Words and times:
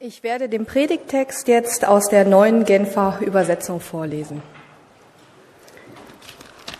Ich 0.00 0.22
werde 0.22 0.48
den 0.48 0.64
Predigtext 0.64 1.48
jetzt 1.48 1.84
aus 1.84 2.08
der 2.08 2.24
neuen 2.24 2.64
Genfer 2.64 3.18
Übersetzung 3.20 3.80
vorlesen. 3.80 4.42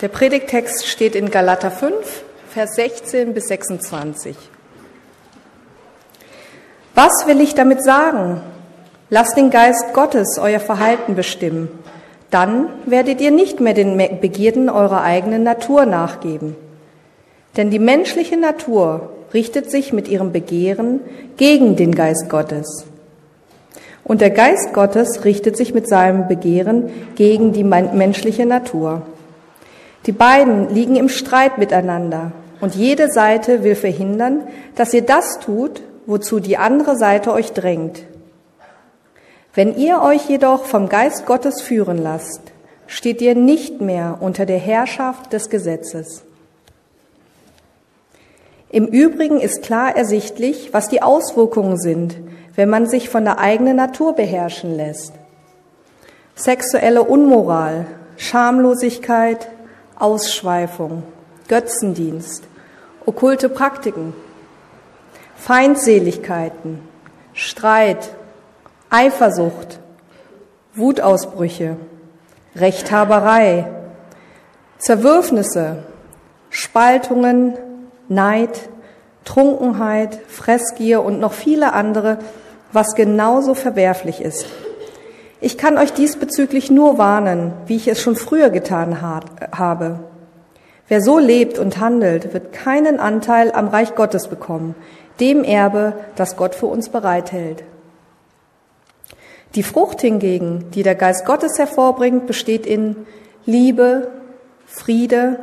Der 0.01 0.07
Predigtext 0.07 0.87
steht 0.87 1.17
in 1.17 1.29
Galater 1.29 1.73
5, 1.73 2.23
Vers 2.49 2.77
16 2.77 3.35
bis 3.35 3.49
26. 3.49 4.37
Was 6.95 7.27
will 7.27 7.41
ich 7.41 7.57
damit 7.57 7.83
sagen? 7.83 8.41
Lasst 9.11 9.37
den 9.37 9.51
Geist 9.51 9.95
Gottes 9.95 10.39
euer 10.39 10.61
Verhalten 10.61 11.17
bestimmen. 11.17 11.71
Dann 12.31 12.69
werdet 12.87 13.21
ihr 13.21 13.33
nicht 13.33 13.59
mehr 13.59 13.75
den 13.75 13.97
Begierden 14.21 14.71
eurer 14.71 15.03
eigenen 15.03 15.43
Natur 15.43 15.87
nachgeben. 15.87 16.55
Denn 17.57 17.71
die 17.71 17.81
menschliche 17.81 18.37
Natur 18.37 19.11
richtet 19.35 19.73
sich 19.73 19.93
mit 19.93 20.07
ihrem 20.07 20.31
Begehren 20.31 21.01
gegen 21.37 21.75
den 21.75 21.97
Geist 21.97 22.29
Gottes. 22.29 22.88
Und 24.09 24.23
der 24.23 24.31
Geist 24.31 24.73
Gottes 24.73 25.25
richtet 25.25 25.57
sich 25.57 25.75
mit 25.75 25.87
seinem 25.87 26.27
Begehren 26.27 26.91
gegen 27.15 27.53
die 27.53 27.63
menschliche 27.63 28.47
Natur. 28.47 29.03
Die 30.07 30.13
beiden 30.13 30.75
liegen 30.75 30.97
im 30.97 31.11
Streit 31.11 31.59
miteinander 31.59 32.33
und 32.61 32.75
jede 32.75 33.11
Seite 33.11 33.63
will 33.63 33.75
verhindern, 33.75 34.45
dass 34.75 34.95
ihr 34.95 35.03
das 35.03 35.39
tut, 35.41 35.83
wozu 36.07 36.41
die 36.41 36.57
andere 36.57 36.97
Seite 36.97 37.33
euch 37.33 37.53
drängt. 37.53 38.03
Wenn 39.53 39.77
ihr 39.77 40.01
euch 40.01 40.29
jedoch 40.29 40.65
vom 40.65 40.89
Geist 40.89 41.27
Gottes 41.27 41.61
führen 41.61 41.99
lasst, 41.99 42.41
steht 42.87 43.21
ihr 43.21 43.35
nicht 43.35 43.83
mehr 43.83 44.17
unter 44.21 44.47
der 44.47 44.59
Herrschaft 44.59 45.35
des 45.35 45.51
Gesetzes. 45.51 46.23
Im 48.71 48.87
Übrigen 48.87 49.41
ist 49.41 49.63
klar 49.63 49.95
ersichtlich, 49.95 50.71
was 50.73 50.89
die 50.89 51.03
Auswirkungen 51.03 51.77
sind, 51.79 52.17
wenn 52.59 52.71
man 52.71 52.89
sich 52.89 53.09
von 53.09 53.25
der 53.25 53.39
eigenen 53.39 53.77
Natur 53.77 54.17
beherrschen 54.17 54.75
lässt. 54.75 55.13
Sexuelle 56.35 57.05
Unmoral, 57.05 57.87
Schamlosigkeit, 58.17 59.49
Ausschweifung, 59.97 61.05
Götzendienst, 61.47 62.43
okkulte 63.07 63.49
Praktiken, 63.49 64.13
Feindseligkeiten, 65.37 66.81
Streit, 67.33 68.11
Eifersucht, 68.91 69.79
Wutausbrüche, 70.75 71.77
Rechthaberei, 72.57 73.69
Zerwürfnisse, 74.79 75.85
Spaltungen, 76.51 77.57
Neid, 78.09 78.69
Trunkenheit, 79.25 80.19
Fressgier 80.27 81.05
und 81.05 81.21
noch 81.21 81.35
viele 81.35 81.73
andere 81.73 82.19
was 82.73 82.95
genauso 82.95 83.55
verwerflich 83.55 84.21
ist. 84.21 84.47
Ich 85.41 85.57
kann 85.57 85.79
euch 85.79 85.93
diesbezüglich 85.93 86.71
nur 86.71 86.99
warnen, 86.99 87.53
wie 87.67 87.77
ich 87.77 87.89
es 87.89 88.01
schon 88.01 88.17
früher 88.17 88.51
getan 88.51 89.01
habe. 89.03 90.01
Wer 90.89 91.01
so 91.01 91.19
lebt 91.19 91.59
und 91.59 91.79
handelt, 91.79 92.33
wird 92.35 92.53
keinen 92.53 92.99
Anteil 92.99 93.53
am 93.53 93.69
Reich 93.69 93.95
Gottes 93.95 94.29
bekommen, 94.29 94.75
dem 95.21 95.45
Erbe, 95.45 95.95
das 96.17 96.37
Gott 96.37 96.55
für 96.55 96.67
uns 96.67 96.89
bereithält. 96.89 97.63
Die 99.55 99.63
Frucht 99.63 100.01
hingegen, 100.01 100.71
die 100.73 100.83
der 100.83 100.95
Geist 100.95 101.25
Gottes 101.25 101.59
hervorbringt, 101.59 102.27
besteht 102.27 102.67
in 102.67 102.97
Liebe, 103.47 104.11
Friede, 104.67 105.39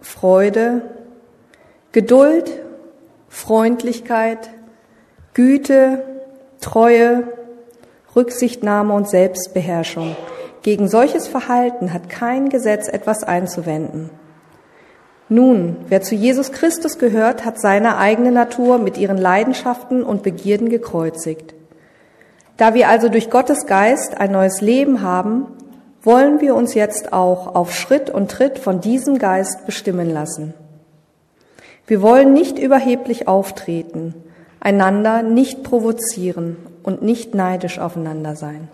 Freude, 0.00 0.82
Geduld, 1.92 2.50
Freundlichkeit, 3.28 4.50
Güte, 5.34 6.02
Treue, 6.60 7.24
Rücksichtnahme 8.14 8.92
und 8.94 9.08
Selbstbeherrschung. 9.08 10.16
Gegen 10.62 10.88
solches 10.88 11.26
Verhalten 11.26 11.92
hat 11.92 12.08
kein 12.10 12.48
Gesetz 12.50 12.88
etwas 12.88 13.24
einzuwenden. 13.24 14.10
Nun, 15.28 15.76
wer 15.88 16.02
zu 16.02 16.14
Jesus 16.14 16.52
Christus 16.52 16.98
gehört, 16.98 17.44
hat 17.44 17.60
seine 17.60 17.96
eigene 17.98 18.32
Natur 18.32 18.78
mit 18.78 18.98
ihren 18.98 19.16
Leidenschaften 19.16 20.02
und 20.02 20.22
Begierden 20.22 20.68
gekreuzigt. 20.68 21.54
Da 22.56 22.74
wir 22.74 22.88
also 22.88 23.08
durch 23.08 23.30
Gottes 23.30 23.66
Geist 23.66 24.18
ein 24.18 24.32
neues 24.32 24.60
Leben 24.60 25.02
haben, 25.02 25.46
wollen 26.02 26.40
wir 26.40 26.54
uns 26.54 26.74
jetzt 26.74 27.12
auch 27.12 27.54
auf 27.54 27.74
Schritt 27.74 28.10
und 28.10 28.30
Tritt 28.30 28.58
von 28.58 28.80
diesem 28.80 29.18
Geist 29.18 29.66
bestimmen 29.66 30.10
lassen. 30.10 30.52
Wir 31.86 32.02
wollen 32.02 32.32
nicht 32.32 32.58
überheblich 32.58 33.28
auftreten, 33.28 34.14
einander 34.60 35.22
nicht 35.22 35.62
provozieren 35.62 36.56
und 36.82 37.02
nicht 37.02 37.34
neidisch 37.34 37.78
aufeinander 37.78 38.36
sein. 38.36 38.68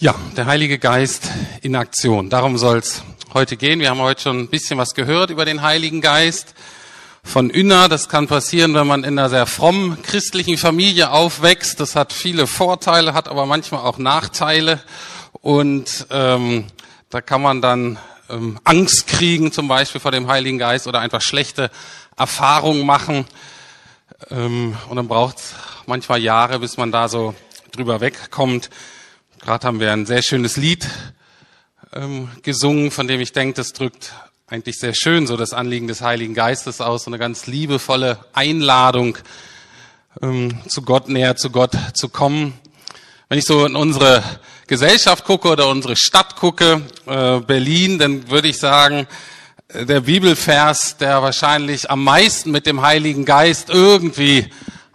Ja, 0.00 0.14
der 0.36 0.46
Heilige 0.46 0.78
Geist 0.78 1.28
in 1.60 1.74
Aktion. 1.74 2.30
Darum 2.30 2.56
soll 2.56 2.78
es 2.78 3.02
heute 3.34 3.56
gehen. 3.56 3.80
Wir 3.80 3.90
haben 3.90 3.98
heute 3.98 4.22
schon 4.22 4.38
ein 4.38 4.48
bisschen 4.48 4.78
was 4.78 4.94
gehört 4.94 5.30
über 5.30 5.44
den 5.44 5.60
Heiligen 5.60 6.00
Geist 6.00 6.54
von 7.22 7.50
Ünna. 7.50 7.88
Das 7.88 8.08
kann 8.08 8.26
passieren, 8.26 8.74
wenn 8.74 8.86
man 8.86 9.04
in 9.04 9.18
einer 9.18 9.28
sehr 9.28 9.46
frommen 9.46 10.02
christlichen 10.02 10.56
Familie 10.56 11.10
aufwächst. 11.10 11.80
Das 11.80 11.96
hat 11.96 12.12
viele 12.12 12.46
Vorteile, 12.46 13.14
hat 13.14 13.28
aber 13.28 13.46
manchmal 13.46 13.82
auch 13.82 13.98
Nachteile. 13.98 14.80
Und 15.32 16.06
ähm, 16.10 16.66
da 17.10 17.20
kann 17.20 17.42
man 17.42 17.62
dann 17.62 17.98
ähm, 18.30 18.58
Angst 18.64 19.06
kriegen, 19.06 19.52
zum 19.52 19.68
Beispiel 19.68 20.00
vor 20.00 20.10
dem 20.10 20.28
Heiligen 20.28 20.58
Geist 20.58 20.86
oder 20.86 21.00
einfach 21.00 21.22
schlechte 21.22 21.70
Erfahrungen 22.16 22.84
machen. 22.84 23.26
Ähm, 24.30 24.76
und 24.88 24.96
dann 24.96 25.08
braucht 25.08 25.38
es 25.38 25.54
manchmal 25.86 26.20
Jahre, 26.20 26.58
bis 26.58 26.76
man 26.76 26.92
da 26.92 27.08
so 27.08 27.34
drüber 27.72 28.00
wegkommt. 28.00 28.70
Gerade 29.40 29.66
haben 29.66 29.80
wir 29.80 29.92
ein 29.92 30.06
sehr 30.06 30.22
schönes 30.22 30.56
Lied 30.56 30.88
ähm, 31.94 32.30
gesungen, 32.42 32.90
von 32.90 33.06
dem 33.06 33.20
ich 33.20 33.32
denke, 33.32 33.54
das 33.54 33.72
drückt 33.72 34.12
eigentlich 34.50 34.78
sehr 34.78 34.94
schön, 34.94 35.26
so 35.26 35.36
das 35.36 35.52
Anliegen 35.52 35.88
des 35.88 36.00
Heiligen 36.00 36.32
Geistes 36.32 36.80
aus, 36.80 37.04
so 37.04 37.10
eine 37.10 37.18
ganz 37.18 37.46
liebevolle 37.46 38.18
Einladung, 38.32 39.18
ähm, 40.22 40.58
zu 40.66 40.80
Gott 40.80 41.10
näher 41.10 41.36
zu 41.36 41.50
Gott 41.50 41.72
zu 41.92 42.08
kommen. 42.08 42.54
Wenn 43.28 43.38
ich 43.38 43.44
so 43.44 43.66
in 43.66 43.76
unsere 43.76 44.22
Gesellschaft 44.66 45.26
gucke 45.26 45.48
oder 45.48 45.68
unsere 45.68 45.96
Stadt 45.96 46.36
gucke, 46.36 46.80
äh, 47.04 47.40
Berlin, 47.40 47.98
dann 47.98 48.30
würde 48.30 48.48
ich 48.48 48.58
sagen, 48.58 49.06
äh, 49.68 49.84
der 49.84 50.00
Bibelvers, 50.00 50.96
der 50.96 51.22
wahrscheinlich 51.22 51.90
am 51.90 52.02
meisten 52.02 52.50
mit 52.50 52.64
dem 52.64 52.80
Heiligen 52.80 53.26
Geist 53.26 53.68
irgendwie 53.68 54.46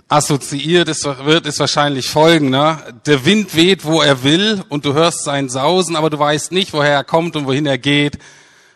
assoziiert 0.07 0.89
ist, 0.89 1.05
wird, 1.05 1.45
ist 1.45 1.59
wahrscheinlich 1.59 2.09
folgender. 2.09 2.91
Der 3.05 3.23
Wind 3.23 3.55
weht, 3.55 3.85
wo 3.85 4.01
er 4.01 4.23
will 4.23 4.63
und 4.69 4.83
du 4.83 4.93
hörst 4.93 5.23
sein 5.23 5.47
Sausen, 5.47 5.95
aber 5.95 6.09
du 6.09 6.17
weißt 6.17 6.51
nicht, 6.51 6.73
woher 6.73 6.93
er 6.93 7.03
kommt 7.03 7.35
und 7.35 7.45
wohin 7.45 7.67
er 7.67 7.77
geht. 7.77 8.17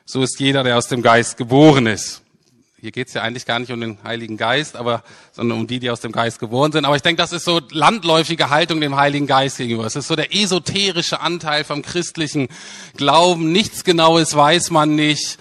So 0.10 0.24
ist 0.24 0.40
jeder, 0.40 0.64
der 0.64 0.78
aus 0.78 0.88
dem 0.88 1.02
Geist 1.02 1.36
geboren 1.36 1.86
ist. 1.86 2.22
Hier 2.80 2.92
geht 2.92 3.10
es 3.10 3.14
ja 3.14 3.24
eigentlich 3.24 3.46
gar 3.46 3.60
nicht 3.60 3.74
um 3.74 3.82
den 3.82 3.98
Heiligen 4.06 4.38
Geist, 4.38 4.78
aber 4.78 5.04
sondern 5.34 5.60
um 5.60 5.68
die, 5.68 5.80
die 5.80 5.90
aus 5.90 6.00
dem 6.00 6.14
Geist 6.14 6.40
geboren 6.40 6.72
sind. 6.72 6.86
Aber 6.86 6.96
ich 6.96 7.02
denke, 7.02 7.22
das 7.22 7.34
ist 7.34 7.44
so 7.44 7.60
landläufige 7.72 8.50
Haltung 8.50 8.80
dem 8.80 8.96
Heiligen 8.96 9.28
Geist 9.28 9.58
gegenüber. 9.58 9.86
Es 9.86 9.98
ist 9.98 10.08
so 10.08 10.16
der 10.16 10.34
esoterische 10.34 11.20
Anteil 11.20 11.66
vom 11.66 11.82
christlichen 11.82 12.48
Glauben. 12.96 13.52
Nichts 13.52 13.84
Genaues 13.84 14.34
weiß 14.34 14.72
man 14.72 14.96
nicht. 14.96 15.40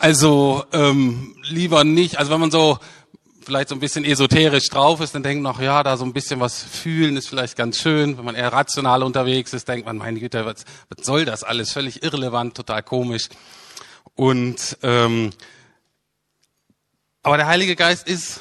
Also 0.00 0.64
ähm, 0.72 1.36
lieber 1.48 1.84
nicht. 1.84 2.18
Also 2.18 2.32
wenn 2.32 2.40
man 2.40 2.50
so 2.50 2.80
vielleicht 3.46 3.68
so 3.68 3.76
ein 3.76 3.80
bisschen 3.80 4.04
esoterisch 4.04 4.70
drauf 4.70 5.00
ist, 5.02 5.14
dann 5.14 5.22
denkt 5.22 5.40
man, 5.44 5.54
ach 5.54 5.60
ja, 5.60 5.84
da 5.84 5.96
so 5.96 6.04
ein 6.04 6.12
bisschen 6.12 6.40
was 6.40 6.64
fühlen 6.64 7.16
ist 7.16 7.28
vielleicht 7.28 7.56
ganz 7.56 7.78
schön. 7.78 8.18
Wenn 8.18 8.24
man 8.24 8.34
eher 8.34 8.52
rational 8.52 9.04
unterwegs 9.04 9.52
ist, 9.52 9.68
denkt 9.68 9.86
man, 9.86 9.98
meine 9.98 10.18
Güte, 10.18 10.44
was, 10.44 10.64
was 10.88 11.06
soll 11.06 11.24
das 11.24 11.44
alles? 11.44 11.70
Völlig 11.70 12.02
irrelevant, 12.02 12.56
total 12.56 12.82
komisch. 12.82 13.28
Und 14.14 14.78
ähm, 14.82 15.32
aber 17.22 17.36
der 17.38 17.46
Heilige 17.46 17.74
Geist 17.74 18.06
ist, 18.06 18.40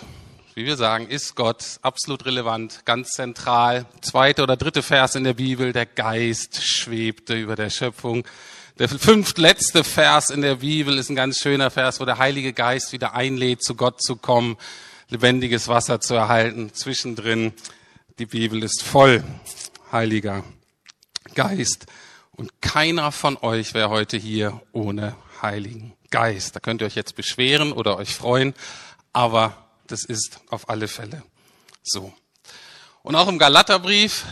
wie 0.56 0.66
wir 0.66 0.76
sagen, 0.76 1.08
ist 1.08 1.36
Gott 1.36 1.80
absolut 1.82 2.26
relevant, 2.26 2.82
ganz 2.86 3.12
zentral. 3.12 3.86
Zweite 4.02 4.44
oder 4.44 4.58
dritte 4.58 4.84
Vers 4.84 5.16
in 5.16 5.24
der 5.24 5.34
Bibel: 5.34 5.74
Der 5.74 5.86
Geist 5.86 6.64
schwebte 6.64 7.34
über 7.36 7.56
der 7.56 7.70
Schöpfung. 7.70 8.24
Der 8.78 8.90
fünftletzte 8.90 9.84
Vers 9.84 10.30
in 10.30 10.42
der 10.42 10.56
Bibel 10.56 10.98
ist 10.98 11.10
ein 11.10 11.16
ganz 11.16 11.38
schöner 11.40 11.72
Vers, 11.72 12.00
wo 12.00 12.06
der 12.06 12.18
Heilige 12.18 12.54
Geist 12.54 12.92
wieder 12.92 13.14
einlädt, 13.14 13.64
zu 13.64 13.76
Gott 13.76 14.02
zu 14.02 14.16
kommen, 14.16 14.58
lebendiges 15.10 15.68
Wasser 15.68 16.02
zu 16.02 16.16
erhalten. 16.16 16.74
Zwischendrin, 16.74 17.54
die 18.20 18.26
Bibel 18.26 18.64
ist 18.64 18.84
voll. 18.84 19.24
Heiliger 19.92 20.44
Geist. 21.36 21.86
Und 22.32 22.62
keiner 22.62 23.12
von 23.12 23.38
euch 23.38 23.76
wäre 23.76 23.90
heute 23.90 24.18
hier 24.18 24.62
ohne 24.72 25.16
Heiligen 25.44 25.94
Geist. 26.10 26.56
Da 26.56 26.60
könnt 26.60 26.82
ihr 26.82 26.88
euch 26.88 26.96
jetzt 26.96 27.16
beschweren 27.16 27.72
oder 27.72 27.98
euch 27.98 28.16
freuen, 28.16 28.56
aber 29.12 29.56
das 29.86 30.06
ist 30.06 30.40
auf 30.50 30.70
alle 30.70 30.88
Fälle 30.88 31.22
so. 31.84 32.12
Und 33.04 33.16
auch 33.16 33.28
im 33.28 33.38
Galaterbrief 33.38 34.26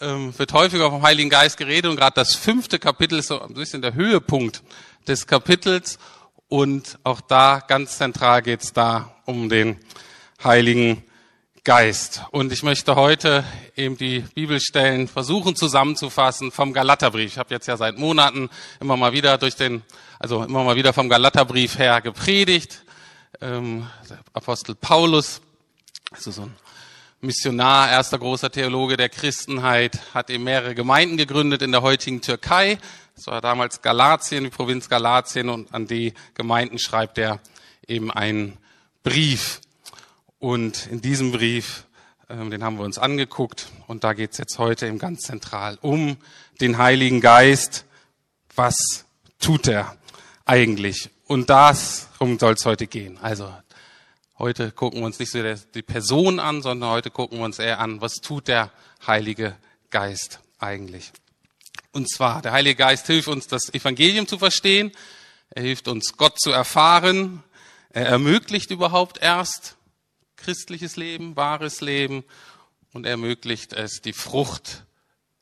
ähm, 0.00 0.38
wird 0.38 0.52
häufiger 0.52 0.90
vom 0.90 1.02
Heiligen 1.02 1.30
Geist 1.30 1.56
geredet 1.56 1.90
und 1.90 1.96
gerade 1.96 2.14
das 2.14 2.34
fünfte 2.34 2.78
Kapitel 2.78 3.18
ist 3.18 3.28
so 3.28 3.40
ein 3.40 3.54
bisschen 3.54 3.82
der 3.82 3.94
Höhepunkt 3.94 4.62
des 5.08 5.26
Kapitels. 5.26 5.98
Und 6.48 6.98
auch 7.04 7.20
da 7.20 7.60
ganz 7.66 7.96
zentral 7.96 8.42
geht 8.42 8.62
es 8.62 8.72
da 8.72 9.14
um 9.24 9.48
den 9.48 9.78
Heiligen 10.42 11.04
Geist. 11.64 12.22
Und 12.30 12.52
ich 12.52 12.62
möchte 12.62 12.96
heute 12.96 13.44
eben 13.76 13.96
die 13.96 14.20
Bibelstellen 14.34 15.06
versuchen 15.06 15.54
zusammenzufassen 15.54 16.50
vom 16.50 16.72
Galaterbrief. 16.72 17.32
Ich 17.32 17.38
habe 17.38 17.54
jetzt 17.54 17.68
ja 17.68 17.76
seit 17.76 17.98
Monaten 17.98 18.48
immer 18.80 18.96
mal 18.96 19.12
wieder 19.12 19.38
durch 19.38 19.56
den, 19.56 19.82
also 20.20 20.44
immer 20.44 20.62
mal 20.62 20.76
wieder 20.76 20.92
vom 20.92 21.08
Galaterbrief 21.08 21.78
her 21.78 22.02
gepredigt. 22.02 22.84
Ähm, 23.40 23.88
Apostel 24.34 24.74
Paulus, 24.74 25.40
also 26.10 26.30
so 26.30 26.42
ein 26.42 26.54
Missionar, 27.22 27.90
erster 27.90 28.18
großer 28.18 28.50
Theologe 28.52 28.98
der 28.98 29.08
Christenheit, 29.08 29.98
hat 30.12 30.28
eben 30.28 30.44
mehrere 30.44 30.74
Gemeinden 30.74 31.16
gegründet 31.16 31.62
in 31.62 31.72
der 31.72 31.80
heutigen 31.80 32.20
Türkei. 32.20 32.78
Das 33.16 33.28
war 33.28 33.40
damals 33.40 33.80
Galatien, 33.80 34.44
die 34.44 34.50
Provinz 34.50 34.90
Galatien, 34.90 35.48
und 35.48 35.72
an 35.72 35.86
die 35.86 36.12
Gemeinden 36.34 36.78
schreibt 36.78 37.16
er 37.16 37.40
eben 37.88 38.10
einen 38.10 38.58
Brief. 39.02 39.62
Und 40.38 40.86
in 40.88 41.00
diesem 41.00 41.32
Brief, 41.32 41.84
ähm, 42.28 42.50
den 42.50 42.62
haben 42.62 42.76
wir 42.76 42.84
uns 42.84 42.98
angeguckt, 42.98 43.68
und 43.86 44.04
da 44.04 44.12
geht 44.12 44.32
es 44.32 44.38
jetzt 44.38 44.58
heute 44.58 44.86
eben 44.86 44.98
ganz 44.98 45.20
zentral 45.20 45.78
um 45.80 46.18
den 46.60 46.76
Heiligen 46.76 47.22
Geist. 47.22 47.86
Was 48.54 49.06
tut 49.38 49.66
er 49.66 49.96
eigentlich? 50.50 51.10
Und 51.28 51.48
darum 51.48 52.40
soll 52.40 52.54
es 52.54 52.66
heute 52.66 52.88
gehen. 52.88 53.18
Also 53.18 53.54
heute 54.36 54.72
gucken 54.72 54.98
wir 54.98 55.06
uns 55.06 55.20
nicht 55.20 55.30
so 55.30 55.40
die 55.74 55.82
Person 55.82 56.40
an, 56.40 56.60
sondern 56.60 56.90
heute 56.90 57.12
gucken 57.12 57.38
wir 57.38 57.44
uns 57.44 57.60
eher 57.60 57.78
an, 57.78 58.00
was 58.00 58.14
tut 58.14 58.48
der 58.48 58.72
Heilige 59.06 59.56
Geist 59.90 60.40
eigentlich. 60.58 61.12
Und 61.92 62.10
zwar, 62.10 62.42
der 62.42 62.50
Heilige 62.50 62.74
Geist 62.74 63.06
hilft 63.06 63.28
uns, 63.28 63.46
das 63.46 63.72
Evangelium 63.72 64.26
zu 64.26 64.38
verstehen. 64.38 64.90
Er 65.50 65.62
hilft 65.62 65.86
uns, 65.86 66.16
Gott 66.16 66.40
zu 66.40 66.50
erfahren. 66.50 67.44
Er 67.90 68.06
ermöglicht 68.06 68.72
überhaupt 68.72 69.18
erst 69.22 69.76
christliches 70.34 70.96
Leben, 70.96 71.36
wahres 71.36 71.80
Leben 71.80 72.24
und 72.92 73.06
ermöglicht 73.06 73.72
es, 73.72 74.00
die 74.00 74.12
Frucht, 74.12 74.84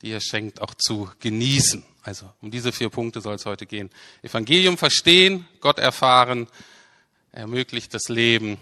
die 0.03 0.13
er 0.13 0.21
schenkt, 0.21 0.61
auch 0.61 0.75
zu 0.75 1.11
genießen. 1.21 1.85
Also 2.03 2.33
um 2.41 2.51
diese 2.51 2.73
vier 2.73 2.89
Punkte 2.89 3.21
soll 3.21 3.35
es 3.35 3.47
heute 3.47 3.67
gehen. 3.67 3.91
Evangelium 4.23 4.79
verstehen, 4.79 5.47
Gott 5.61 5.79
erfahren, 5.79 6.47
ermöglicht 7.33 7.93
das 7.93 8.09
Leben 8.09 8.59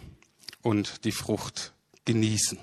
und 0.62 1.04
die 1.04 1.12
Frucht 1.12 1.72
genießen. 2.04 2.58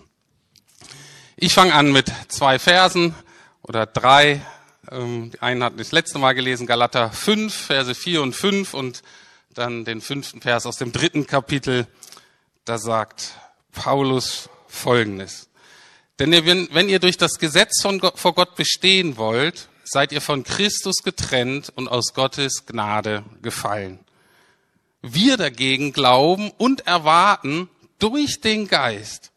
Ich 1.36 1.54
fange 1.54 1.74
an 1.74 1.92
mit 1.92 2.12
zwei 2.28 2.60
Versen 2.60 3.16
oder 3.62 3.86
drei. 3.86 4.46
Ähm, 4.92 5.32
die 5.32 5.42
einen 5.42 5.64
hatten 5.64 5.78
das 5.78 5.92
letzte 5.92 6.20
Mal 6.20 6.34
gelesen, 6.34 6.68
Galater 6.68 7.12
5, 7.12 7.54
Verse 7.54 7.96
4 7.96 8.22
und 8.22 8.36
5 8.36 8.74
und 8.74 9.04
dann 9.54 9.86
den 9.86 10.02
fünften 10.02 10.42
Vers 10.42 10.66
aus 10.66 10.78
dem 10.78 10.92
dritten 10.92 11.28
Kapitel. 11.28 11.88
Da 12.66 12.78
sagt 12.78 13.34
Paulus 13.72 14.50
Folgendes. 14.68 15.50
Denn 16.20 16.32
ihr, 16.32 16.46
wenn 16.46 16.90
ihr 16.90 17.00
durch 17.00 17.18
das 17.18 17.40
Gesetz 17.40 17.82
von 17.82 18.00
Gott, 18.00 18.20
vor 18.20 18.36
Gott 18.36 18.56
bestehen 18.56 19.18
wollt, 19.18 19.68
seid 19.84 20.12
ihr 20.12 20.22
von 20.22 20.44
Christus 20.44 20.98
getrennt 21.04 21.72
und 21.76 21.88
aus 21.88 22.14
Gottes 22.14 22.66
Gnade 22.66 23.24
gefallen. 23.42 24.00
Wir 25.02 25.38
dagegen 25.38 25.92
glauben 25.92 26.52
und 26.58 26.88
erwarten 26.88 27.70
durch 28.00 28.40
den 28.42 28.68
Geist, 28.68 29.32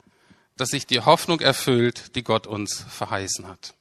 dass 0.57 0.71
sich 0.71 0.87
die 0.87 1.01
Hoffnung 1.01 1.41
erfüllt, 1.41 2.15
die 2.15 2.23
Gott 2.23 2.47
uns 2.47 2.85
verheißen 2.89 3.49
hat 3.49 3.77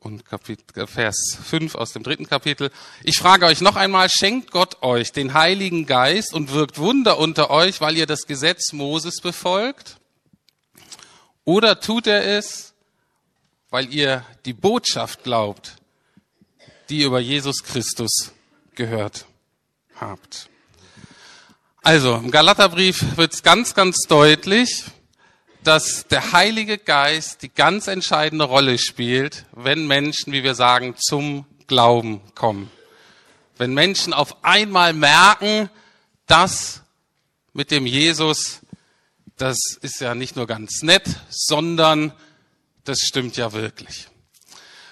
und 0.00 0.24
Kapitel, 0.24 0.86
Vers 0.86 1.36
5 1.42 1.74
aus 1.74 1.92
dem 1.92 2.02
dritten 2.02 2.26
Kapitel. 2.26 2.70
Ich 3.02 3.18
frage 3.18 3.46
euch 3.46 3.60
noch 3.60 3.76
einmal, 3.76 4.08
schenkt 4.08 4.50
Gott 4.50 4.82
euch 4.82 5.12
den 5.12 5.34
Heiligen 5.34 5.86
Geist 5.86 6.32
und 6.32 6.52
wirkt 6.52 6.78
Wunder 6.78 7.18
unter 7.18 7.50
euch, 7.50 7.80
weil 7.80 7.96
ihr 7.96 8.06
das 8.06 8.26
Gesetz 8.26 8.72
Moses 8.72 9.20
befolgt? 9.20 9.98
Oder 11.48 11.80
tut 11.80 12.06
er 12.06 12.26
es, 12.26 12.74
weil 13.70 13.90
ihr 13.94 14.22
die 14.44 14.52
Botschaft 14.52 15.24
glaubt, 15.24 15.76
die 16.90 16.98
ihr 16.98 17.06
über 17.06 17.20
Jesus 17.20 17.62
Christus 17.62 18.32
gehört 18.74 19.24
habt? 19.98 20.50
Also, 21.82 22.16
im 22.16 22.30
Galaterbrief 22.30 23.16
wird 23.16 23.32
es 23.32 23.42
ganz, 23.42 23.74
ganz 23.74 24.00
deutlich, 24.00 24.84
dass 25.64 26.06
der 26.08 26.32
Heilige 26.32 26.76
Geist 26.76 27.40
die 27.40 27.48
ganz 27.48 27.86
entscheidende 27.86 28.44
Rolle 28.44 28.76
spielt, 28.76 29.46
wenn 29.52 29.86
Menschen, 29.86 30.34
wie 30.34 30.42
wir 30.42 30.54
sagen, 30.54 30.96
zum 30.98 31.46
Glauben 31.66 32.20
kommen. 32.34 32.70
Wenn 33.56 33.72
Menschen 33.72 34.12
auf 34.12 34.44
einmal 34.44 34.92
merken, 34.92 35.70
dass 36.26 36.82
mit 37.54 37.70
dem 37.70 37.86
Jesus, 37.86 38.60
das 39.38 39.58
ist 39.80 40.00
ja 40.00 40.14
nicht 40.14 40.36
nur 40.36 40.46
ganz 40.46 40.82
nett, 40.82 41.04
sondern 41.30 42.12
das 42.84 43.00
stimmt 43.00 43.36
ja 43.36 43.52
wirklich. 43.52 44.08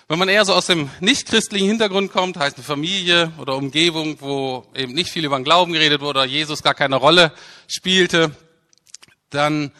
Wenn 0.08 0.20
man 0.20 0.28
eher 0.28 0.44
so 0.44 0.54
aus 0.54 0.66
dem 0.66 0.88
nicht-christlichen 1.00 1.66
Hintergrund 1.66 2.12
kommt, 2.12 2.36
heißt 2.36 2.56
eine 2.56 2.64
Familie 2.64 3.32
oder 3.38 3.56
Umgebung, 3.56 4.20
wo 4.20 4.64
eben 4.74 4.94
nicht 4.94 5.10
viel 5.10 5.24
über 5.24 5.36
den 5.36 5.44
Glauben 5.44 5.72
geredet 5.72 6.00
wurde 6.00 6.20
oder 6.20 6.28
Jesus 6.28 6.62
gar 6.62 6.74
keine 6.74 6.96
Rolle 6.96 7.32
spielte, 7.66 8.30
dann 9.30 9.72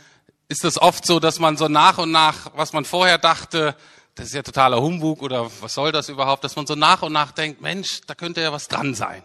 ist 0.49 0.65
es 0.65 0.83
oft 0.83 1.07
so, 1.07 1.21
dass 1.21 1.39
man 1.39 1.57
so 1.57 1.69
nach 1.69 1.99
und 1.99 2.11
nach, 2.11 2.51
was 2.57 2.73
man 2.73 2.85
vorher 2.85 3.19
dachte, 3.19 3.77
das 4.17 4.27
ist 4.27 4.35
ja 4.35 4.43
totaler 4.43 4.81
Humbug 4.81 5.23
oder 5.23 5.49
was 5.61 5.75
soll 5.75 5.93
das 5.93 6.09
überhaupt, 6.09 6.43
dass 6.43 6.57
man 6.57 6.67
so 6.67 6.75
nach 6.75 7.03
und 7.03 7.13
nach 7.13 7.31
denkt, 7.31 7.61
Mensch, 7.61 8.01
da 8.07 8.15
könnte 8.15 8.41
ja 8.41 8.53
was 8.53 8.67
dran 8.67 8.95
sein. 8.95 9.23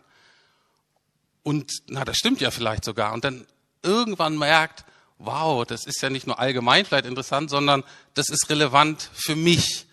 Und 1.44 1.72
na, 1.88 2.06
das 2.06 2.18
stimmt 2.18 2.42
ja 2.42 2.52
vielleicht 2.52 2.86
sogar. 2.86 3.14
Und 3.14 3.24
dann 3.24 3.48
irgendwann 3.82 4.38
merkt, 4.38 4.86
wow, 5.24 5.66
das 5.66 5.86
ist 5.86 6.02
ja 6.02 6.10
nicht 6.10 6.28
nur 6.28 6.40
allgemein 6.40 6.86
vielleicht 6.86 7.06
interessant, 7.06 7.50
sondern 7.50 7.84
das 8.14 8.30
ist 8.30 8.50
relevant 8.50 9.10
für 9.14 9.36
mich. 9.36 9.86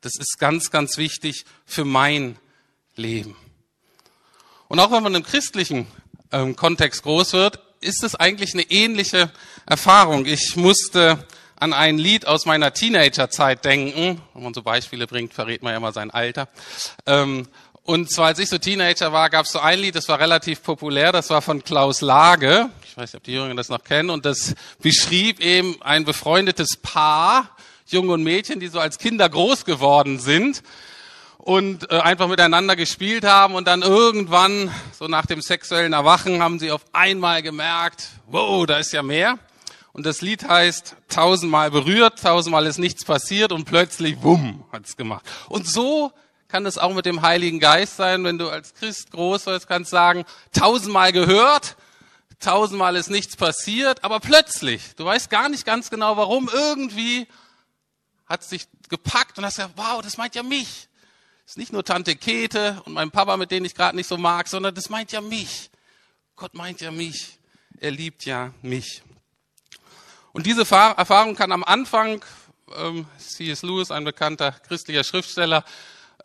Das 0.00 0.16
ist 0.16 0.38
ganz, 0.38 0.70
ganz 0.70 0.96
wichtig 0.96 1.44
für 1.64 1.84
mein 1.84 2.38
Leben. 2.94 3.36
Und 4.68 4.78
auch 4.80 4.92
wenn 4.92 5.02
man 5.02 5.14
im 5.14 5.22
christlichen 5.22 5.86
ähm, 6.32 6.56
Kontext 6.56 7.02
groß 7.02 7.32
wird, 7.32 7.60
ist 7.80 8.02
es 8.04 8.14
eigentlich 8.14 8.54
eine 8.54 8.62
ähnliche 8.70 9.30
Erfahrung. 9.66 10.26
Ich 10.26 10.56
musste 10.56 11.26
an 11.56 11.72
ein 11.72 11.98
Lied 11.98 12.26
aus 12.26 12.46
meiner 12.46 12.72
Teenagerzeit 12.72 13.64
denken. 13.64 14.20
Wenn 14.34 14.42
man 14.42 14.54
so 14.54 14.62
Beispiele 14.62 15.06
bringt, 15.06 15.34
verrät 15.34 15.62
man 15.62 15.72
ja 15.72 15.78
immer 15.78 15.92
sein 15.92 16.10
Alter. 16.10 16.48
Ähm, 17.06 17.48
und 17.82 18.10
zwar 18.10 18.26
als 18.26 18.38
ich 18.38 18.48
so 18.48 18.58
Teenager 18.58 19.12
war, 19.12 19.30
gab 19.30 19.46
es 19.46 19.52
so 19.52 19.58
ein 19.58 19.78
Lied, 19.78 19.96
das 19.96 20.08
war 20.08 20.20
relativ 20.20 20.62
populär, 20.62 21.12
das 21.12 21.30
war 21.30 21.42
von 21.42 21.64
Klaus 21.64 22.02
Lage. 22.02 22.70
Ich 22.90 22.96
weiß 22.96 23.12
nicht, 23.12 23.20
ob 23.20 23.22
die 23.22 23.34
Jüngeren 23.34 23.56
das 23.56 23.68
noch 23.68 23.84
kennen. 23.84 24.10
Und 24.10 24.26
das 24.26 24.56
beschrieb 24.80 25.38
eben 25.38 25.80
ein 25.80 26.04
befreundetes 26.04 26.76
Paar, 26.76 27.56
Junge 27.86 28.12
und 28.14 28.24
Mädchen, 28.24 28.58
die 28.58 28.66
so 28.66 28.80
als 28.80 28.98
Kinder 28.98 29.28
groß 29.28 29.64
geworden 29.64 30.18
sind 30.18 30.64
und 31.38 31.88
äh, 31.92 32.00
einfach 32.00 32.26
miteinander 32.26 32.74
gespielt 32.74 33.24
haben 33.24 33.54
und 33.54 33.68
dann 33.68 33.82
irgendwann, 33.82 34.72
so 34.98 35.06
nach 35.06 35.24
dem 35.24 35.40
sexuellen 35.40 35.92
Erwachen, 35.92 36.42
haben 36.42 36.58
sie 36.58 36.72
auf 36.72 36.82
einmal 36.92 37.42
gemerkt, 37.42 38.08
wow, 38.26 38.66
da 38.66 38.78
ist 38.78 38.92
ja 38.92 39.04
mehr. 39.04 39.38
Und 39.92 40.04
das 40.04 40.20
Lied 40.20 40.48
heißt 40.48 40.96
tausendmal 41.08 41.70
berührt, 41.70 42.20
tausendmal 42.20 42.66
ist 42.66 42.78
nichts 42.78 43.04
passiert 43.04 43.52
und 43.52 43.66
plötzlich, 43.66 44.16
wumm, 44.20 44.64
hat's 44.72 44.96
gemacht. 44.96 45.24
Und 45.48 45.68
so 45.68 46.10
kann 46.48 46.66
es 46.66 46.76
auch 46.76 46.92
mit 46.92 47.06
dem 47.06 47.22
Heiligen 47.22 47.60
Geist 47.60 47.96
sein, 47.96 48.24
wenn 48.24 48.38
du 48.38 48.48
als 48.48 48.74
Christ 48.74 49.12
groß 49.12 49.46
wirst, 49.46 49.68
kannst 49.68 49.92
sagen, 49.92 50.24
tausendmal 50.52 51.12
gehört, 51.12 51.76
tausendmal 52.40 52.96
ist 52.96 53.10
nichts 53.10 53.36
passiert, 53.36 54.02
aber 54.02 54.20
plötzlich, 54.20 54.94
du 54.96 55.04
weißt 55.04 55.30
gar 55.30 55.48
nicht 55.48 55.64
ganz 55.64 55.90
genau 55.90 56.16
warum, 56.16 56.50
irgendwie 56.52 57.28
hat 58.26 58.42
es 58.42 58.48
dich 58.48 58.66
gepackt 58.88 59.38
und 59.38 59.44
hast 59.44 59.56
gesagt, 59.56 59.74
wow, 59.76 60.02
das 60.02 60.16
meint 60.16 60.34
ja 60.34 60.42
mich 60.42 60.88
ist 61.50 61.58
nicht 61.58 61.72
nur 61.72 61.84
Tante 61.84 62.14
Kete 62.14 62.80
und 62.84 62.92
mein 62.92 63.10
Papa, 63.10 63.36
mit 63.36 63.50
denen 63.50 63.66
ich 63.66 63.74
gerade 63.74 63.96
nicht 63.96 64.06
so 64.06 64.16
mag, 64.16 64.46
sondern 64.46 64.72
das 64.72 64.88
meint 64.88 65.10
ja 65.10 65.20
mich. 65.20 65.68
Gott 66.36 66.54
meint 66.54 66.80
ja 66.80 66.92
mich. 66.92 67.40
Er 67.80 67.90
liebt 67.90 68.24
ja 68.24 68.54
mich. 68.62 69.02
Und 70.30 70.46
diese 70.46 70.60
Erfahrung 70.60 71.34
kann 71.34 71.50
am 71.50 71.64
Anfang, 71.64 72.24
ähm, 72.76 73.04
C.S. 73.18 73.62
Lewis, 73.62 73.90
ein 73.90 74.04
bekannter 74.04 74.52
christlicher 74.52 75.02
Schriftsteller, 75.02 75.64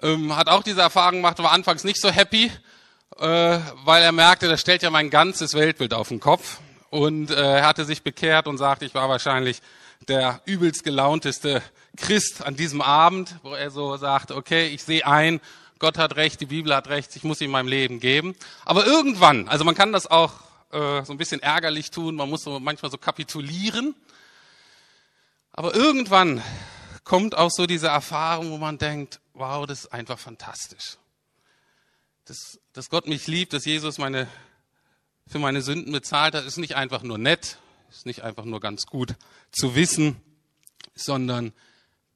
ähm, 0.03 0.35
hat 0.35 0.47
auch 0.47 0.61
diese 0.61 0.81
Erfahrung 0.81 1.15
gemacht, 1.15 1.39
war 1.39 1.53
anfangs 1.53 1.83
nicht 1.83 1.99
so 1.99 2.11
happy, 2.11 2.51
weil 3.17 4.03
er 4.03 4.11
merkte, 4.11 4.47
das 4.47 4.61
stellt 4.61 4.83
ja 4.83 4.89
mein 4.89 5.09
ganzes 5.09 5.53
Weltbild 5.53 5.93
auf 5.93 6.09
den 6.09 6.19
Kopf. 6.19 6.59
Und 6.89 7.31
äh, 7.31 7.57
er 7.57 7.67
hatte 7.67 7.85
sich 7.85 8.03
bekehrt 8.03 8.47
und 8.47 8.57
sagte, 8.57 8.85
ich 8.85 8.93
war 8.93 9.09
wahrscheinlich 9.09 9.61
der 10.07 10.41
übelst 10.45 10.83
gelaunteste 10.83 11.61
Christ 11.97 12.45
an 12.45 12.55
diesem 12.55 12.81
Abend, 12.81 13.35
wo 13.43 13.53
er 13.53 13.71
so 13.71 13.97
sagt, 13.97 14.31
okay, 14.31 14.67
ich 14.67 14.83
sehe 14.83 15.05
ein, 15.05 15.41
Gott 15.79 15.97
hat 15.97 16.15
recht, 16.15 16.39
die 16.41 16.45
Bibel 16.45 16.73
hat 16.73 16.87
recht, 16.87 17.15
ich 17.15 17.23
muss 17.23 17.41
ihm 17.41 17.51
mein 17.51 17.67
Leben 17.67 17.99
geben. 17.99 18.35
Aber 18.65 18.85
irgendwann, 18.85 19.47
also 19.49 19.65
man 19.65 19.75
kann 19.75 19.91
das 19.91 20.07
auch 20.07 20.33
äh, 20.71 21.03
so 21.03 21.13
ein 21.13 21.17
bisschen 21.17 21.41
ärgerlich 21.41 21.91
tun, 21.91 22.15
man 22.15 22.29
muss 22.29 22.43
so 22.43 22.59
manchmal 22.59 22.91
so 22.91 22.97
kapitulieren. 22.97 23.95
Aber 25.51 25.73
irgendwann 25.75 26.41
kommt 27.03 27.37
auch 27.37 27.51
so 27.51 27.65
diese 27.65 27.87
Erfahrung, 27.87 28.51
wo 28.51 28.57
man 28.57 28.77
denkt, 28.77 29.19
wow, 29.33 29.65
das 29.65 29.85
ist 29.85 29.93
einfach 29.93 30.19
fantastisch. 30.19 30.97
Dass, 32.25 32.59
dass 32.73 32.89
Gott 32.89 33.07
mich 33.07 33.27
liebt, 33.27 33.53
dass 33.53 33.65
Jesus 33.65 33.97
meine, 33.97 34.27
für 35.27 35.39
meine 35.39 35.61
Sünden 35.61 35.91
bezahlt 35.91 36.33
hat, 36.35 36.45
ist 36.45 36.57
nicht 36.57 36.75
einfach 36.75 37.03
nur 37.03 37.17
nett, 37.17 37.59
ist 37.89 38.05
nicht 38.05 38.23
einfach 38.23 38.45
nur 38.45 38.59
ganz 38.59 38.85
gut 38.85 39.15
zu 39.51 39.75
wissen, 39.75 40.19
sondern 40.95 41.53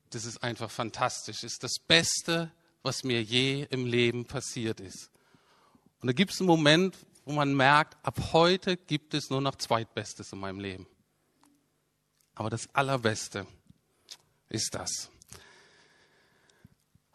das 0.10 0.26
ist 0.26 0.44
einfach 0.44 0.72
fantastisch. 0.72 1.44
Ist 1.44 1.64
das 1.64 1.78
Beste, 1.80 2.52
was 2.82 3.04
mir 3.04 3.22
je 3.22 3.68
im 3.70 3.86
Leben 3.86 4.26
passiert 4.26 4.80
ist. 4.80 5.12
Und 6.02 6.08
da 6.08 6.14
gibt 6.14 6.32
es 6.32 6.40
einen 6.40 6.48
Moment, 6.48 6.98
wo 7.26 7.34
man 7.34 7.54
merkt, 7.56 7.98
ab 8.04 8.34
heute 8.34 8.78
gibt 8.78 9.14
es 9.14 9.30
nur 9.30 9.42
noch 9.42 9.56
Zweitbestes 9.56 10.32
in 10.32 10.40
meinem 10.40 10.60
Leben. 10.60 10.88
Aber 12.34 12.50
das 12.50 12.74
Allerbeste 12.74 13.46
ist 14.48 14.74
das. 14.74 15.12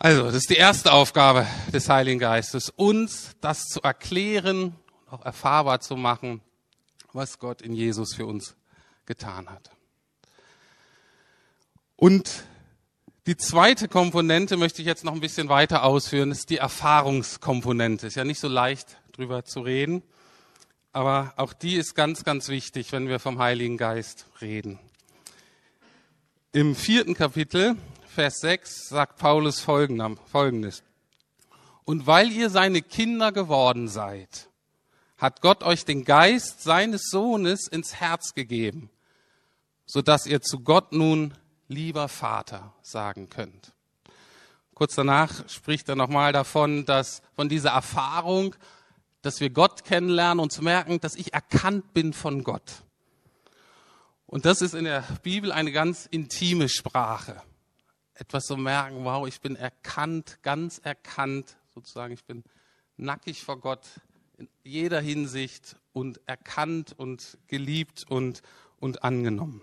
Also, 0.05 0.25
das 0.25 0.35
ist 0.35 0.51
die 0.51 0.57
erste 0.57 0.93
Aufgabe 0.93 1.47
des 1.73 1.89
Heiligen 1.89 2.19
Geistes, 2.19 2.69
uns 2.69 3.31
das 3.41 3.69
zu 3.69 3.81
erklären, 3.81 4.77
auch 5.11 5.25
erfahrbar 5.25 5.81
zu 5.81 5.97
machen, 5.97 6.43
was 7.15 7.39
Gott 7.39 7.63
in 7.63 7.73
Jesus 7.73 8.13
für 8.13 8.27
uns 8.27 8.55
getan 9.07 9.49
hat. 9.49 9.71
Und 11.97 12.45
die 13.27 13.39
zweite 13.39 13.89
Komponente 13.89 14.59
möchte 14.59 14.83
ich 14.83 14.87
jetzt 14.87 15.05
noch 15.05 15.15
ein 15.15 15.23
bisschen 15.23 15.49
weiter 15.49 15.85
ausführen, 15.85 16.33
ist 16.33 16.51
die 16.51 16.59
Erfahrungskomponente. 16.59 18.07
Ist 18.07 18.17
ja 18.17 18.25
nicht 18.25 18.41
so 18.41 18.49
leicht 18.49 18.99
drüber 19.13 19.47
zu 19.47 19.61
reden, 19.61 20.03
aber 20.93 21.33
auch 21.39 21.55
die 21.55 21.77
ist 21.77 21.95
ganz, 21.95 22.25
ganz 22.25 22.49
wichtig, 22.49 22.93
wenn 22.93 23.09
wir 23.09 23.21
vom 23.21 23.39
Heiligen 23.39 23.79
Geist 23.79 24.27
reden. 24.43 24.79
Im 26.53 26.77
vierten 26.77 27.15
Kapitel, 27.15 27.79
Vers 28.15 28.39
6, 28.43 28.91
sagt 28.91 29.19
Paulus 29.19 29.59
folgendes. 29.59 30.85
Und 31.85 32.07
weil 32.07 32.31
ihr 32.31 32.49
seine 32.49 32.81
Kinder 32.81 33.33
geworden 33.33 33.89
seid, 33.89 34.49
hat 35.19 35.41
Gott 35.41 35.65
euch 35.65 35.85
den 35.85 36.05
Geist 36.05 36.63
seines 36.63 37.11
Sohnes 37.11 37.67
ins 37.67 37.97
Herz 37.97 38.35
gegeben, 38.35 38.89
so 39.85 40.01
dass 40.01 40.27
ihr 40.27 40.41
zu 40.41 40.61
Gott 40.61 40.93
nun 40.93 41.35
lieber 41.67 42.07
Vater 42.07 42.73
sagen 42.83 43.29
könnt. 43.31 43.73
Kurz 44.75 44.95
danach 44.95 45.49
spricht 45.49 45.89
er 45.89 45.97
nochmal 45.97 46.33
davon, 46.33 46.85
dass 46.85 47.21
von 47.35 47.49
dieser 47.49 47.71
Erfahrung, 47.71 48.55
dass 49.23 49.41
wir 49.41 49.51
Gott 49.51 49.83
kennenlernen 49.83 50.39
und 50.39 50.53
zu 50.53 50.63
merken, 50.63 51.01
dass 51.01 51.17
ich 51.17 51.35
erkannt 51.35 51.93
bin 51.95 52.13
von 52.13 52.45
Gott. 52.45 52.85
Und 54.29 54.45
das 54.45 54.63
ist 54.63 54.75
in 54.75 54.85
der 54.85 55.03
Bibel 55.25 55.51
eine 55.51 55.73
ganz 55.73 56.07
intime 56.07 56.69
Sprache. 56.69 57.43
Etwas 58.15 58.45
zu 58.45 58.57
merken, 58.57 59.05
wow, 59.05 59.27
ich 59.27 59.41
bin 59.41 59.57
erkannt, 59.57 60.39
ganz 60.43 60.79
erkannt, 60.79 61.57
sozusagen, 61.75 62.15
ich 62.15 62.25
bin 62.25 62.45
nackig 62.97 63.43
vor 63.43 63.59
Gott 63.59 63.83
in 64.39 64.49
jeder 64.63 65.01
Hinsicht 65.01 65.77
und 65.93 66.21
erkannt 66.27 66.95
und 66.97 67.39
geliebt 67.49 68.05
und, 68.09 68.43
und 68.79 69.03
angenommen. 69.03 69.61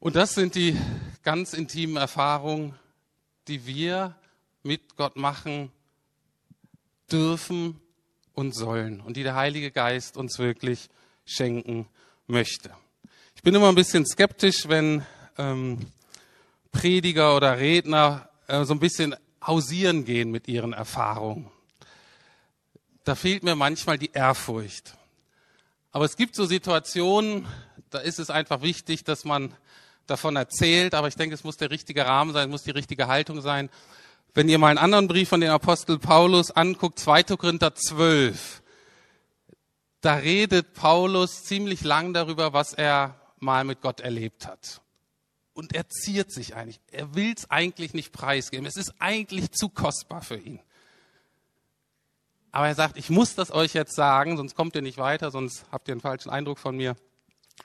Und 0.00 0.16
das 0.16 0.34
sind 0.34 0.54
die 0.56 0.76
ganz 1.22 1.54
intimen 1.54 1.96
Erfahrungen, 1.96 2.74
die 3.48 3.66
wir 3.66 4.16
mit 4.62 4.96
Gott 4.96 5.16
machen 5.16 5.70
dürfen 7.10 7.80
und 8.34 8.54
sollen 8.54 9.00
und 9.00 9.16
die 9.16 9.22
der 9.22 9.34
Heilige 9.36 9.70
Geist 9.70 10.16
uns 10.16 10.38
wirklich 10.38 10.88
schenken 11.24 11.86
möchte. 12.26 12.70
Ich 13.36 13.42
bin 13.42 13.54
immer 13.54 13.68
ein 13.68 13.74
bisschen 13.74 14.06
skeptisch, 14.06 14.68
wenn 14.68 15.04
ähm, 15.38 15.86
Prediger 16.72 17.36
oder 17.36 17.58
Redner 17.58 18.28
äh, 18.48 18.64
so 18.64 18.74
ein 18.74 18.80
bisschen 18.80 19.14
hausieren 19.46 20.04
gehen 20.04 20.30
mit 20.30 20.48
ihren 20.48 20.72
Erfahrungen. 20.72 21.50
Da 23.04 23.14
fehlt 23.14 23.42
mir 23.42 23.56
manchmal 23.56 23.98
die 23.98 24.10
Ehrfurcht. 24.12 24.94
Aber 25.90 26.04
es 26.04 26.16
gibt 26.16 26.34
so 26.34 26.46
Situationen, 26.46 27.46
da 27.90 27.98
ist 27.98 28.18
es 28.18 28.30
einfach 28.30 28.62
wichtig, 28.62 29.04
dass 29.04 29.24
man 29.24 29.54
davon 30.06 30.36
erzählt, 30.36 30.94
aber 30.94 31.08
ich 31.08 31.16
denke, 31.16 31.34
es 31.34 31.44
muss 31.44 31.56
der 31.56 31.70
richtige 31.70 32.06
Rahmen 32.06 32.32
sein, 32.32 32.48
es 32.48 32.50
muss 32.50 32.62
die 32.62 32.70
richtige 32.70 33.08
Haltung 33.08 33.40
sein. 33.40 33.70
Wenn 34.34 34.48
ihr 34.48 34.58
mal 34.58 34.68
einen 34.68 34.78
anderen 34.78 35.08
Brief 35.08 35.28
von 35.28 35.40
dem 35.40 35.50
Apostel 35.50 35.98
Paulus 35.98 36.50
anguckt, 36.50 36.98
2. 36.98 37.24
Korinther 37.36 37.74
12, 37.74 38.62
da 40.00 40.14
redet 40.14 40.74
Paulus 40.74 41.44
ziemlich 41.44 41.82
lang 41.84 42.12
darüber, 42.12 42.52
was 42.52 42.72
er 42.72 43.14
mal 43.38 43.64
mit 43.64 43.80
Gott 43.80 44.00
erlebt 44.00 44.46
hat. 44.46 44.81
Und 45.54 45.74
er 45.74 45.88
ziert 45.88 46.32
sich 46.32 46.54
eigentlich. 46.54 46.80
Er 46.90 47.14
will 47.14 47.34
es 47.36 47.50
eigentlich 47.50 47.92
nicht 47.94 48.12
preisgeben. 48.12 48.66
Es 48.66 48.76
ist 48.76 48.94
eigentlich 48.98 49.52
zu 49.52 49.68
kostbar 49.68 50.22
für 50.22 50.38
ihn. 50.38 50.60
Aber 52.52 52.68
er 52.68 52.74
sagt, 52.74 52.96
ich 52.96 53.10
muss 53.10 53.34
das 53.34 53.50
euch 53.50 53.72
jetzt 53.74 53.94
sagen, 53.94 54.36
sonst 54.36 54.54
kommt 54.54 54.74
ihr 54.76 54.82
nicht 54.82 54.98
weiter, 54.98 55.30
sonst 55.30 55.64
habt 55.72 55.88
ihr 55.88 55.92
einen 55.92 56.00
falschen 56.00 56.30
Eindruck 56.30 56.58
von 56.58 56.76
mir. 56.76 56.96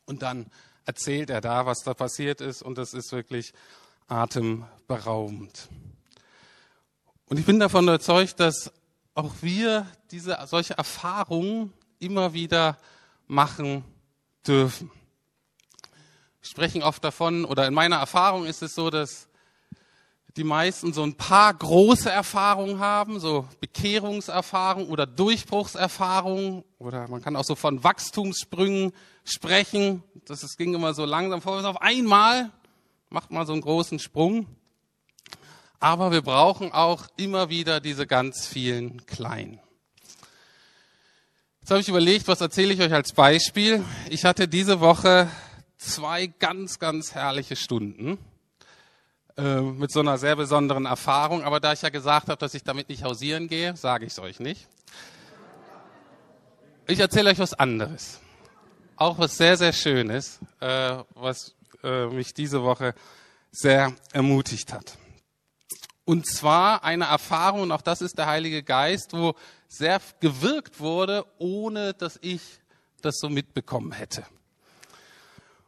Und 0.06 0.22
dann 0.22 0.50
erzählt 0.86 1.30
er 1.30 1.42
da, 1.42 1.66
was 1.66 1.80
da 1.84 1.94
passiert 1.94 2.40
ist 2.40 2.62
und 2.62 2.78
das 2.78 2.94
ist 2.94 3.12
wirklich 3.12 3.54
atemberaubend. 4.08 5.68
Und 7.26 7.38
ich 7.38 7.46
bin 7.46 7.60
davon 7.60 7.84
überzeugt, 7.84 8.40
dass 8.40 8.72
auch 9.14 9.34
wir 9.42 9.86
diese 10.12 10.38
solche 10.46 10.78
Erfahrungen 10.78 11.74
immer 12.00 12.34
wieder 12.34 12.78
machen 13.28 13.84
dürfen. 14.48 14.90
Sprechen 16.48 16.84
oft 16.84 17.04
davon, 17.04 17.46
oder 17.46 17.68
in 17.68 17.74
meiner 17.74 17.98
Erfahrung 17.98 18.46
ist 18.46 18.62
es 18.62 18.74
so, 18.74 18.90
dass 18.90 19.28
die 20.38 20.44
meisten 20.44 20.94
so 20.94 21.04
ein 21.04 21.16
paar 21.16 21.54
große 21.54 22.10
Erfahrungen 22.10 22.80
haben, 22.80 23.20
so 23.20 23.48
Bekehrungserfahrungen 23.60 24.90
oder 24.90 25.08
Durchbruchserfahrungen 25.08 26.64
oder 26.78 27.08
man 27.08 27.22
kann 27.22 27.36
auch 27.36 27.44
so 27.44 27.56
von 27.56 27.84
Wachstumssprüngen 27.84 28.94
sprechen. 29.24 30.04
Das, 30.26 30.42
das 30.42 30.56
ging 30.56 30.76
immer 30.76 30.94
so 30.94 31.06
langsam 31.06 31.42
vor. 31.42 31.66
Auf 31.66 31.82
einmal 31.82 32.52
macht 33.10 33.32
man 33.32 33.48
so 33.48 33.54
einen 33.54 33.62
großen 33.62 33.98
Sprung. 33.98 34.46
Aber 35.80 36.12
wir 36.12 36.22
brauchen 36.22 36.72
auch 36.72 37.08
immer 37.18 37.50
wieder 37.50 37.80
diese 37.80 38.06
ganz 38.08 38.46
vielen 38.46 39.06
kleinen. 39.06 39.60
Jetzt 41.62 41.72
habe 41.72 41.82
ich 41.82 41.90
überlegt, 41.90 42.28
was 42.28 42.42
erzähle 42.42 42.74
ich 42.74 42.82
euch 42.82 42.94
als 42.94 43.12
Beispiel. 43.12 43.84
Ich 44.10 44.24
hatte 44.24 44.48
diese 44.48 44.80
Woche 44.80 45.30
zwei 45.78 46.28
ganz, 46.28 46.80
ganz 46.80 47.14
herrliche 47.14 47.56
Stunden 47.56 48.18
äh, 49.38 49.62
mit 49.62 49.92
so 49.92 50.00
einer 50.00 50.18
sehr 50.18 50.36
besonderen 50.36 50.86
Erfahrung. 50.86 51.44
Aber 51.44 51.60
da 51.60 51.74
ich 51.74 51.82
ja 51.82 51.90
gesagt 51.90 52.30
habe, 52.30 52.38
dass 52.38 52.54
ich 52.54 52.64
damit 52.64 52.90
nicht 52.90 53.04
hausieren 53.04 53.48
gehe, 53.48 53.76
sage 53.76 54.06
ich 54.06 54.14
es 54.14 54.20
euch 54.20 54.40
nicht. 54.40 54.68
Ich 56.88 57.00
erzähle 57.00 57.30
euch 57.30 57.40
was 57.40 57.54
anderes. 57.54 58.20
Auch 58.96 59.20
was 59.20 59.38
sehr, 59.38 59.58
sehr 59.58 59.74
Schönes, 59.74 60.40
äh, 60.60 60.98
was 61.14 61.56
äh, 61.84 62.08
mich 62.08 62.34
diese 62.34 62.64
Woche 62.64 62.96
sehr 63.52 63.94
ermutigt 64.14 64.74
hat. 64.74 64.98
Und 66.06 66.26
zwar 66.26 66.84
eine 66.84 67.06
Erfahrung, 67.06 67.64
und 67.64 67.72
auch 67.74 67.82
das 67.82 68.02
ist 68.02 68.18
der 68.18 68.28
Heilige 68.28 68.64
Geist, 68.64 69.12
wo 69.12 69.36
sehr 69.68 70.00
gewirkt 70.22 70.80
wurde, 70.80 71.26
ohne 71.38 71.94
dass 71.94 72.18
ich 72.22 72.42
das 73.02 73.18
so 73.20 73.30
mitbekommen 73.30 73.92
hätte. 73.92 74.26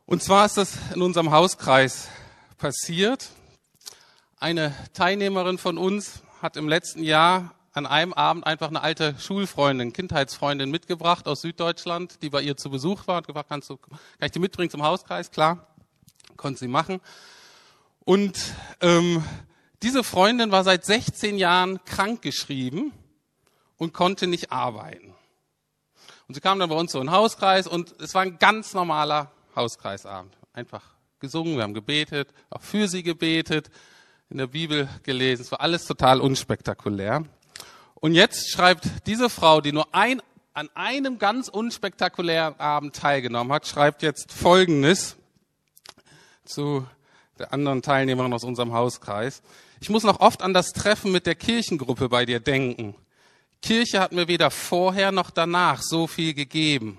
Und 0.10 0.24
zwar 0.24 0.48
ist 0.48 0.58
das 0.58 0.76
in 0.96 1.04
unserem 1.04 1.30
Hauskreis 1.30 2.08
passiert. 2.58 3.30
Eine 4.40 4.74
Teilnehmerin 4.96 5.60
von 5.60 5.78
uns 5.78 6.24
hat 6.42 6.58
im 6.58 6.68
letzten 6.68 7.04
Jahr 7.04 7.54
an 7.74 7.86
einem 7.86 8.14
Abend 8.14 8.48
einfach 8.48 8.70
eine 8.70 8.82
alte 8.82 9.14
Schulfreundin, 9.20 9.94
Kindheitsfreundin 9.94 10.72
mitgebracht 10.72 11.28
aus 11.28 11.42
Süddeutschland, 11.42 12.24
die 12.24 12.32
bei 12.32 12.42
ihr 12.42 12.58
zu 12.58 12.72
Besuch 12.72 13.06
war 13.06 13.18
und 13.18 13.28
gefragt, 13.28 13.50
kannst 13.50 13.70
du, 13.70 13.78
kann 13.78 14.00
ich 14.20 14.32
die 14.32 14.40
mitbringen 14.40 14.72
zum 14.72 14.82
Hauskreis? 14.82 15.30
Klar, 15.30 15.68
konnte 16.38 16.58
sie 16.58 16.68
machen. 16.68 17.02
Und 18.04 18.40
ähm, 18.82 19.24
diese 19.84 20.04
Freundin 20.04 20.52
war 20.52 20.64
seit 20.64 20.86
16 20.86 21.38
Jahren 21.38 21.86
krankgeschrieben 21.86 22.94
und 23.78 23.94
konnte 23.94 24.26
nicht 24.26 24.52
arbeiten. 24.52 25.14
Und 26.28 26.34
sie 26.34 26.42
kam 26.42 26.58
dann 26.58 26.70
bei 26.70 26.76
uns 26.76 26.94
so 26.94 27.00
in 27.00 27.06
den 27.06 27.14
Hauskreis 27.14 27.68
und 27.68 27.94
es 28.02 28.16
war 28.16 28.24
ein 28.24 28.40
ganz 28.40 28.74
normaler 28.74 29.32
Hauskreisabend. 29.60 30.38
Einfach 30.54 30.84
gesungen, 31.20 31.58
wir 31.58 31.64
haben 31.64 31.74
gebetet, 31.74 32.30
auch 32.50 32.62
für 32.62 32.88
sie 32.88 33.04
gebetet 33.04 33.70
in 34.30 34.38
der 34.38 34.48
Bibel 34.48 34.88
gelesen. 35.04 35.42
Es 35.42 35.52
war 35.52 35.60
alles 35.60 35.86
total 35.86 36.22
unspektakulär. 36.22 37.26
Und 37.96 38.14
jetzt 38.14 38.50
schreibt 38.50 38.88
diese 39.06 39.30
Frau, 39.30 39.60
die 39.60 39.74
nur 39.74 39.94
ein, 39.94 40.22
an 40.54 40.70
einem 40.76 41.20
ganz 41.20 41.50
unspektakulären 41.50 42.58
Abend 42.58 42.96
teilgenommen 42.96 43.52
hat, 43.52 43.68
schreibt 43.68 44.02
jetzt 44.02 44.32
Folgendes 44.32 45.18
zu 46.46 46.88
der 47.38 47.52
anderen 47.52 47.82
Teilnehmerin 47.82 48.32
aus 48.32 48.46
unserem 48.46 48.72
Hauskreis. 48.72 49.42
Ich 49.82 49.90
muss 49.90 50.04
noch 50.04 50.22
oft 50.22 50.42
an 50.42 50.54
das 50.54 50.72
Treffen 50.72 51.12
mit 51.12 51.26
der 51.26 51.36
Kirchengruppe 51.36 52.08
bei 52.08 52.26
dir 52.26 52.40
denken. 52.40 52.96
Kirche 53.62 54.00
hat 54.00 54.14
mir 54.14 54.30
weder 54.30 54.52
vorher 54.52 55.12
noch 55.12 55.32
danach 55.32 55.82
so 55.82 56.08
viel 56.08 56.34
gegeben. 56.34 56.98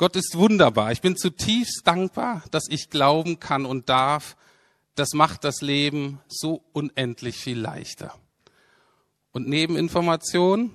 Gott 0.00 0.16
ist 0.16 0.34
wunderbar. 0.38 0.92
Ich 0.92 1.02
bin 1.02 1.14
zutiefst 1.14 1.82
dankbar, 1.84 2.42
dass 2.52 2.68
ich 2.70 2.88
glauben 2.88 3.38
kann 3.38 3.66
und 3.66 3.90
darf. 3.90 4.34
Das 4.94 5.12
macht 5.12 5.44
das 5.44 5.60
Leben 5.60 6.22
so 6.26 6.64
unendlich 6.72 7.36
viel 7.36 7.60
leichter. 7.60 8.14
Und 9.30 9.46
Nebeninformation, 9.46 10.70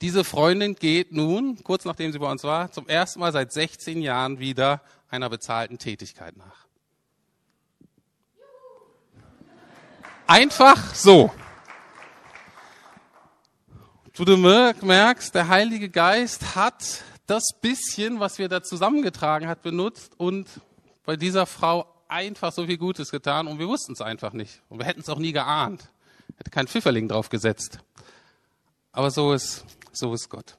diese 0.00 0.24
Freundin 0.24 0.74
geht 0.74 1.12
nun, 1.12 1.62
kurz 1.62 1.84
nachdem 1.84 2.10
sie 2.10 2.18
bei 2.18 2.28
uns 2.28 2.42
war, 2.42 2.72
zum 2.72 2.88
ersten 2.88 3.20
Mal 3.20 3.30
seit 3.30 3.52
16 3.52 4.02
Jahren 4.02 4.40
wieder 4.40 4.82
einer 5.08 5.30
bezahlten 5.30 5.78
Tätigkeit 5.78 6.36
nach. 6.36 6.66
Einfach 10.26 10.92
so. 10.92 11.32
Du 14.12 14.36
merkst, 14.36 15.32
der 15.36 15.46
Heilige 15.46 15.88
Geist 15.88 16.56
hat 16.56 17.04
das 17.28 17.44
bisschen, 17.60 18.20
was 18.20 18.38
wir 18.38 18.48
da 18.48 18.62
zusammengetragen 18.62 19.48
hat, 19.48 19.62
benutzt 19.62 20.18
und 20.18 20.48
bei 21.04 21.16
dieser 21.16 21.46
Frau 21.46 21.86
einfach 22.08 22.52
so 22.52 22.66
viel 22.66 22.78
Gutes 22.78 23.10
getan 23.10 23.46
und 23.46 23.58
wir 23.58 23.68
wussten 23.68 23.92
es 23.92 24.00
einfach 24.00 24.32
nicht. 24.32 24.62
Und 24.68 24.78
wir 24.78 24.86
hätten 24.86 25.00
es 25.00 25.08
auch 25.08 25.18
nie 25.18 25.32
geahnt. 25.32 25.90
Hätte 26.36 26.50
kein 26.50 26.66
Pfifferling 26.66 27.08
drauf 27.08 27.28
gesetzt. 27.28 27.78
Aber 28.92 29.10
so 29.10 29.32
ist, 29.32 29.64
so 29.92 30.12
ist 30.14 30.28
Gott. 30.30 30.56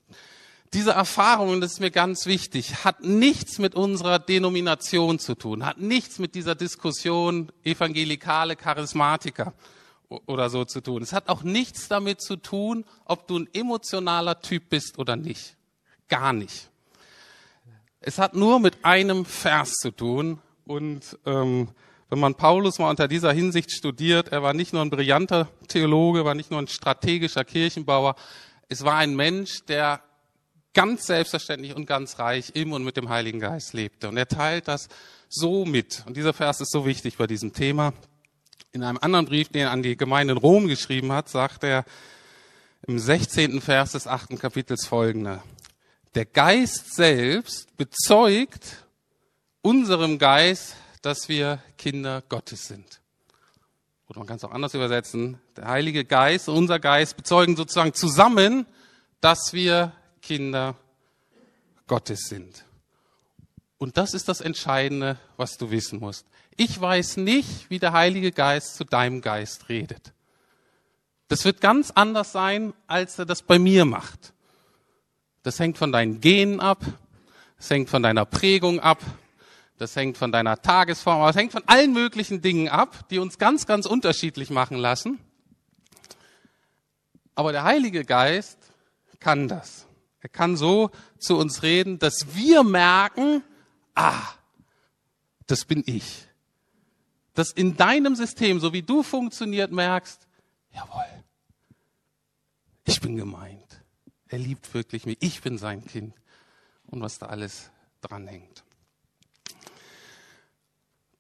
Diese 0.74 0.92
Erfahrung, 0.92 1.50
und 1.50 1.62
das 1.62 1.74
ist 1.74 1.80
mir 1.80 1.90
ganz 1.90 2.28
wichtig, 2.28 2.86
hat 2.86 3.04
nichts 3.04 3.58
mit 3.58 3.74
unserer 3.74 4.20
Denomination 4.20 5.18
zu 5.18 5.34
tun, 5.34 5.66
hat 5.66 5.80
nichts 5.80 6.20
mit 6.20 6.36
dieser 6.36 6.54
Diskussion 6.54 7.52
evangelikale 7.64 8.56
Charismatiker 8.56 9.54
oder 10.28 10.52
so 10.52 10.66
zu 10.66 10.82
tun. 10.82 11.02
Es 11.02 11.14
hat 11.14 11.28
auch 11.30 11.42
nichts 11.42 11.88
damit 11.88 12.22
zu 12.22 12.36
tun, 12.36 12.86
ob 13.06 13.28
du 13.28 13.40
ein 13.40 13.50
emotionaler 13.54 14.42
Typ 14.42 14.70
bist 14.70 15.00
oder 15.00 15.16
nicht. 15.16 15.56
Gar 16.10 16.34
nicht. 16.34 16.70
Es 18.02 18.18
hat 18.18 18.34
nur 18.34 18.60
mit 18.60 18.84
einem 18.84 19.26
Vers 19.26 19.74
zu 19.74 19.92
tun. 19.92 20.42
Und 20.66 21.18
ähm, 21.26 21.70
wenn 22.10 22.20
man 22.20 22.36
Paulus 22.36 22.80
mal 22.80 22.90
unter 22.90 23.08
dieser 23.08 23.32
Hinsicht 23.32 23.72
studiert, 23.72 24.30
er 24.30 24.44
war 24.44 24.54
nicht 24.54 24.74
nur 24.74 24.82
ein 24.82 24.90
brillanter 24.90 25.48
Theologe, 25.68 26.26
war 26.26 26.36
nicht 26.36 26.52
nur 26.52 26.60
ein 26.60 26.68
strategischer 26.68 27.44
Kirchenbauer, 27.44 28.16
es 28.68 28.84
war 28.84 28.96
ein 28.96 29.16
Mensch, 29.16 29.66
der 29.68 30.02
ganz 30.74 31.08
selbstverständlich 31.08 31.76
und 31.76 31.88
ganz 31.88 32.20
reich 32.20 32.52
im 32.54 32.72
und 32.72 32.84
mit 32.84 32.98
dem 32.98 33.10
Heiligen 33.10 33.40
Geist 33.40 33.74
lebte. 33.74 34.10
Und 34.10 34.18
er 34.18 34.28
teilt 34.28 34.68
das 34.68 34.88
so 35.28 35.66
mit. 35.66 36.04
Und 36.06 36.16
dieser 36.16 36.34
Vers 36.34 36.62
ist 36.62 36.72
so 36.72 36.86
wichtig 36.86 37.18
bei 37.18 37.28
diesem 37.28 37.54
Thema. 37.54 37.94
In 38.72 38.84
einem 38.84 39.00
anderen 39.02 39.26
Brief, 39.26 39.50
den 39.50 39.62
er 39.62 39.72
an 39.72 39.82
die 39.82 39.98
Gemeinde 39.98 40.34
in 40.34 40.38
Rom 40.38 40.68
geschrieben 40.68 41.12
hat, 41.12 41.30
sagt 41.30 41.64
er 41.64 41.84
im 42.86 43.00
16. 43.00 43.62
Vers 43.62 43.94
des 43.94 44.06
achten 44.06 44.38
Kapitels 44.38 44.86
folgende. 44.86 45.42
Der 46.16 46.26
Geist 46.26 46.96
selbst 46.96 47.76
bezeugt 47.78 48.86
unserem 49.62 50.18
Geist, 50.18 50.76
dass 51.02 51.30
wir 51.30 51.62
Kinder 51.78 52.24
Gottes 52.28 52.68
sind. 52.68 53.00
Oder 54.08 54.20
man 54.20 54.28
kann 54.28 54.38
es 54.38 54.44
auch 54.44 54.52
anders 54.52 54.74
übersetzen. 54.74 55.40
Der 55.56 55.68
Heilige 55.68 56.04
Geist 56.04 56.50
und 56.50 56.56
unser 56.56 56.80
Geist 56.80 57.16
bezeugen 57.16 57.56
sozusagen 57.56 57.94
zusammen, 57.94 58.66
dass 59.22 59.54
wir 59.54 59.92
Kinder 60.22 60.76
Gottes 61.86 62.28
sind. 62.28 62.66
Und 63.78 63.98
das 63.98 64.14
ist 64.14 64.28
das 64.28 64.42
Entscheidende, 64.42 65.18
was 65.38 65.58
du 65.58 65.70
wissen 65.70 66.00
musst. 66.00 66.26
Ich 66.58 66.80
weiß 66.80 67.18
nicht, 67.18 67.70
wie 67.70 67.80
der 67.80 67.94
Heilige 67.94 68.32
Geist 68.32 68.76
zu 68.76 68.84
deinem 68.84 69.22
Geist 69.22 69.70
redet. 69.70 70.12
Das 71.28 71.46
wird 71.46 71.62
ganz 71.62 71.92
anders 71.92 72.32
sein, 72.32 72.74
als 72.88 73.20
er 73.20 73.26
das 73.26 73.44
bei 73.44 73.60
mir 73.60 73.86
macht. 73.86 74.34
Das 75.44 75.60
hängt 75.60 75.78
von 75.78 75.92
deinen 75.92 76.22
Genen 76.22 76.60
ab, 76.60 76.84
das 77.58 77.70
hängt 77.70 77.90
von 77.90 78.04
deiner 78.04 78.26
Prägung 78.26 78.80
ab, 78.80 79.00
das 79.78 79.96
hängt 79.96 80.18
von 80.18 80.32
deiner 80.32 80.62
Tagesform, 80.62 81.22
aber 81.22 81.30
es 81.30 81.36
hängt 81.36 81.54
von 81.54 81.64
allen 81.66 81.94
möglichen 81.94 82.42
Dingen 82.42 82.68
ab, 82.68 83.08
die 83.10 83.20
uns 83.20 83.38
ganz, 83.38 83.66
ganz 83.66 83.86
unterschiedlich 83.86 84.50
machen 84.50 84.78
lassen. 84.78 85.20
Aber 87.36 87.54
der 87.54 87.64
Heilige 87.64 88.04
Geist 88.04 88.58
kann 89.20 89.48
das. 89.48 89.88
Er 90.22 90.30
kann 90.30 90.58
so 90.58 90.92
zu 91.18 91.38
uns 91.38 91.64
reden, 91.64 92.00
dass 92.00 92.36
wir 92.36 92.64
merken, 92.64 93.42
ah, 93.96 94.22
das 95.48 95.64
bin 95.64 95.84
ich. 95.86 96.28
Dass 97.34 97.52
in 97.52 97.78
deinem 97.78 98.16
System, 98.16 98.60
so 98.60 98.74
wie 98.74 98.82
du 98.82 99.04
funktioniert, 99.04 99.72
merkst, 99.72 100.28
jawohl, 100.74 101.24
ich 102.84 103.00
bin 103.00 103.16
gemeint. 103.16 103.69
Er 104.30 104.38
liebt 104.38 104.74
wirklich 104.74 105.06
mich. 105.06 105.18
Ich 105.20 105.42
bin 105.42 105.58
sein 105.58 105.86
Kind. 105.86 106.14
Und 106.86 107.02
was 107.02 107.20
da 107.20 107.28
alles 107.28 107.72
dranhängt. 108.02 108.64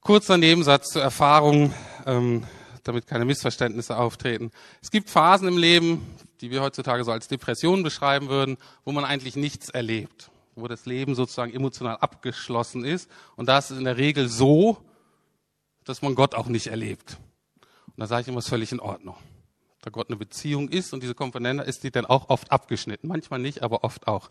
Kurzer 0.02 0.38
Nebensatz 0.38 0.89
zur 0.91 1.02
Erfahrung, 1.02 1.74
ähm, 2.06 2.45
damit 2.84 3.06
keine 3.06 3.26
Missverständnisse 3.26 3.98
auftreten. 3.98 4.52
Es 4.82 4.89
gibt 4.89 5.10
Phasen 5.10 5.48
im 5.48 5.58
Leben, 5.58 6.15
die 6.41 6.52
wir 6.52 6.62
heutzutage 6.62 7.04
so 7.04 7.12
als 7.12 7.28
Depression 7.28 7.84
beschreiben 7.84 8.30
würden, 8.30 8.58
wo 8.86 8.91
man 8.91 9.06
eigentlich 9.06 9.36
nichts 9.36 9.69
erlebt, 9.69 10.32
wo 10.56 10.67
das 10.67 10.86
Leben 10.86 11.15
sozusagen 11.15 11.54
emotional 11.54 11.98
abgeschlossen 11.98 12.86
ist. 12.86 13.10
Und 13.36 13.48
da 13.50 13.58
ist 13.58 13.72
es 13.72 13.78
in 13.78 13.84
der 13.84 13.98
Regel 13.98 14.30
so, 14.30 14.78
dass 15.84 16.02
man 16.02 16.15
Gott 16.15 16.34
auch 16.34 16.48
nicht 16.48 16.67
erlebt. 16.67 17.17
Und 17.88 17.98
da 17.98 18.08
sage 18.08 18.22
ich 18.22 18.28
immer, 18.30 18.39
es 18.39 18.45
ist 18.45 18.50
völlig 18.50 18.72
in 18.72 18.80
Ordnung. 18.80 19.17
Da 19.81 19.89
Gott 19.91 20.09
eine 20.09 20.17
Beziehung 20.17 20.67
ist 20.69 20.93
und 20.93 21.01
diese 21.01 21.15
Komponente 21.15 21.63
ist 21.63 21.83
die 21.83 21.91
dann 21.91 22.05
auch 22.05 22.29
oft 22.29 22.51
abgeschnitten. 22.51 23.07
Manchmal 23.07 23.39
nicht, 23.39 23.63
aber 23.63 23.83
oft 23.83 24.07
auch. 24.07 24.27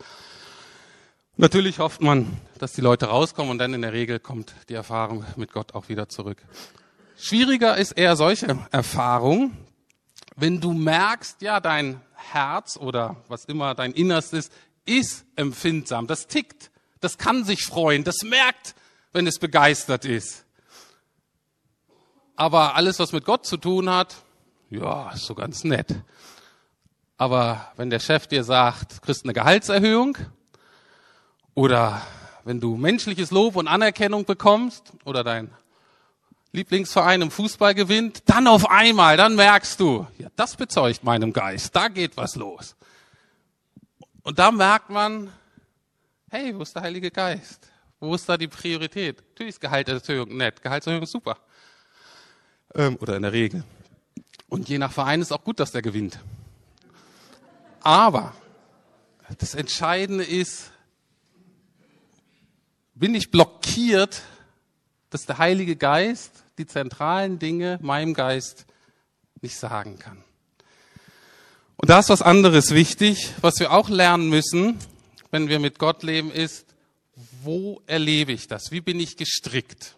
Natürlich 1.37 1.79
hofft 1.79 2.01
man, 2.01 2.37
dass 2.59 2.73
die 2.73 2.81
Leute 2.81 3.07
rauskommen 3.07 3.51
und 3.51 3.57
dann 3.57 3.73
in 3.73 3.81
der 3.81 3.93
Regel 3.93 4.19
kommt 4.19 4.53
die 4.67 4.73
Erfahrung 4.73 5.25
mit 5.37 5.51
Gott 5.51 5.73
auch 5.73 5.89
wieder 5.89 6.09
zurück. 6.09 6.43
Schwieriger 7.17 7.77
ist 7.77 7.93
eher 7.93 8.15
solche 8.15 8.59
Erfahrungen, 8.71 9.57
wenn 10.35 10.61
du 10.61 10.73
merkst, 10.73 11.41
ja, 11.41 11.59
dein 11.59 12.01
Herz 12.13 12.77
oder 12.77 13.17
was 13.27 13.45
immer 13.45 13.73
dein 13.73 13.93
Innerstes 13.93 14.49
ist 14.85 15.25
empfindsam, 15.35 16.07
das 16.07 16.27
tickt, 16.27 16.71
das 16.99 17.17
kann 17.17 17.43
sich 17.43 17.63
freuen, 17.63 18.03
das 18.03 18.23
merkt, 18.23 18.75
wenn 19.11 19.27
es 19.27 19.39
begeistert 19.39 20.05
ist. 20.05 20.45
Aber 22.35 22.75
alles, 22.75 22.99
was 22.99 23.11
mit 23.11 23.25
Gott 23.25 23.45
zu 23.45 23.57
tun 23.57 23.89
hat, 23.89 24.15
ja, 24.69 25.11
ist 25.11 25.25
so 25.25 25.35
ganz 25.35 25.63
nett. 25.63 25.95
Aber 27.17 27.71
wenn 27.75 27.89
der 27.89 27.99
Chef 27.99 28.27
dir 28.27 28.43
sagt, 28.43 29.01
kriegst 29.01 29.23
eine 29.23 29.33
Gehaltserhöhung 29.33 30.17
oder 31.53 32.01
wenn 32.45 32.59
du 32.59 32.77
menschliches 32.77 33.31
Lob 33.31 33.55
und 33.55 33.67
Anerkennung 33.67 34.25
bekommst 34.25 34.93
oder 35.03 35.23
dein 35.23 35.51
Lieblingsverein 36.51 37.21
im 37.21 37.31
Fußball 37.31 37.75
gewinnt, 37.75 38.23
dann 38.25 38.47
auf 38.47 38.69
einmal, 38.69 39.17
dann 39.17 39.35
merkst 39.35 39.79
du, 39.79 40.07
ja, 40.17 40.29
das 40.35 40.55
bezeugt 40.55 41.03
meinem 41.03 41.33
Geist, 41.33 41.75
da 41.75 41.89
geht 41.89 42.17
was 42.17 42.35
los. 42.35 42.75
Und 44.23 44.39
da 44.39 44.51
merkt 44.51 44.89
man, 44.89 45.31
hey, 46.29 46.55
wo 46.55 46.61
ist 46.61 46.75
der 46.75 46.83
Heilige 46.83 47.11
Geist? 47.11 47.67
Wo 47.99 48.15
ist 48.15 48.27
da 48.29 48.37
die 48.37 48.47
Priorität? 48.47 49.17
Natürlich 49.29 49.55
ist 49.55 49.61
Gehaltserhöhung 49.61 50.37
nett, 50.37 50.61
Gehaltserhöhung 50.61 51.03
ist 51.03 51.11
super. 51.11 51.37
Ähm, 52.73 52.97
oder 53.01 53.17
in 53.17 53.23
der 53.23 53.33
Regel. 53.33 53.63
Und 54.49 54.67
je 54.67 54.77
nach 54.77 54.91
Verein 54.91 55.21
ist 55.21 55.31
auch 55.31 55.43
gut, 55.43 55.59
dass 55.59 55.71
der 55.71 55.81
gewinnt. 55.81 56.19
Aber 57.81 58.33
das 59.37 59.53
Entscheidende 59.53 60.23
ist, 60.23 60.71
bin 62.95 63.15
ich 63.15 63.31
blockiert 63.31 64.21
dass 65.09 65.25
der 65.25 65.37
Heilige 65.37 65.75
Geist 65.75 66.31
die 66.57 66.67
zentralen 66.67 67.39
Dinge 67.39 67.79
meinem 67.81 68.13
Geist 68.13 68.65
nicht 69.41 69.57
sagen 69.57 69.97
kann. 69.97 70.23
Und 71.77 71.89
da 71.89 71.99
ist 71.99 72.09
was 72.09 72.21
anderes 72.21 72.71
wichtig, 72.71 73.33
was 73.41 73.59
wir 73.59 73.71
auch 73.71 73.89
lernen 73.89 74.29
müssen, 74.29 74.77
wenn 75.31 75.47
wir 75.47 75.59
mit 75.59 75.79
Gott 75.79 76.03
leben, 76.03 76.31
ist, 76.31 76.65
wo 77.41 77.81
erlebe 77.87 78.33
ich 78.33 78.47
das? 78.47 78.71
Wie 78.71 78.81
bin 78.81 78.99
ich 78.99 79.15
gestrickt? 79.15 79.95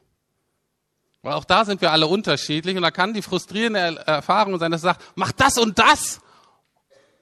Weil 1.22 1.34
auch 1.34 1.46
da 1.46 1.66
sind 1.66 1.82
wir 1.82 1.92
alle 1.92 2.08
unterschiedlich 2.08 2.76
und 2.76 2.82
da 2.82 2.92
kann 2.92 3.14
die 3.14 3.22
frustrierende 3.22 4.04
Erfahrung 4.08 4.58
sein, 4.58 4.72
dass 4.72 4.82
er 4.82 4.94
sagt, 4.94 5.12
mach 5.16 5.32
das 5.32 5.58
und 5.58 5.78
das 5.78 6.20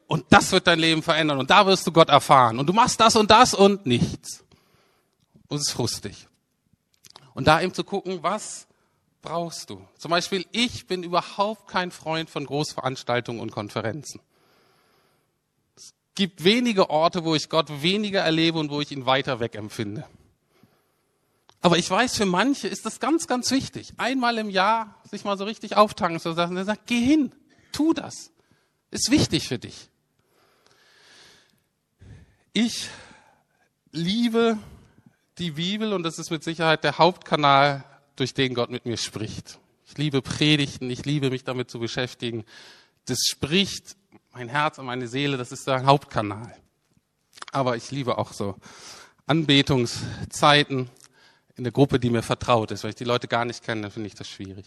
und 0.07 0.25
das 0.29 0.51
wird 0.51 0.67
dein 0.67 0.79
Leben 0.79 1.03
verändern 1.03 1.37
und 1.39 1.49
da 1.49 1.65
wirst 1.65 1.85
du 1.85 1.91
Gott 1.91 2.09
erfahren 2.09 2.59
und 2.59 2.67
du 2.67 2.73
machst 2.73 2.99
das 2.99 3.15
und 3.15 3.29
das 3.29 3.53
und 3.53 3.85
nichts. 3.85 4.43
Und 5.49 5.57
es 5.57 5.67
ist 5.67 5.73
frustig. 5.73 6.27
Und 7.33 7.47
da 7.47 7.61
eben 7.61 7.73
zu 7.73 7.83
gucken, 7.83 8.19
was 8.21 8.67
brauchst 9.21 9.69
du? 9.69 9.85
Zum 9.97 10.11
Beispiel, 10.11 10.45
ich 10.51 10.87
bin 10.87 11.03
überhaupt 11.03 11.67
kein 11.67 11.91
Freund 11.91 12.29
von 12.29 12.45
Großveranstaltungen 12.45 13.41
und 13.41 13.51
Konferenzen. 13.51 14.21
Es 15.75 15.93
gibt 16.15 16.43
wenige 16.43 16.89
Orte, 16.89 17.25
wo 17.25 17.35
ich 17.35 17.49
Gott 17.49 17.81
weniger 17.81 18.21
erlebe 18.21 18.59
und 18.59 18.71
wo 18.71 18.79
ich 18.81 18.91
ihn 18.91 19.05
weiter 19.05 19.39
weg 19.39 19.55
empfinde. 19.55 20.05
Aber 21.61 21.77
ich 21.77 21.89
weiß, 21.89 22.15
für 22.15 22.25
manche 22.25 22.67
ist 22.67 22.85
das 22.85 22.99
ganz, 22.99 23.27
ganz 23.27 23.51
wichtig. 23.51 23.93
Einmal 23.97 24.37
im 24.37 24.49
Jahr 24.49 24.95
sich 25.09 25.25
mal 25.25 25.37
so 25.37 25.43
richtig 25.43 25.75
auftanken 25.75 26.19
zu 26.19 26.33
sagen, 26.33 26.63
sagt, 26.63 26.87
geh 26.87 27.01
hin, 27.01 27.33
tu 27.71 27.93
das. 27.93 28.31
Ist 28.91 29.11
wichtig 29.11 29.47
für 29.47 29.59
dich. 29.59 29.89
Ich 32.53 32.89
liebe 33.91 34.57
die 35.37 35.51
Bibel 35.51 35.93
und 35.93 36.03
das 36.03 36.17
ist 36.17 36.31
mit 36.31 36.43
Sicherheit 36.43 36.83
der 36.83 36.97
Hauptkanal, 36.97 37.83
durch 38.15 38.33
den 38.33 38.53
Gott 38.53 38.69
mit 38.69 38.85
mir 38.85 38.97
spricht. 38.97 39.59
Ich 39.85 39.97
liebe 39.97 40.21
Predigten, 40.21 40.89
ich 40.89 41.05
liebe 41.05 41.29
mich 41.29 41.45
damit 41.45 41.71
zu 41.71 41.79
beschäftigen. 41.79 42.43
Das 43.05 43.19
spricht 43.25 43.95
mein 44.33 44.49
Herz 44.49 44.77
und 44.77 44.85
meine 44.85 45.07
Seele, 45.07 45.37
das 45.37 45.51
ist 45.51 45.65
der 45.67 45.85
Hauptkanal. 45.85 46.53
Aber 47.51 47.77
ich 47.77 47.89
liebe 47.91 48.17
auch 48.17 48.33
so 48.33 48.55
Anbetungszeiten 49.25 50.89
in 51.59 51.63
der 51.63 51.71
Gruppe, 51.71 51.99
die 51.99 52.09
mir 52.09 52.23
vertraut 52.23 52.71
ist. 52.71 52.83
Weil 52.83 52.91
ich 52.91 52.95
die 52.95 53.03
Leute 53.03 53.27
gar 53.27 53.45
nicht 53.45 53.63
kenne, 53.63 53.83
dann 53.83 53.91
finde 53.91 54.07
ich 54.07 54.15
das 54.15 54.27
schwierig. 54.27 54.65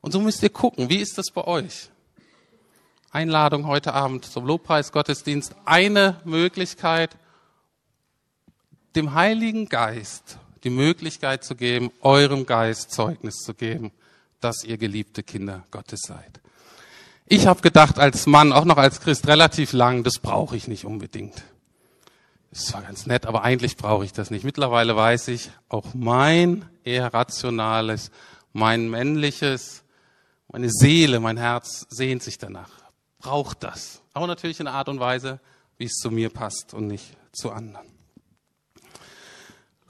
Und 0.00 0.12
so 0.12 0.20
müsst 0.20 0.42
ihr 0.42 0.50
gucken, 0.50 0.88
wie 0.88 0.96
ist 0.96 1.18
das 1.18 1.30
bei 1.30 1.44
euch? 1.44 1.90
Einladung 3.10 3.66
heute 3.66 3.92
Abend 3.92 4.24
zum 4.24 4.46
Lobpreisgottesdienst. 4.46 5.54
Eine 5.66 6.20
Möglichkeit, 6.24 7.16
dem 8.96 9.12
Heiligen 9.12 9.68
Geist 9.68 10.38
die 10.64 10.70
Möglichkeit 10.70 11.44
zu 11.44 11.54
geben, 11.54 11.90
eurem 12.00 12.46
Geist 12.46 12.92
Zeugnis 12.92 13.36
zu 13.38 13.52
geben, 13.54 13.90
dass 14.40 14.64
ihr 14.64 14.78
geliebte 14.78 15.22
Kinder 15.22 15.64
Gottes 15.70 16.02
seid. 16.06 16.40
Ich 17.26 17.46
habe 17.46 17.62
gedacht 17.62 17.98
als 17.98 18.26
Mann, 18.26 18.52
auch 18.52 18.64
noch 18.64 18.76
als 18.76 19.00
Christ, 19.00 19.26
relativ 19.26 19.72
lang, 19.72 20.04
das 20.04 20.18
brauche 20.18 20.56
ich 20.56 20.68
nicht 20.68 20.84
unbedingt. 20.84 21.42
Ist 22.52 22.66
zwar 22.66 22.82
ganz 22.82 23.06
nett, 23.06 23.24
aber 23.24 23.42
eigentlich 23.42 23.78
brauche 23.78 24.04
ich 24.04 24.12
das 24.12 24.30
nicht. 24.30 24.44
Mittlerweile 24.44 24.94
weiß 24.94 25.28
ich, 25.28 25.50
auch 25.70 25.94
mein 25.94 26.66
eher 26.84 27.14
rationales, 27.14 28.10
mein 28.52 28.90
männliches, 28.90 29.84
meine 30.48 30.68
Seele, 30.70 31.18
mein 31.18 31.38
Herz 31.38 31.86
sehnt 31.88 32.22
sich 32.22 32.36
danach, 32.36 32.68
braucht 33.18 33.64
das. 33.64 34.02
Aber 34.12 34.26
natürlich 34.26 34.60
in 34.60 34.66
einer 34.66 34.76
Art 34.76 34.90
und 34.90 35.00
Weise, 35.00 35.40
wie 35.78 35.86
es 35.86 35.94
zu 35.94 36.10
mir 36.10 36.28
passt 36.28 36.74
und 36.74 36.88
nicht 36.88 37.16
zu 37.32 37.50
anderen. 37.50 37.86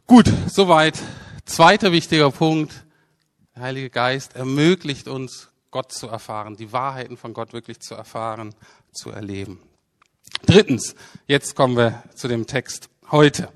Gut, 0.06 0.32
soweit. 0.46 0.96
Zweiter 1.44 1.90
wichtiger 1.90 2.30
Punkt. 2.30 2.84
Der 3.56 3.64
Heilige 3.64 3.90
Geist 3.90 4.36
ermöglicht 4.36 5.08
uns, 5.08 5.48
Gott 5.72 5.90
zu 5.90 6.06
erfahren, 6.06 6.56
die 6.56 6.70
Wahrheiten 6.70 7.16
von 7.16 7.34
Gott 7.34 7.52
wirklich 7.52 7.80
zu 7.80 7.96
erfahren, 7.96 8.54
zu 8.92 9.10
erleben. 9.10 9.58
Drittens, 10.46 10.94
jetzt 11.26 11.54
kommen 11.54 11.76
wir 11.76 12.02
zu 12.14 12.28
dem 12.28 12.46
Text 12.46 12.88
heute. 13.10 13.48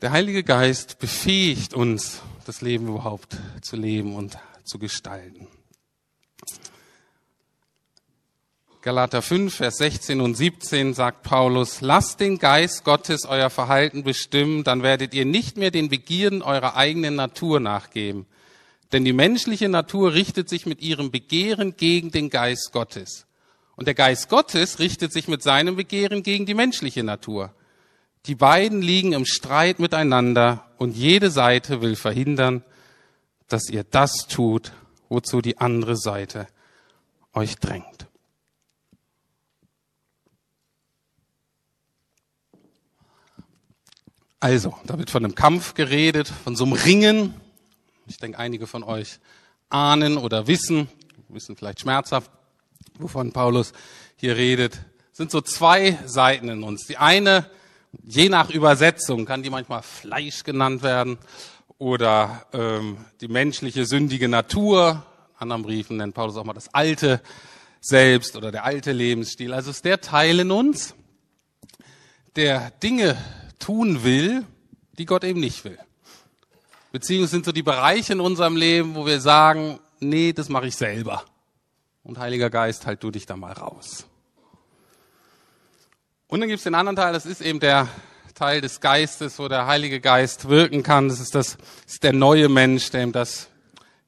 Der 0.00 0.12
Heilige 0.12 0.42
Geist 0.42 0.98
befähigt 0.98 1.74
uns, 1.74 2.22
das 2.46 2.62
Leben 2.62 2.88
überhaupt 2.88 3.36
zu 3.60 3.76
leben 3.76 4.16
und 4.16 4.38
zu 4.64 4.78
gestalten. 4.78 5.46
Galater 8.82 9.20
5, 9.20 9.54
Vers 9.54 9.76
16 9.76 10.22
und 10.22 10.36
17 10.36 10.94
sagt 10.94 11.22
Paulus, 11.22 11.82
lasst 11.82 12.20
den 12.20 12.38
Geist 12.38 12.82
Gottes 12.84 13.26
euer 13.26 13.50
Verhalten 13.50 14.04
bestimmen, 14.04 14.64
dann 14.64 14.82
werdet 14.82 15.12
ihr 15.12 15.26
nicht 15.26 15.58
mehr 15.58 15.70
den 15.70 15.90
Begierden 15.90 16.40
eurer 16.40 16.76
eigenen 16.76 17.14
Natur 17.14 17.60
nachgeben. 17.60 18.24
Denn 18.92 19.04
die 19.04 19.12
menschliche 19.12 19.68
Natur 19.68 20.14
richtet 20.14 20.48
sich 20.48 20.66
mit 20.66 20.80
ihrem 20.80 21.10
Begehren 21.10 21.76
gegen 21.76 22.10
den 22.10 22.28
Geist 22.28 22.72
Gottes. 22.72 23.26
Und 23.76 23.86
der 23.86 23.94
Geist 23.94 24.28
Gottes 24.28 24.78
richtet 24.78 25.12
sich 25.12 25.28
mit 25.28 25.42
seinem 25.42 25.76
Begehren 25.76 26.22
gegen 26.22 26.44
die 26.44 26.54
menschliche 26.54 27.02
Natur. 27.02 27.54
Die 28.26 28.34
beiden 28.34 28.82
liegen 28.82 29.12
im 29.12 29.24
Streit 29.24 29.78
miteinander 29.78 30.66
und 30.76 30.96
jede 30.96 31.30
Seite 31.30 31.80
will 31.80 31.96
verhindern, 31.96 32.62
dass 33.48 33.70
ihr 33.70 33.84
das 33.84 34.26
tut, 34.26 34.72
wozu 35.08 35.40
die 35.40 35.58
andere 35.58 35.96
Seite 35.96 36.46
euch 37.32 37.56
drängt. 37.56 38.06
Also, 44.40 44.74
da 44.86 44.98
wird 44.98 45.10
von 45.10 45.24
einem 45.24 45.34
Kampf 45.34 45.74
geredet, 45.74 46.28
von 46.28 46.56
so 46.56 46.64
einem 46.64 46.72
Ringen. 46.72 47.34
Ich 48.10 48.18
denke, 48.18 48.40
einige 48.40 48.66
von 48.66 48.82
euch 48.82 49.20
ahnen 49.68 50.18
oder 50.18 50.48
wissen, 50.48 50.88
wissen 51.28 51.54
vielleicht 51.54 51.78
schmerzhaft, 51.78 52.28
wovon 52.98 53.30
Paulus 53.30 53.72
hier 54.16 54.36
redet. 54.36 54.80
Sind 55.12 55.30
so 55.30 55.40
zwei 55.40 55.96
Seiten 56.06 56.48
in 56.48 56.64
uns. 56.64 56.86
Die 56.88 56.96
eine, 56.96 57.48
je 58.02 58.28
nach 58.28 58.50
Übersetzung, 58.50 59.26
kann 59.26 59.44
die 59.44 59.50
manchmal 59.50 59.82
Fleisch 59.82 60.42
genannt 60.42 60.82
werden 60.82 61.18
oder 61.78 62.46
ähm, 62.52 62.96
die 63.20 63.28
menschliche 63.28 63.86
sündige 63.86 64.28
Natur. 64.28 65.06
In 65.36 65.42
anderen 65.42 65.62
Briefen 65.62 65.96
nennt 65.96 66.16
Paulus 66.16 66.36
auch 66.36 66.44
mal 66.44 66.52
das 66.52 66.74
alte 66.74 67.22
Selbst 67.80 68.34
oder 68.34 68.50
der 68.50 68.64
alte 68.64 68.90
Lebensstil. 68.90 69.54
Also 69.54 69.70
ist 69.70 69.84
der 69.84 70.00
Teil 70.00 70.40
in 70.40 70.50
uns, 70.50 70.96
der 72.34 72.72
Dinge 72.82 73.16
tun 73.60 74.02
will, 74.02 74.44
die 74.98 75.06
Gott 75.06 75.22
eben 75.22 75.38
nicht 75.38 75.64
will. 75.64 75.78
Beziehungsweise 76.92 77.30
sind 77.30 77.44
so 77.44 77.52
die 77.52 77.62
Bereiche 77.62 78.12
in 78.12 78.20
unserem 78.20 78.56
Leben, 78.56 78.94
wo 78.94 79.06
wir 79.06 79.20
sagen, 79.20 79.78
nee, 80.00 80.32
das 80.32 80.48
mache 80.48 80.66
ich 80.66 80.76
selber. 80.76 81.24
Und 82.02 82.18
Heiliger 82.18 82.50
Geist, 82.50 82.86
halt 82.86 83.02
du 83.02 83.10
dich 83.10 83.26
da 83.26 83.36
mal 83.36 83.52
raus. 83.52 84.06
Und 86.26 86.40
dann 86.40 86.48
gibt 86.48 86.58
es 86.58 86.64
den 86.64 86.74
anderen 86.74 86.96
Teil, 86.96 87.12
das 87.12 87.26
ist 87.26 87.40
eben 87.40 87.60
der 87.60 87.88
Teil 88.34 88.60
des 88.60 88.80
Geistes, 88.80 89.38
wo 89.38 89.48
der 89.48 89.66
Heilige 89.66 90.00
Geist 90.00 90.48
wirken 90.48 90.82
kann. 90.82 91.08
Das 91.08 91.20
ist, 91.20 91.34
das, 91.34 91.58
das 91.84 91.94
ist 91.94 92.02
der 92.02 92.12
neue 92.12 92.48
Mensch, 92.48 92.90
der 92.90 93.02
ihm 93.02 93.12
das 93.12 93.48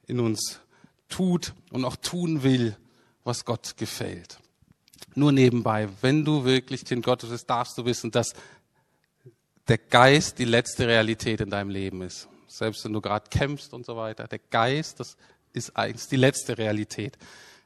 in 0.06 0.20
uns 0.20 0.60
tut 1.08 1.52
und 1.70 1.84
auch 1.84 1.96
tun 1.96 2.42
will, 2.42 2.76
was 3.24 3.44
Gott 3.44 3.76
gefällt. 3.76 4.38
Nur 5.14 5.32
nebenbei, 5.32 5.88
wenn 6.00 6.24
du 6.24 6.44
wirklich 6.44 6.84
Kind 6.84 7.04
Gottes 7.04 7.30
bist, 7.30 7.50
darfst 7.50 7.76
du 7.76 7.84
wissen, 7.84 8.10
dass 8.10 8.32
der 9.68 9.78
Geist 9.78 10.38
die 10.38 10.44
letzte 10.44 10.88
Realität 10.88 11.40
in 11.40 11.50
deinem 11.50 11.70
Leben 11.70 12.02
ist. 12.02 12.28
Selbst 12.52 12.84
wenn 12.84 12.92
du 12.92 13.00
gerade 13.00 13.30
kämpfst 13.30 13.72
und 13.72 13.86
so 13.86 13.96
weiter. 13.96 14.28
Der 14.28 14.38
Geist, 14.38 15.00
das 15.00 15.16
ist 15.54 15.74
eigentlich 15.76 16.06
die 16.08 16.16
letzte 16.16 16.58
Realität 16.58 17.16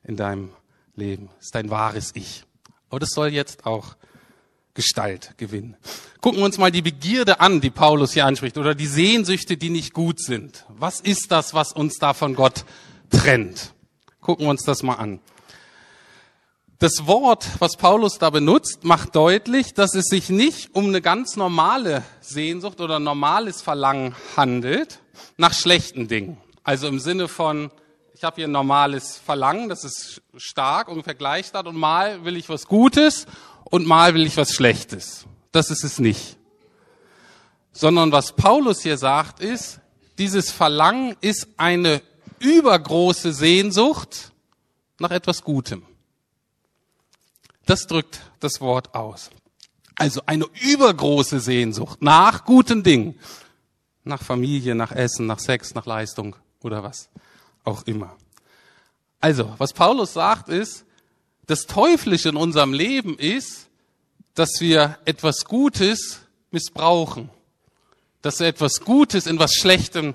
in 0.05 0.17
deinem 0.17 0.51
Leben. 0.95 1.29
Ist 1.41 1.55
dein 1.55 1.71
wahres 1.71 2.13
Ich. 2.15 2.45
Aber 2.89 3.01
das 3.01 3.11
soll 3.11 3.29
jetzt 3.29 3.67
auch 3.67 3.97
Gestalt 4.75 5.35
gewinnen. 5.39 5.77
Gucken 6.21 6.39
wir 6.39 6.45
uns 6.45 6.59
mal 6.59 6.71
die 6.71 6.83
Begierde 6.83 7.41
an, 7.41 7.61
die 7.61 7.71
Paulus 7.71 8.13
hier 8.13 8.27
anspricht, 8.27 8.59
oder 8.59 8.75
die 8.75 8.87
Sehnsüchte, 8.87 9.57
die 9.57 9.71
nicht 9.71 9.93
gut 9.93 10.21
sind. 10.21 10.65
Was 10.69 11.01
ist 11.01 11.33
das, 11.33 11.53
was 11.53 11.73
uns 11.73 11.99
da 11.99 12.15
von 12.15 12.35
Gott 12.35 12.65
trennt? 13.11 13.73
Gucken 14.21 14.47
wir 14.47 14.51
uns 14.51 14.63
das 14.63 14.83
mal 14.83 14.95
an. 14.95 15.19
Das 16.79 17.07
Wort, 17.07 17.49
was 17.59 17.79
Paulus 17.79 18.19
da 18.19 18.29
benutzt, 18.29 18.85
macht 18.85 19.17
deutlich, 19.17 19.73
dass 19.73 19.95
es 19.95 20.09
sich 20.09 20.29
nicht 20.29 20.75
um 20.75 20.89
eine 20.89 21.01
ganz 21.01 21.35
normale 21.37 22.03
Sehnsucht 22.21 22.83
oder 22.83 22.99
normales 22.99 23.63
Verlangen 23.63 24.15
handelt 24.37 25.01
nach 25.39 25.55
schlechten 25.55 26.07
Dingen. 26.07 26.37
Also 26.65 26.87
im 26.87 26.99
Sinne 26.99 27.29
von, 27.29 27.71
ich 28.13 28.25
habe 28.25 28.37
hier 28.37 28.47
ein 28.47 28.53
normales 28.53 29.17
Verlangen, 29.17 29.71
das 29.71 29.85
ist 29.85 30.21
stark, 30.37 30.89
ungefähr 30.89 31.15
gleich 31.15 31.47
statt 31.47 31.67
und 31.67 31.77
mal 31.77 32.27
will 32.27 32.37
ich 32.37 32.51
was 32.51 32.67
Gutes 32.67 33.25
und 33.65 33.87
mal 33.87 34.13
will 34.13 34.27
ich 34.27 34.37
was 34.37 34.53
Schlechtes. 34.53 35.25
Das 35.53 35.71
ist 35.71 35.83
es 35.83 35.99
nicht. 35.99 36.37
Sondern 37.73 38.13
was 38.13 38.33
Paulus 38.33 38.83
hier 38.83 38.99
sagt 38.99 39.41
ist, 39.41 39.81
dieses 40.19 40.51
Verlangen 40.51 41.17
ist 41.23 41.49
eine 41.57 42.03
übergroße 42.39 43.33
Sehnsucht 43.33 44.33
nach 44.99 45.11
etwas 45.11 45.43
Gutem. 45.43 45.87
Das 47.67 47.87
drückt 47.87 48.21
das 48.41 48.61
Wort 48.61 48.95
aus. 48.95 49.31
Also 49.97 50.23
eine 50.27 50.47
übergroße 50.61 51.41
Sehnsucht 51.41 52.01
nach 52.01 52.45
guten 52.45 52.83
Dingen. 52.83 53.19
Nach 54.05 54.23
Familie, 54.23 54.75
nach 54.75 54.93
Essen, 54.93 55.27
nach 55.27 55.41
Sex, 55.41 55.75
nach 55.75 55.85
Leistung 55.85 56.37
oder 56.63 56.83
was 56.83 57.09
auch 57.65 57.83
immer. 57.87 58.17
Also, 59.21 59.53
was 59.59 59.73
Paulus 59.73 60.13
sagt 60.13 60.49
ist, 60.49 60.85
das 61.47 61.67
Teuflische 61.67 62.29
in 62.29 62.37
unserem 62.37 62.73
Leben 62.73 63.19
ist, 63.19 63.67
dass 64.35 64.61
wir 64.61 64.99
etwas 65.05 65.45
Gutes 65.45 66.21
missbrauchen. 66.53 67.31
Dass 68.23 68.39
wir 68.39 68.47
etwas 68.47 68.81
Gutes 68.81 69.27
in 69.27 69.39
was 69.41 69.55
Schlechtem 69.55 70.15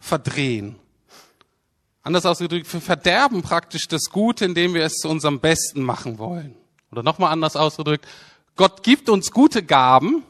verdrehen. 0.00 0.76
Anders 2.02 2.26
ausgedrückt, 2.26 2.72
wir 2.72 2.80
verderben 2.80 3.42
praktisch 3.42 3.86
das 3.86 4.10
Gute, 4.10 4.46
indem 4.46 4.74
wir 4.74 4.82
es 4.82 4.94
zu 4.94 5.08
unserem 5.08 5.38
Besten 5.38 5.82
machen 5.82 6.18
wollen. 6.18 6.57
Oder 6.90 7.02
nochmal 7.02 7.32
anders 7.32 7.56
ausgedrückt, 7.56 8.06
Gott 8.56 8.82
gibt 8.82 9.08
uns 9.08 9.30
gute 9.30 9.62
Gaben. 9.62 10.24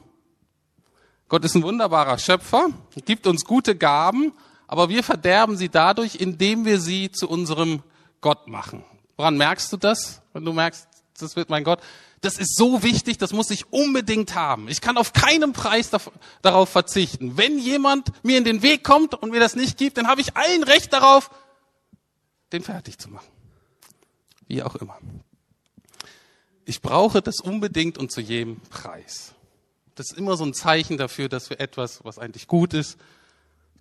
Gott 1.28 1.44
ist 1.44 1.54
ein 1.54 1.62
wunderbarer 1.62 2.18
Schöpfer, 2.18 2.68
gibt 3.04 3.26
uns 3.26 3.44
gute 3.44 3.76
Gaben, 3.76 4.32
aber 4.66 4.88
wir 4.88 5.02
verderben 5.04 5.56
sie 5.56 5.68
dadurch, 5.68 6.16
indem 6.16 6.64
wir 6.64 6.80
sie 6.80 7.10
zu 7.10 7.28
unserem 7.28 7.82
Gott 8.20 8.48
machen. 8.48 8.84
Woran 9.16 9.36
merkst 9.36 9.72
du 9.72 9.76
das, 9.76 10.22
wenn 10.32 10.44
du 10.44 10.52
merkst, 10.52 10.86
das 11.18 11.36
wird 11.36 11.50
mein 11.50 11.64
Gott? 11.64 11.80
Das 12.20 12.38
ist 12.38 12.56
so 12.56 12.82
wichtig, 12.82 13.18
das 13.18 13.32
muss 13.32 13.50
ich 13.50 13.72
unbedingt 13.72 14.34
haben. 14.34 14.68
Ich 14.68 14.80
kann 14.80 14.96
auf 14.96 15.12
keinen 15.12 15.52
Preis 15.52 15.90
darauf 16.42 16.68
verzichten. 16.68 17.36
Wenn 17.36 17.58
jemand 17.58 18.10
mir 18.24 18.38
in 18.38 18.44
den 18.44 18.62
Weg 18.62 18.82
kommt 18.82 19.14
und 19.14 19.30
mir 19.30 19.40
das 19.40 19.54
nicht 19.54 19.78
gibt, 19.78 19.98
dann 19.98 20.08
habe 20.08 20.20
ich 20.20 20.36
allen 20.36 20.64
Recht 20.64 20.92
darauf, 20.92 21.30
den 22.52 22.62
fertig 22.62 22.98
zu 22.98 23.08
machen. 23.10 23.28
Wie 24.46 24.62
auch 24.62 24.74
immer. 24.76 24.98
Ich 26.68 26.82
brauche 26.82 27.22
das 27.22 27.40
unbedingt 27.40 27.96
und 27.96 28.12
zu 28.12 28.20
jedem 28.20 28.60
Preis. 28.68 29.32
Das 29.94 30.10
ist 30.10 30.18
immer 30.18 30.36
so 30.36 30.44
ein 30.44 30.52
Zeichen 30.52 30.98
dafür, 30.98 31.30
dass 31.30 31.48
wir 31.48 31.60
etwas, 31.60 32.04
was 32.04 32.18
eigentlich 32.18 32.46
gut 32.46 32.74
ist, 32.74 32.98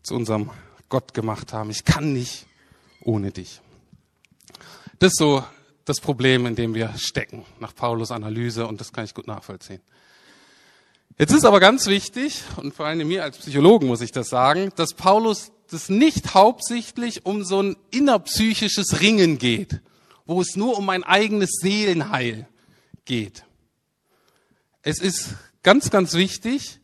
zu 0.04 0.16
unserem 0.16 0.52
Gott 0.88 1.14
gemacht 1.14 1.52
haben. 1.52 1.70
Ich 1.70 1.84
kann 1.84 2.14
nicht 2.14 2.46
ohne 3.02 3.32
dich. 3.32 3.60
Das 5.00 5.12
ist 5.12 5.18
so 5.18 5.44
das 5.84 6.00
Problem, 6.00 6.46
in 6.46 6.56
dem 6.56 6.76
wir 6.76 6.94
stecken, 6.98 7.44
nach 7.60 7.76
Paulus 7.76 8.10
Analyse, 8.10 8.66
und 8.66 8.80
das 8.80 8.94
kann 8.94 9.04
ich 9.04 9.14
gut 9.14 9.28
nachvollziehen. 9.28 9.82
Jetzt 11.18 11.34
ist 11.34 11.44
aber 11.44 11.60
ganz 11.60 11.88
wichtig, 11.88 12.42
und 12.56 12.74
vor 12.74 12.86
allem 12.86 13.06
mir 13.06 13.24
als 13.24 13.40
Psychologen 13.40 13.88
muss 13.88 14.00
ich 14.00 14.14
das 14.14 14.30
sagen, 14.30 14.72
dass 14.78 14.94
Paulus 14.94 15.52
das 15.70 15.90
nicht 15.90 16.34
hauptsächlich 16.34 17.26
um 17.26 17.44
so 17.44 17.62
ein 17.62 17.76
innerpsychisches 17.92 19.02
Ringen 19.02 19.40
geht, 19.40 19.82
wo 20.26 20.40
es 20.40 20.56
nur 20.56 20.78
um 20.78 20.86
mein 20.86 21.04
eigenes 21.04 21.50
Seelenheil 21.62 22.48
geht. 23.08 23.44
Es 24.84 25.00
ist 25.00 25.30
ganz, 25.64 25.90
ganz 25.90 26.14
wichtig, 26.14 26.80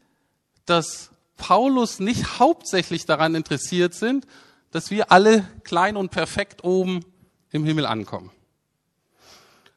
dass 0.65 1.11
Paulus 1.37 1.99
nicht 1.99 2.39
hauptsächlich 2.39 3.05
daran 3.05 3.35
interessiert 3.35 3.93
sind, 3.93 4.25
dass 4.71 4.89
wir 4.89 5.11
alle 5.11 5.47
klein 5.63 5.95
und 5.95 6.09
perfekt 6.09 6.63
oben 6.63 7.05
im 7.51 7.63
Himmel 7.63 7.85
ankommen, 7.85 8.31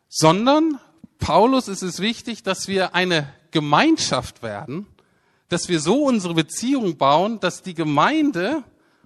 sondern 0.08 0.80
Paulus 1.18 1.68
ist 1.68 1.82
es 1.82 2.00
wichtig, 2.00 2.42
dass 2.42 2.68
wir 2.68 2.94
eine 2.94 3.32
Gemeinschaft 3.50 4.42
werden, 4.42 4.86
dass 5.48 5.68
wir 5.68 5.80
so 5.80 6.04
unsere 6.04 6.34
Beziehung 6.34 6.96
bauen, 6.96 7.40
dass 7.40 7.62
die 7.62 7.74
Gemeinde 7.74 8.64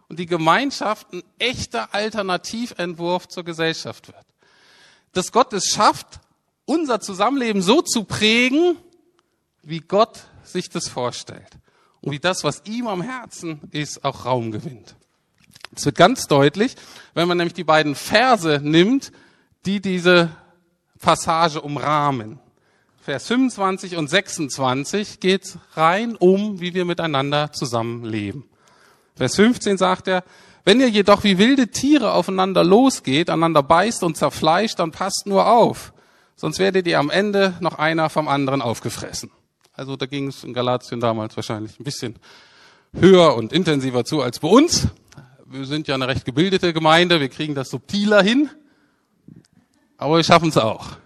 und 0.09 0.19
die 0.19 0.27
Gemeinschaft 0.27 1.13
ein 1.13 1.23
echter 1.39 1.95
Alternativentwurf 1.95 3.29
zur 3.29 3.45
Gesellschaft 3.45 4.09
wird. 4.09 4.27
Dass 5.13 5.33
Gott 5.33 5.53
es 5.53 5.67
schafft, 5.67 6.21
unser 6.71 7.01
Zusammenleben 7.01 7.63
so 7.63 7.83
zu 7.83 8.05
prägen, 8.05 8.77
wie 9.65 9.81
Gott 9.81 10.21
sich 10.45 10.71
das 10.71 10.89
vorstellt. 10.89 11.59
Und 12.01 12.13
wie 12.13 12.21
das, 12.21 12.45
was 12.45 12.63
ihm 12.65 12.87
am 12.87 13.03
Herzen 13.03 13.61
ist, 13.73 14.05
auch 14.05 14.25
Raum 14.25 14.53
gewinnt. 14.53 14.95
Es 15.75 15.85
wird 15.85 15.97
ganz 15.97 16.29
deutlich, 16.29 16.77
wenn 17.13 17.27
man 17.27 17.39
nämlich 17.39 17.55
die 17.55 17.65
beiden 17.65 17.97
Verse 17.97 18.61
nimmt, 18.63 19.11
die 19.67 19.81
diese 19.81 20.31
Passage 21.01 21.61
umrahmen. 21.61 22.39
Vers 23.03 23.27
25 23.27 23.97
und 23.97 24.09
26 24.09 25.19
geht 25.19 25.59
rein 25.75 26.15
um, 26.15 26.61
wie 26.61 26.73
wir 26.73 26.85
miteinander 26.85 27.53
zusammenleben. 27.53 28.45
Vers 29.17 29.35
15 29.35 29.77
sagt 29.77 30.07
er, 30.07 30.23
wenn 30.65 30.81
ihr 30.81 30.89
jedoch 30.89 31.25
wie 31.25 31.39
wilde 31.39 31.69
Tiere 31.69 32.13
aufeinander 32.13 32.63
losgeht, 32.63 33.29
einander 33.29 33.65
beißt 33.65 34.05
und 34.05 34.17
zerfleischt, 34.17 34.79
dann 34.79 34.93
passt 34.93 35.25
nur 35.27 35.49
auf, 35.49 35.93
sonst 36.41 36.59
werdet 36.59 36.87
ihr 36.87 36.99
am 36.99 37.11
Ende 37.11 37.55
noch 37.61 37.79
einer 37.79 38.09
vom 38.09 38.27
anderen 38.27 38.63
aufgefressen. 38.63 39.31
Also 39.75 39.97
da 39.97 40.07
ging 40.07 40.29
es 40.29 40.43
in 40.43 40.55
Galatien 40.55 40.99
damals 40.99 41.37
wahrscheinlich 41.37 41.79
ein 41.79 41.85
bisschen 41.85 42.17
höher 42.95 43.37
und 43.37 43.53
intensiver 43.53 44.05
zu 44.05 44.23
als 44.23 44.39
bei 44.41 44.49
uns. 44.49 44.89
Wir 45.45 45.67
sind 45.67 45.87
ja 45.87 45.95
eine 45.95 46.09
recht 46.09 46.25
gebildete 46.25 46.73
Gemeinde, 46.73 47.21
wir 47.21 47.29
kriegen 47.29 47.55
das 47.55 47.69
subtiler 47.69 48.23
hin, 48.23 48.49
aber 49.99 50.17
wir 50.17 50.25
schaffen 50.25 50.49
es 50.49 50.57
auch. 50.57 50.97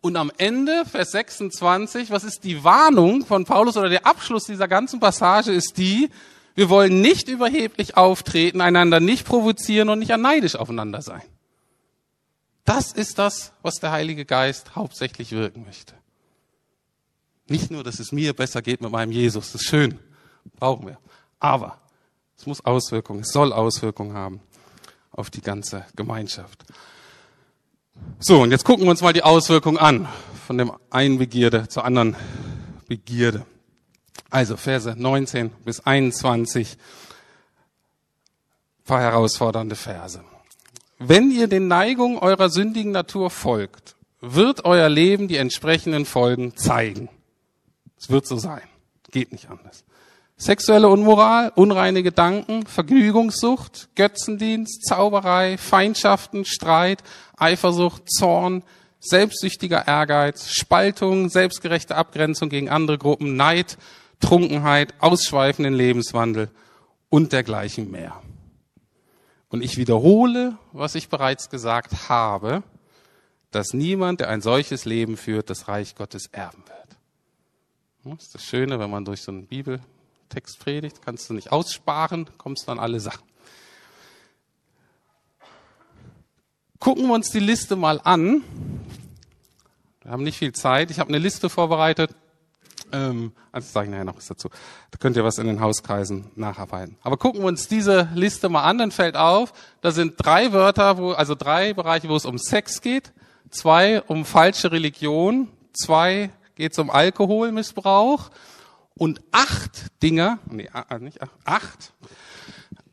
Und 0.00 0.16
am 0.16 0.32
Ende, 0.38 0.84
Vers 0.90 1.10
26, 1.10 2.10
was 2.10 2.24
ist 2.24 2.44
die 2.44 2.64
Warnung 2.64 3.26
von 3.26 3.44
Paulus 3.44 3.76
oder 3.76 3.90
der 3.90 4.06
Abschluss 4.06 4.44
dieser 4.44 4.68
ganzen 4.68 5.00
Passage 5.00 5.52
ist 5.52 5.76
die, 5.76 6.08
wir 6.54 6.70
wollen 6.70 7.02
nicht 7.02 7.28
überheblich 7.28 7.98
auftreten, 7.98 8.62
einander 8.62 9.00
nicht 9.00 9.26
provozieren 9.26 9.90
und 9.90 9.98
nicht 9.98 10.16
neidisch 10.16 10.56
aufeinander 10.56 11.02
sein. 11.02 11.22
Das 12.70 12.92
ist 12.92 13.18
das, 13.18 13.50
was 13.62 13.80
der 13.80 13.90
Heilige 13.90 14.24
Geist 14.24 14.76
hauptsächlich 14.76 15.32
wirken 15.32 15.64
möchte. 15.64 15.92
Nicht 17.48 17.72
nur, 17.72 17.82
dass 17.82 17.98
es 17.98 18.12
mir 18.12 18.32
besser 18.32 18.62
geht 18.62 18.80
mit 18.80 18.92
meinem 18.92 19.10
Jesus, 19.10 19.50
das 19.50 19.62
ist 19.62 19.66
schön, 19.68 19.98
brauchen 20.54 20.86
wir. 20.86 20.96
Aber 21.40 21.78
es 22.38 22.46
muss 22.46 22.64
Auswirkungen, 22.64 23.22
es 23.22 23.32
soll 23.32 23.52
Auswirkungen 23.52 24.14
haben 24.14 24.40
auf 25.10 25.30
die 25.30 25.40
ganze 25.40 25.84
Gemeinschaft. 25.96 26.64
So, 28.20 28.42
und 28.42 28.52
jetzt 28.52 28.64
gucken 28.64 28.84
wir 28.84 28.92
uns 28.92 29.02
mal 29.02 29.12
die 29.12 29.24
Auswirkungen 29.24 29.78
an, 29.78 30.08
von 30.46 30.56
dem 30.56 30.70
einen 30.90 31.18
Begierde 31.18 31.66
zur 31.66 31.84
anderen 31.84 32.14
Begierde. 32.86 33.46
Also 34.30 34.56
Verse 34.56 34.94
19 34.96 35.50
bis 35.64 35.80
21, 35.80 36.78
paar 38.84 39.00
herausfordernde 39.00 39.74
Verse. 39.74 40.22
Wenn 41.02 41.30
ihr 41.30 41.48
den 41.48 41.66
Neigungen 41.66 42.18
eurer 42.18 42.50
sündigen 42.50 42.92
Natur 42.92 43.30
folgt, 43.30 43.96
wird 44.20 44.66
euer 44.66 44.90
Leben 44.90 45.28
die 45.28 45.38
entsprechenden 45.38 46.04
Folgen 46.04 46.54
zeigen. 46.58 47.08
Es 47.98 48.10
wird 48.10 48.26
so 48.26 48.36
sein. 48.36 48.60
Geht 49.10 49.32
nicht 49.32 49.48
anders. 49.48 49.84
Sexuelle 50.36 50.88
Unmoral, 50.88 51.52
unreine 51.54 52.02
Gedanken, 52.02 52.66
Vergnügungssucht, 52.66 53.88
Götzendienst, 53.94 54.84
Zauberei, 54.84 55.56
Feindschaften, 55.56 56.44
Streit, 56.44 57.02
Eifersucht, 57.38 58.02
Zorn, 58.12 58.62
selbstsüchtiger 58.98 59.88
Ehrgeiz, 59.88 60.50
Spaltung, 60.50 61.30
selbstgerechte 61.30 61.96
Abgrenzung 61.96 62.50
gegen 62.50 62.68
andere 62.68 62.98
Gruppen, 62.98 63.36
Neid, 63.36 63.78
Trunkenheit, 64.20 64.92
ausschweifenden 64.98 65.72
Lebenswandel 65.72 66.50
und 67.08 67.32
dergleichen 67.32 67.90
mehr. 67.90 68.20
Und 69.50 69.62
ich 69.62 69.76
wiederhole, 69.76 70.56
was 70.72 70.94
ich 70.94 71.08
bereits 71.08 71.50
gesagt 71.50 72.08
habe, 72.08 72.62
dass 73.50 73.74
niemand, 73.74 74.20
der 74.20 74.28
ein 74.28 74.40
solches 74.40 74.84
Leben 74.84 75.16
führt, 75.16 75.50
das 75.50 75.66
Reich 75.66 75.96
Gottes 75.96 76.28
erben 76.30 76.62
wird. 76.66 78.16
Das 78.16 78.26
ist 78.26 78.34
das 78.34 78.44
Schöne, 78.44 78.78
wenn 78.78 78.90
man 78.90 79.04
durch 79.04 79.22
so 79.22 79.32
einen 79.32 79.46
Bibeltext 79.46 80.60
predigt, 80.60 81.02
kannst 81.04 81.28
du 81.28 81.34
nicht 81.34 81.50
aussparen, 81.50 82.30
kommst 82.38 82.68
du 82.68 82.72
an 82.72 82.78
alle 82.78 83.00
Sachen. 83.00 83.28
Gucken 86.78 87.08
wir 87.08 87.14
uns 87.14 87.30
die 87.30 87.40
Liste 87.40 87.76
mal 87.76 88.00
an. 88.04 88.42
Wir 90.02 90.12
haben 90.12 90.22
nicht 90.22 90.38
viel 90.38 90.52
Zeit. 90.52 90.90
Ich 90.90 90.98
habe 90.98 91.08
eine 91.08 91.18
Liste 91.18 91.50
vorbereitet. 91.50 92.14
Ähm, 92.92 93.32
also 93.52 93.68
sage 93.70 93.86
ich 93.86 93.90
nachher 93.90 94.04
noch 94.04 94.16
was 94.16 94.26
dazu. 94.26 94.48
Da 94.90 94.98
könnt 94.98 95.16
ihr 95.16 95.24
was 95.24 95.38
in 95.38 95.46
den 95.46 95.60
Hauskreisen 95.60 96.30
nacharbeiten. 96.34 96.96
Aber 97.02 97.16
gucken 97.16 97.40
wir 97.42 97.46
uns 97.46 97.68
diese 97.68 98.08
Liste 98.14 98.48
mal 98.48 98.62
an, 98.62 98.78
dann 98.78 98.90
fällt 98.90 99.16
auf, 99.16 99.52
da 99.80 99.90
sind 99.90 100.14
drei 100.16 100.52
Wörter, 100.52 100.98
wo, 100.98 101.12
also 101.12 101.34
drei 101.34 101.74
Bereiche, 101.74 102.08
wo 102.08 102.16
es 102.16 102.24
um 102.24 102.38
Sex 102.38 102.80
geht, 102.80 103.12
zwei 103.50 104.02
um 104.02 104.24
falsche 104.24 104.72
Religion, 104.72 105.48
zwei 105.72 106.30
geht 106.54 106.72
es 106.72 106.78
um 106.78 106.90
Alkoholmissbrauch 106.90 108.30
und 108.94 109.20
acht 109.32 110.02
Dinge, 110.02 110.38
nee, 110.50 110.68
nicht 111.00 111.20
acht, 111.44 111.92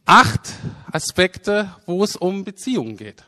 acht 0.06 0.54
Aspekte, 0.92 1.76
wo 1.86 2.04
es 2.04 2.16
um 2.16 2.44
Beziehungen 2.44 2.98
geht. 2.98 3.26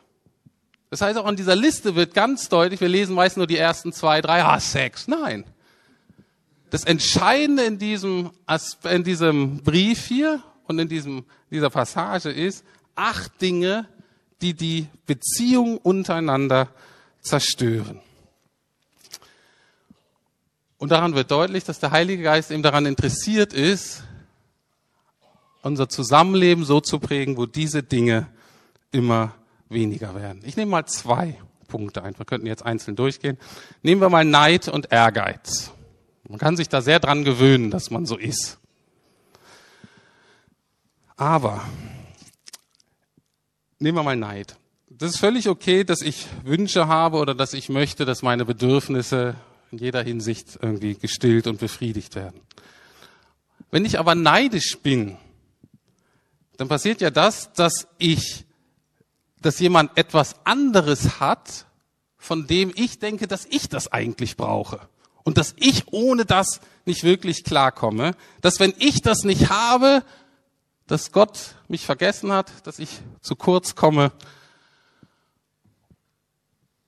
Das 0.89 1.01
heißt, 1.01 1.19
auch 1.19 1.25
an 1.25 1.35
dieser 1.35 1.55
Liste 1.55 1.95
wird 1.95 2.13
ganz 2.13 2.49
deutlich, 2.49 2.81
wir 2.81 2.87
lesen 2.87 3.15
meist 3.15 3.37
nur 3.37 3.47
die 3.47 3.57
ersten 3.57 3.93
zwei, 3.93 4.21
drei, 4.21 4.43
ah, 4.43 4.59
Sex. 4.59 5.07
Nein. 5.07 5.45
Das 6.69 6.83
Entscheidende 6.83 7.63
in 7.63 7.79
diesem, 7.79 8.31
in 8.83 9.03
diesem 9.03 9.63
Brief 9.63 10.05
hier 10.05 10.43
und 10.67 10.79
in 10.79 10.87
diesem, 10.87 11.25
dieser 11.49 11.69
Passage 11.69 12.29
ist, 12.29 12.63
acht 12.95 13.41
Dinge, 13.41 13.87
die 14.41 14.53
die 14.53 14.87
Beziehung 15.05 15.77
untereinander 15.77 16.69
zerstören. 17.21 18.01
Und 20.77 20.91
daran 20.91 21.13
wird 21.15 21.31
deutlich, 21.31 21.65
dass 21.65 21.79
der 21.79 21.91
Heilige 21.91 22.23
Geist 22.23 22.51
eben 22.51 22.63
daran 22.63 22.85
interessiert 22.85 23.51
ist, 23.53 24.03
unser 25.61 25.89
Zusammenleben 25.89 26.63
so 26.63 26.79
zu 26.79 26.99
prägen, 26.99 27.35
wo 27.35 27.45
diese 27.45 27.83
Dinge 27.83 28.27
immer 28.91 29.35
weniger 29.67 30.15
werden. 30.15 30.41
Ich 30.45 30.55
nehme 30.55 30.71
mal 30.71 30.85
zwei 30.85 31.35
Punkte 31.67 32.03
ein. 32.03 32.17
Wir 32.17 32.25
könnten 32.25 32.47
jetzt 32.47 32.65
einzeln 32.65 32.95
durchgehen. 32.95 33.37
Nehmen 33.81 34.01
wir 34.01 34.09
mal 34.09 34.23
Neid 34.23 34.69
und 34.69 34.91
Ehrgeiz. 34.91 35.71
Man 36.29 36.37
kann 36.37 36.55
sich 36.55 36.69
da 36.69 36.81
sehr 36.81 36.99
dran 36.99 37.23
gewöhnen, 37.23 37.71
dass 37.71 37.89
man 37.89 38.05
so 38.05 38.15
ist. 38.15 38.59
Aber 41.17 41.67
nehmen 43.79 43.97
wir 43.97 44.03
mal 44.03 44.15
Neid. 44.15 44.55
Das 44.89 45.09
ist 45.09 45.17
völlig 45.17 45.49
okay, 45.49 45.83
dass 45.83 46.01
ich 46.01 46.27
Wünsche 46.43 46.87
habe 46.87 47.17
oder 47.17 47.33
dass 47.33 47.53
ich 47.53 47.67
möchte, 47.67 48.05
dass 48.05 48.21
meine 48.21 48.45
Bedürfnisse 48.45 49.35
in 49.71 49.79
jeder 49.79 50.03
Hinsicht 50.03 50.59
irgendwie 50.61 50.93
gestillt 50.93 51.47
und 51.47 51.59
befriedigt 51.59 52.15
werden. 52.15 52.39
Wenn 53.71 53.83
ich 53.83 53.97
aber 53.97 54.13
neidisch 54.13 54.77
bin, 54.77 55.17
dann 56.57 56.67
passiert 56.67 57.01
ja 57.01 57.09
das, 57.09 57.53
dass 57.53 57.87
ich, 57.97 58.45
dass 59.41 59.59
jemand 59.59 59.97
etwas 59.97 60.35
anderes 60.45 61.19
hat, 61.19 61.65
von 62.17 62.45
dem 62.45 62.71
ich 62.75 62.99
denke, 62.99 63.27
dass 63.27 63.45
ich 63.45 63.67
das 63.67 63.91
eigentlich 63.91 64.37
brauche. 64.37 64.79
Und 65.29 65.37
dass 65.37 65.53
ich 65.57 65.93
ohne 65.93 66.25
das 66.25 66.59
nicht 66.85 67.03
wirklich 67.03 67.43
klarkomme. 67.43 68.15
Dass 68.41 68.59
wenn 68.59 68.73
ich 68.79 69.03
das 69.03 69.25
nicht 69.25 69.51
habe, 69.51 70.01
dass 70.87 71.11
Gott 71.11 71.53
mich 71.67 71.85
vergessen 71.85 72.31
hat, 72.31 72.51
dass 72.65 72.79
ich 72.79 72.89
zu 73.21 73.35
kurz 73.35 73.75
komme 73.75 74.11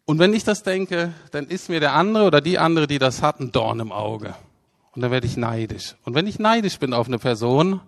und 0.06 0.18
wenn 0.18 0.34
ich 0.34 0.44
das 0.44 0.64
denke, 0.64 1.14
dann 1.30 1.46
ist 1.46 1.70
mir 1.70 1.80
der 1.80 1.94
andere 1.94 2.26
oder 2.26 2.42
die 2.42 2.58
andere, 2.58 2.88
die 2.88 2.98
das 2.98 3.22
hat, 3.22 3.40
ein 3.40 3.52
Dorn 3.52 3.80
im 3.80 3.92
Auge. 3.92 4.34
Und 4.94 5.04
dann 5.04 5.12
werde 5.12 5.28
ich 5.28 5.38
neidisch. 5.38 5.98
Und 6.04 6.16
wenn 6.16 6.26
ich 6.26 6.40
neidisch 6.40 6.80
bin 6.80 6.96
auf 6.96 7.06
eine 7.06 7.20
Person, 7.20 7.80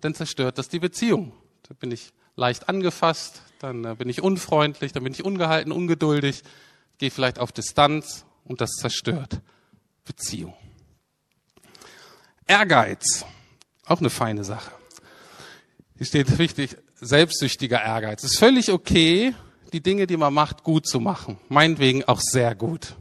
dann 0.00 0.12
zerstört 0.16 0.58
das 0.58 0.68
die 0.68 0.80
Beziehung. 0.80 1.30
Da 1.68 1.76
bin 1.78 1.92
ich 1.92 2.12
leicht 2.34 2.68
angefasst, 2.68 3.42
dann 3.60 3.84
äh, 3.84 3.94
bin 3.94 4.08
ich 4.08 4.22
unfreundlich, 4.22 4.90
dann 4.90 5.04
bin 5.04 5.12
ich 5.12 5.24
ungehalten, 5.24 5.70
ungeduldig, 5.70 6.42
gehe 6.98 7.12
vielleicht 7.12 7.38
auf 7.38 7.52
Distanz 7.52 8.26
und 8.44 8.60
das 8.60 8.72
zerstört 8.72 9.40
Beziehung. 10.04 10.54
Ehrgeiz, 12.46 13.24
auch 13.86 14.00
eine 14.00 14.10
feine 14.10 14.44
Sache. 14.44 14.72
Hier 15.96 16.06
steht 16.06 16.38
wichtig, 16.38 16.76
selbstsüchtiger 16.96 17.82
Ehrgeiz. 17.82 18.24
Es 18.24 18.32
ist 18.32 18.38
völlig 18.38 18.72
okay, 18.72 19.34
die 19.72 19.82
Dinge, 19.82 20.06
die 20.06 20.16
man 20.16 20.34
macht, 20.34 20.64
gut 20.64 20.86
zu 20.86 21.00
machen. 21.00 21.38
Meinetwegen 21.48 22.04
auch 22.04 22.20
sehr 22.20 22.54
gut. 22.54 22.96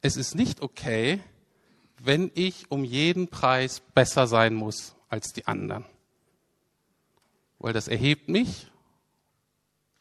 Es 0.00 0.16
ist 0.16 0.34
nicht 0.34 0.62
okay, 0.62 1.20
wenn 2.00 2.30
ich 2.34 2.70
um 2.70 2.84
jeden 2.84 3.28
Preis 3.28 3.82
besser 3.94 4.26
sein 4.26 4.54
muss 4.54 4.94
als 5.08 5.32
die 5.32 5.46
anderen. 5.46 5.84
Weil 7.58 7.72
das 7.72 7.88
erhebt 7.88 8.28
mich 8.28 8.68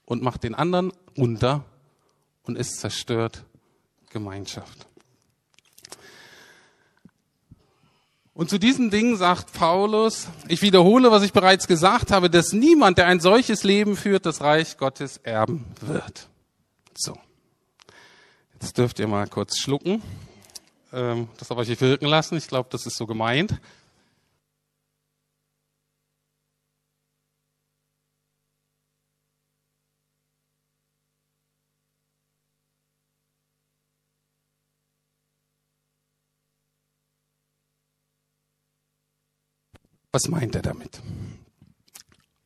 und 0.05 0.21
macht 0.21 0.43
den 0.43 0.53
anderen 0.53 0.93
runter 1.17 1.65
und 2.43 2.57
es 2.57 2.75
zerstört 2.79 3.45
Gemeinschaft. 4.09 4.86
Und 8.37 8.51
zu 8.51 8.59
diesen 8.59 8.91
Dingen 8.91 9.17
sagt 9.17 9.51
Paulus, 9.53 10.27
ich 10.47 10.61
wiederhole, 10.61 11.09
was 11.09 11.23
ich 11.23 11.33
bereits 11.33 11.65
gesagt 11.65 12.11
habe, 12.11 12.29
dass 12.29 12.53
niemand, 12.53 12.99
der 12.99 13.07
ein 13.07 13.19
solches 13.19 13.63
Leben 13.63 13.97
führt, 13.97 14.27
das 14.27 14.41
Reich 14.41 14.77
Gottes 14.77 15.17
erben 15.23 15.65
wird. 15.81 16.27
So. 16.95 17.17
Jetzt 18.53 18.77
dürft 18.77 18.99
ihr 18.99 19.07
mal 19.07 19.25
kurz 19.27 19.57
schlucken. 19.57 20.03
Ähm, 20.93 21.29
das 21.39 21.49
auf 21.49 21.57
euch 21.57 21.81
wirken 21.81 22.05
lassen. 22.05 22.37
Ich 22.37 22.47
glaube, 22.47 22.69
das 22.71 22.85
ist 22.85 22.97
so 22.97 23.07
gemeint. 23.07 23.59
Was 40.11 40.27
meint 40.27 40.55
er 40.55 40.61
damit? 40.61 41.01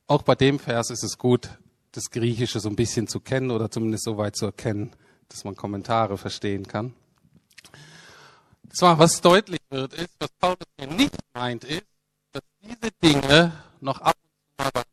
Auch 0.08 0.24
bei 0.24 0.36
dem 0.36 0.60
Vers 0.60 0.90
ist 0.90 1.04
es 1.04 1.18
gut, 1.18 1.50
das 1.92 2.10
Griechische 2.10 2.60
so 2.60 2.70
ein 2.70 2.76
bisschen 2.76 3.08
zu 3.08 3.20
kennen 3.20 3.52
oder 3.52 3.70
zumindest 3.70 4.04
so 4.04 4.18
weit 4.18 4.36
zu 4.36 4.46
erkennen, 4.46 4.92
dass 5.30 5.44
man 5.44 5.56
Kommentare 5.56 6.18
verstehen 6.18 6.68
kann. 6.68 6.94
Zwar, 8.74 8.98
was 9.00 9.22
deutlich 9.22 9.60
wird, 9.70 9.94
ist, 9.94 10.16
was 10.20 10.30
Paulus 10.40 10.68
hier 10.78 10.88
nicht 10.88 11.16
meint, 11.34 11.64
ist, 11.66 11.86
dass 12.32 12.44
diese 12.62 12.92
Dinge 13.04 13.52
noch 13.82 14.00
ab 14.00 14.16
und 14.58 14.66
zu 14.66 14.72
mal 14.80 14.86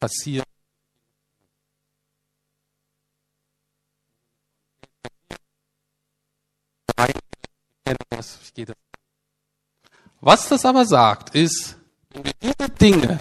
passieren. 0.00 0.44
Ich 8.40 8.54
gehe 8.54 8.66
das 8.66 8.76
was 10.20 10.48
das 10.48 10.64
aber 10.64 10.84
sagt, 10.84 11.34
ist, 11.34 11.76
wenn 12.10 12.24
wir 12.24 12.32
diese 12.42 12.68
Dinge 12.70 13.20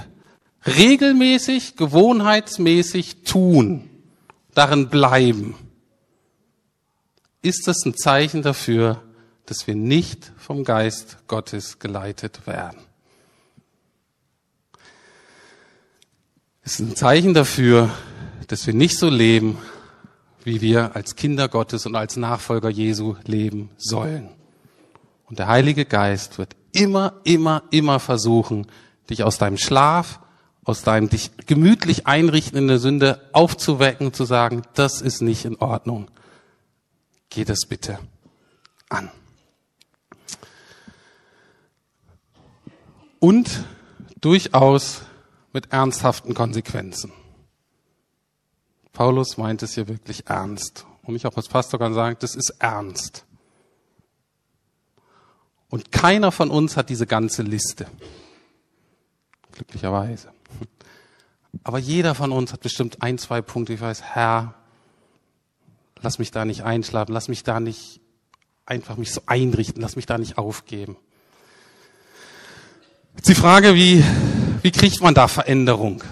regelmäßig, 0.65 1.75
gewohnheitsmäßig 1.75 3.23
tun, 3.23 3.89
darin 4.53 4.89
bleiben, 4.89 5.55
ist 7.41 7.67
das 7.67 7.86
ein 7.86 7.95
Zeichen 7.95 8.41
dafür, 8.41 9.01
dass 9.45 9.67
wir 9.67 9.75
nicht 9.75 10.33
vom 10.38 10.63
Geist 10.63 11.17
Gottes 11.27 11.79
geleitet 11.79 12.45
werden. 12.47 12.81
Es 16.63 16.73
ist 16.73 16.79
ein 16.79 16.95
Zeichen 16.97 17.33
dafür, 17.33 17.89
dass 18.47 18.67
wir 18.67 18.73
nicht 18.73 18.97
so 18.97 19.10
leben, 19.10 19.57
wie 20.43 20.60
wir 20.60 20.95
als 20.97 21.15
Kinder 21.15 21.47
Gottes 21.47 21.86
und 21.86 21.95
als 21.95 22.17
Nachfolger 22.17 22.69
Jesu 22.69 23.15
leben 23.25 23.69
sollen. 23.77 24.29
Und 25.25 25.39
der 25.39 25.47
Heilige 25.47 25.86
Geist 25.86 26.38
wird 26.38 26.56
immer, 26.71 27.13
immer, 27.23 27.63
immer 27.71 27.99
versuchen, 27.99 28.67
dich 29.10 29.23
aus 29.23 29.38
deinem 29.38 29.58
Schlaf, 29.58 30.19
aus 30.63 30.84
deinem 30.84 31.10
dich 31.10 31.32
gemütlich 31.45 32.08
einrichten 32.08 32.58
in 32.58 32.67
der 32.67 32.80
Sünde 32.80 33.30
aufzuwecken 33.32 34.08
und 34.08 34.15
zu 34.15 34.25
sagen, 34.25 34.63
das 34.73 35.01
ist 35.01 35.21
nicht 35.21 35.45
in 35.45 35.56
Ordnung. 35.58 36.12
Geh 37.30 37.45
das 37.45 37.62
bitte 37.67 37.99
an. 38.89 39.10
Und 43.19 43.63
durchaus 44.19 45.01
mit 45.53 45.71
ernsthaften 45.71 46.34
Konsequenzen. 46.34 47.12
Paulus 48.93 49.38
meint 49.38 49.62
es 49.62 49.75
hier 49.75 49.88
wirklich 49.88 50.27
ernst. 50.27 50.86
Und 51.03 51.15
ich 51.15 51.27
auch 51.27 51.38
als 51.38 51.47
Pastor 51.47 51.80
kann 51.80 51.93
sagen, 51.93 52.17
das 52.19 52.36
ist 52.36 52.56
ernst. 52.60 53.26
Und 55.77 55.91
keiner 55.91 56.31
von 56.31 56.49
uns 56.49 56.75
hat 56.75 56.89
diese 56.89 57.05
ganze 57.05 57.43
Liste. 57.43 57.85
Glücklicherweise. 59.51 60.29
Aber 61.63 61.77
jeder 61.77 62.15
von 62.15 62.31
uns 62.31 62.51
hat 62.51 62.61
bestimmt 62.61 63.03
ein, 63.03 63.19
zwei 63.19 63.43
Punkte. 63.43 63.73
Ich 63.73 63.81
weiß, 63.81 64.01
Herr, 64.01 64.55
lass 66.01 66.17
mich 66.17 66.31
da 66.31 66.45
nicht 66.45 66.63
einschlafen, 66.63 67.13
lass 67.13 67.27
mich 67.27 67.43
da 67.43 67.59
nicht 67.59 68.01
einfach 68.65 68.97
mich 68.97 69.13
so 69.13 69.21
einrichten, 69.27 69.79
lass 69.79 69.95
mich 69.95 70.07
da 70.07 70.17
nicht 70.17 70.39
aufgeben. 70.39 70.97
Jetzt 73.15 73.29
die 73.29 73.35
Frage, 73.35 73.75
wie, 73.75 74.03
wie 74.63 74.71
kriegt 74.71 74.99
man 75.01 75.13
da 75.13 75.27
Veränderung 75.27 76.03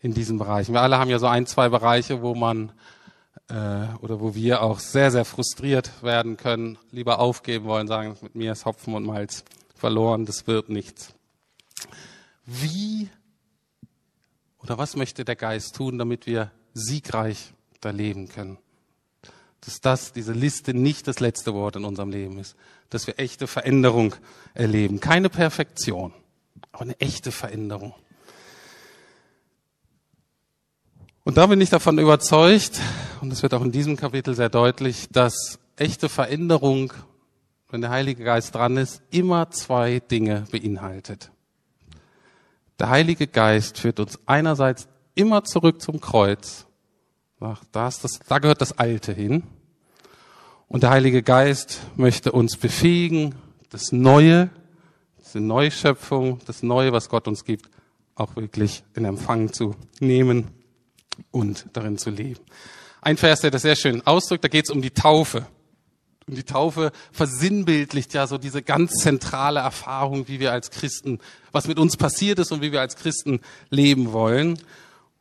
in 0.00 0.14
diesen 0.14 0.38
Bereichen? 0.38 0.72
Wir 0.72 0.80
alle 0.80 0.96
haben 0.96 1.10
ja 1.10 1.18
so 1.18 1.26
ein, 1.26 1.44
zwei 1.44 1.68
Bereiche, 1.68 2.22
wo 2.22 2.34
man 2.34 2.72
oder 3.48 4.20
wo 4.20 4.34
wir 4.34 4.62
auch 4.62 4.78
sehr, 4.78 5.10
sehr 5.10 5.24
frustriert 5.24 6.02
werden 6.02 6.36
können, 6.36 6.78
lieber 6.90 7.18
aufgeben 7.18 7.66
wollen, 7.66 7.86
sagen, 7.86 8.16
mit 8.22 8.34
mir 8.34 8.52
ist 8.52 8.64
Hopfen 8.64 8.94
und 8.94 9.04
Malz 9.04 9.44
verloren, 9.74 10.24
das 10.24 10.46
wird 10.46 10.70
nichts. 10.70 11.14
Wie 12.46 13.10
oder 14.64 14.78
was 14.78 14.96
möchte 14.96 15.26
der 15.26 15.36
Geist 15.36 15.76
tun, 15.76 15.98
damit 15.98 16.26
wir 16.26 16.50
siegreich 16.72 17.52
da 17.82 17.90
leben 17.90 18.28
können? 18.28 18.56
Dass 19.60 19.80
das, 19.80 20.12
diese 20.12 20.32
Liste 20.32 20.72
nicht 20.72 21.06
das 21.06 21.20
letzte 21.20 21.52
Wort 21.52 21.76
in 21.76 21.84
unserem 21.84 22.10
Leben 22.10 22.38
ist. 22.38 22.56
Dass 22.88 23.06
wir 23.06 23.18
echte 23.18 23.46
Veränderung 23.46 24.14
erleben. 24.54 25.00
Keine 25.00 25.28
Perfektion, 25.28 26.14
aber 26.72 26.82
eine 26.82 26.98
echte 26.98 27.30
Veränderung. 27.30 27.94
Und 31.26 31.38
da 31.38 31.46
bin 31.46 31.58
ich 31.62 31.70
davon 31.70 31.98
überzeugt, 31.98 32.78
und 33.22 33.32
es 33.32 33.42
wird 33.42 33.54
auch 33.54 33.62
in 33.62 33.72
diesem 33.72 33.96
Kapitel 33.96 34.34
sehr 34.34 34.50
deutlich, 34.50 35.08
dass 35.10 35.58
echte 35.74 36.10
Veränderung, 36.10 36.92
wenn 37.70 37.80
der 37.80 37.88
Heilige 37.88 38.24
Geist 38.24 38.54
dran 38.54 38.76
ist, 38.76 39.00
immer 39.10 39.50
zwei 39.50 40.00
Dinge 40.00 40.44
beinhaltet. 40.52 41.30
Der 42.78 42.90
Heilige 42.90 43.26
Geist 43.26 43.78
führt 43.78 44.00
uns 44.00 44.18
einerseits 44.26 44.86
immer 45.14 45.44
zurück 45.44 45.80
zum 45.80 45.98
Kreuz. 45.98 46.66
Da, 47.72 47.88
ist 47.88 48.04
das, 48.04 48.18
da 48.28 48.38
gehört 48.38 48.60
das 48.60 48.78
Alte 48.78 49.14
hin. 49.14 49.44
Und 50.68 50.82
der 50.82 50.90
Heilige 50.90 51.22
Geist 51.22 51.80
möchte 51.96 52.32
uns 52.32 52.58
befähigen, 52.58 53.34
das 53.70 53.92
Neue, 53.92 54.50
diese 55.24 55.40
Neuschöpfung, 55.40 56.40
das 56.44 56.62
Neue, 56.62 56.92
was 56.92 57.08
Gott 57.08 57.26
uns 57.28 57.44
gibt, 57.44 57.70
auch 58.14 58.36
wirklich 58.36 58.84
in 58.94 59.06
Empfang 59.06 59.54
zu 59.54 59.74
nehmen 60.00 60.48
und 61.30 61.66
darin 61.72 61.98
zu 61.98 62.10
leben. 62.10 62.40
Ein 63.00 63.16
Vers, 63.16 63.40
der 63.40 63.50
das 63.50 63.62
sehr 63.62 63.76
schön 63.76 64.06
ausdrückt, 64.06 64.44
da 64.44 64.48
geht 64.48 64.64
es 64.64 64.70
um 64.70 64.80
die 64.80 64.90
Taufe. 64.90 65.46
Und 66.26 66.38
die 66.38 66.44
Taufe 66.44 66.90
versinnbildlicht 67.12 68.14
ja 68.14 68.26
so 68.26 68.38
diese 68.38 68.62
ganz 68.62 68.92
zentrale 68.94 69.60
Erfahrung, 69.60 70.26
wie 70.26 70.40
wir 70.40 70.52
als 70.52 70.70
Christen, 70.70 71.18
was 71.52 71.68
mit 71.68 71.78
uns 71.78 71.98
passiert 71.98 72.38
ist 72.38 72.50
und 72.50 72.62
wie 72.62 72.72
wir 72.72 72.80
als 72.80 72.96
Christen 72.96 73.40
leben 73.68 74.12
wollen. 74.12 74.58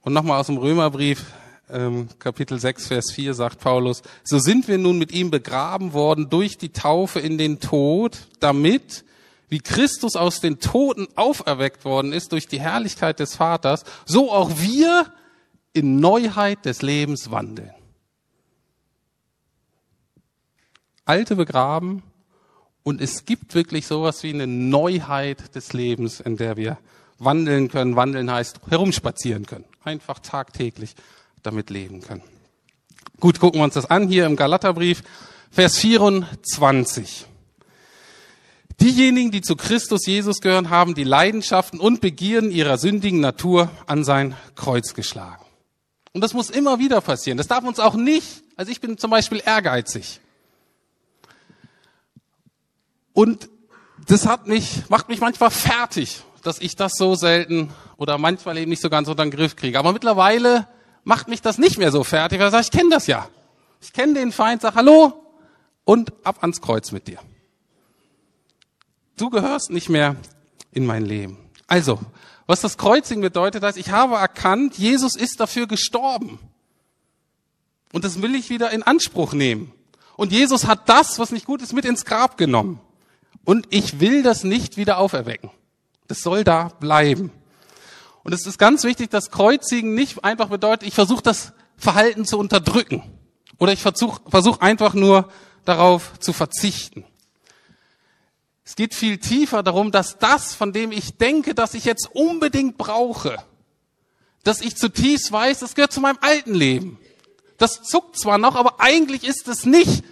Und 0.02 0.14
nochmal 0.14 0.40
aus 0.40 0.48
dem 0.48 0.58
Römerbrief, 0.58 1.26
ähm, 1.70 2.08
Kapitel 2.20 2.60
6, 2.60 2.88
Vers 2.88 3.12
4 3.12 3.34
sagt 3.34 3.60
Paulus, 3.60 4.02
so 4.24 4.40
sind 4.40 4.68
wir 4.68 4.78
nun 4.78 4.98
mit 4.98 5.12
ihm 5.12 5.30
begraben 5.30 5.94
worden 5.94 6.30
durch 6.30 6.58
die 6.58 6.70
Taufe 6.70 7.20
in 7.20 7.38
den 7.38 7.60
Tod, 7.60 8.18
damit, 8.40 9.04
wie 9.50 9.60
Christus 9.60 10.16
aus 10.16 10.40
den 10.40 10.60
Toten 10.60 11.08
auferweckt 11.16 11.84
worden 11.84 12.14
ist 12.14 12.32
durch 12.32 12.48
die 12.48 12.62
Herrlichkeit 12.62 13.20
des 13.20 13.36
Vaters, 13.36 13.84
so 14.06 14.32
auch 14.32 14.52
wir 14.60 15.12
in 15.74 16.00
Neuheit 16.00 16.66
des 16.66 16.82
Lebens 16.82 17.32
wandeln. 17.32 17.74
Alte 21.06 21.36
begraben 21.36 22.04
und 22.84 23.02
es 23.02 23.26
gibt 23.26 23.56
wirklich 23.56 23.88
sowas 23.88 24.24
wie 24.24 24.34
eine 24.34 24.48
Neuheit 24.48 25.56
des 25.56 25.74
Lebens, 25.74 26.20
in 26.20 26.38
der 26.38 26.58
wir 26.58 26.78
wandeln 27.20 27.70
können. 27.70 27.96
Wandeln 27.96 28.32
heißt 28.32 28.60
herumspazieren 28.70 29.46
können. 29.46 29.66
Einfach 29.84 30.20
tagtäglich 30.20 30.96
damit 31.42 31.70
leben 31.70 32.02
können. 32.02 32.24
Gut, 33.20 33.40
gucken 33.40 33.60
wir 33.60 33.66
uns 33.66 33.74
das 33.74 33.90
an 33.90 34.08
hier 34.08 34.26
im 34.26 34.36
Galaterbrief, 34.36 35.04
Vers 35.52 35.78
24. 35.78 37.26
Diejenigen, 38.82 39.32
die 39.32 39.42
zu 39.42 39.56
Christus 39.56 40.06
Jesus 40.06 40.42
gehören, 40.42 40.70
haben 40.70 40.96
die 40.96 41.04
Leidenschaften 41.04 41.80
und 41.80 42.02
Begierden 42.02 42.52
ihrer 42.52 42.78
sündigen 42.78 43.20
Natur 43.20 43.70
an 43.86 44.04
sein 44.04 44.36
Kreuz 44.56 44.94
geschlagen. 44.94 45.43
Und 46.14 46.22
das 46.22 46.34
muss 46.34 46.50
immer 46.50 46.80
wieder 46.80 47.02
passieren. 47.02 47.38
Das 47.38 47.48
darf 47.48 47.64
uns 47.64 47.80
auch 47.80 47.96
nicht, 47.96 48.44
also 48.56 48.72
ich 48.72 48.80
bin 48.80 48.98
zum 48.98 49.10
Beispiel 49.10 49.42
ehrgeizig. 49.44 50.20
Und 53.14 53.50
das 54.08 54.28
hat 54.28 54.48
mich, 54.48 54.90
macht 54.90 55.10
mich 55.10 55.20
manchmal 55.20 55.52
fertig, 55.52 56.22
dass 56.44 56.60
ich 56.60 56.76
das 56.76 56.94
so 56.96 57.16
selten 57.16 57.74
oder 57.98 58.18
manchmal 58.18 58.58
eben 58.58 58.70
nicht 58.70 58.82
so 58.82 58.90
ganz 58.90 59.08
unter 59.08 59.24
den 59.24 59.32
Griff 59.32 59.56
kriege. 59.56 59.80
Aber 59.80 59.94
mittlerweile 59.94 60.68
macht 61.04 61.28
mich 61.28 61.42
das 61.42 61.58
nicht 61.58 61.78
mehr 61.78 61.92
so 61.92 62.04
fertig, 62.04 62.40
weil 62.40 62.48
ich 62.48 62.52
sage, 62.52 62.64
ich 62.66 62.72
kenne 62.72 62.90
das 62.90 63.08
ja. 63.08 63.28
Ich 63.82 63.92
kenne 63.92 64.14
den 64.14 64.32
Feind, 64.32 64.62
sag 64.62 64.76
Hallo 64.76 65.14
und 65.84 66.14
ab 66.24 66.38
ans 66.42 66.62
Kreuz 66.62 66.92
mit 66.92 67.08
dir. 67.08 67.20
Du 69.18 69.30
gehörst 69.30 69.70
nicht 69.70 69.90
mehr 69.90 70.16
in 70.72 70.86
mein 70.86 71.06
Leben. 71.06 71.38
Also, 71.68 72.00
was 72.46 72.62
das 72.62 72.78
Kreuzigen 72.78 73.22
bedeutet, 73.22 73.64
heißt, 73.64 73.78
ich 73.78 73.92
habe 73.92 74.16
erkannt, 74.16 74.78
Jesus 74.78 75.16
ist 75.16 75.40
dafür 75.40 75.68
gestorben. 75.68 76.40
Und 77.92 78.04
das 78.04 78.22
will 78.22 78.36
ich 78.36 78.50
wieder 78.50 78.72
in 78.72 78.84
Anspruch 78.84 79.34
nehmen. 79.34 79.72
Und 80.16 80.32
Jesus 80.32 80.66
hat 80.66 80.90
das, 80.90 81.20
was 81.20 81.32
nicht 81.32 81.46
gut 81.46 81.62
ist, 81.62 81.74
mit 81.74 81.86
ins 81.86 82.06
Grab 82.06 82.38
genommen. 82.38 82.80
Und 83.46 83.68
ich 83.70 84.00
will 84.00 84.24
das 84.24 84.44
nicht 84.44 84.78
wieder 84.78 84.98
auferwecken. 84.98 85.52
Das 86.08 86.22
soll 86.22 86.44
da 86.44 86.70
bleiben. 86.80 87.32
Und 88.24 88.34
es 88.34 88.46
ist 88.46 88.58
ganz 88.58 88.84
wichtig, 88.84 89.10
dass 89.10 89.32
Kreuzigen 89.32 89.96
nicht 89.96 90.24
einfach 90.24 90.50
bedeutet, 90.50 90.88
ich 90.88 90.96
versuche 90.96 91.22
das 91.22 91.54
Verhalten 91.78 92.26
zu 92.26 92.38
unterdrücken. 92.38 93.04
Oder 93.58 93.74
ich 93.74 93.82
versuche 93.82 94.22
versuch 94.30 94.60
einfach 94.60 94.94
nur 94.94 95.30
darauf 95.66 96.20
zu 96.20 96.34
verzichten. 96.34 97.06
Es 98.66 98.76
geht 98.76 98.94
viel 98.94 99.18
tiefer 99.18 99.62
darum, 99.62 99.92
dass 99.92 100.18
das, 100.18 100.54
von 100.54 100.72
dem 100.72 100.92
ich 100.92 101.18
denke, 101.18 101.54
dass 101.54 101.74
ich 101.74 101.86
jetzt 101.86 102.10
unbedingt 102.14 102.78
brauche, 102.78 103.38
dass 104.44 104.62
ich 104.62 104.78
zutiefst 104.78 105.32
weiß, 105.32 105.60
das 105.60 105.76
gehört 105.76 105.92
zu 105.92 106.02
meinem 106.02 106.18
alten 106.22 106.54
Leben. 106.54 107.00
Das 107.58 107.84
zuckt 107.84 108.18
zwar 108.18 108.38
noch, 108.38 108.56
aber 108.56 108.80
eigentlich 108.80 109.26
ist 109.26 109.48
es 109.48 109.66
nicht, 109.66 110.04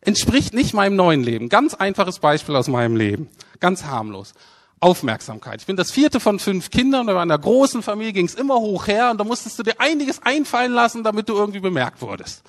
entspricht 0.00 0.54
nicht 0.54 0.74
meinem 0.74 0.96
neuen 0.96 1.22
Leben. 1.22 1.48
Ganz 1.48 1.74
einfaches 1.74 2.18
Beispiel 2.18 2.56
aus 2.56 2.68
meinem 2.68 2.96
Leben. 2.96 3.28
Ganz 3.60 3.84
harmlos. 3.84 4.34
Aufmerksamkeit. 4.80 5.60
Ich 5.60 5.66
bin 5.66 5.76
das 5.76 5.90
vierte 5.90 6.20
von 6.20 6.38
fünf 6.38 6.70
Kindern, 6.70 7.06
bei 7.06 7.18
einer 7.18 7.38
großen 7.38 7.82
Familie 7.82 8.12
ging 8.12 8.26
es 8.26 8.34
immer 8.34 8.56
hoch 8.56 8.86
her 8.86 9.10
und 9.10 9.18
da 9.18 9.24
musstest 9.24 9.58
du 9.58 9.62
dir 9.62 9.80
einiges 9.80 10.20
einfallen 10.22 10.72
lassen, 10.72 11.02
damit 11.02 11.28
du 11.28 11.34
irgendwie 11.34 11.60
bemerkt 11.60 12.02
wurdest. 12.02 12.42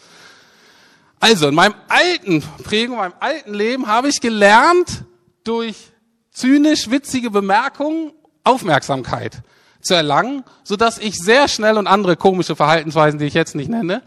Also 1.22 1.48
in 1.48 1.56
meinem 1.56 1.76
alten 1.88 2.44
Prägung, 2.64 2.98
meinem 2.98 3.14
alten 3.22 3.54
Leben 3.54 3.88
habe 3.88 4.10
ich 4.10 4.20
gelernt, 4.20 5.06
durch 5.46 5.92
zynisch 6.32 6.92
witzige 6.92 7.32
Bemerkungen 7.32 8.12
Aufmerksamkeit 8.44 9.42
zu 9.82 9.94
erlangen, 9.94 10.44
so 10.64 10.76
dass 10.76 10.98
ich 10.98 11.16
sehr 11.16 11.48
schnell 11.48 11.78
und 11.78 11.88
andere 11.88 12.18
komische 12.18 12.56
Verhaltensweisen, 12.56 13.20
die 13.20 13.26
ich 13.26 13.34
jetzt 13.34 13.56
nicht 13.56 13.70
nenne, 13.70 14.02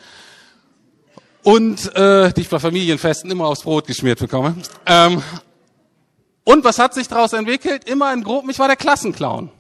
und 1.43 1.95
äh, 1.95 2.33
die 2.33 2.43
ich 2.43 2.49
bei 2.49 2.59
Familienfesten 2.59 3.31
immer 3.31 3.47
aufs 3.47 3.63
Brot 3.63 3.87
geschmiert 3.87 4.19
bekomme. 4.19 4.57
Ähm, 4.87 5.23
und 6.45 6.65
was 6.65 6.79
hat 6.79 6.95
sich 6.95 7.09
daraus 7.09 7.33
entwickelt? 7.33 7.89
Immer 7.89 8.13
in 8.13 8.25
Gruppen. 8.25 8.51
Ich 8.51 8.59
war 8.59 8.67
der 8.67 8.77
Klassenclown. 8.77 9.51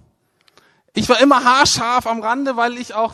Ich 0.94 1.08
war 1.08 1.20
immer 1.20 1.44
haarscharf 1.44 2.06
am 2.06 2.20
Rande, 2.20 2.56
weil 2.56 2.76
ich 2.76 2.94
auch 2.94 3.12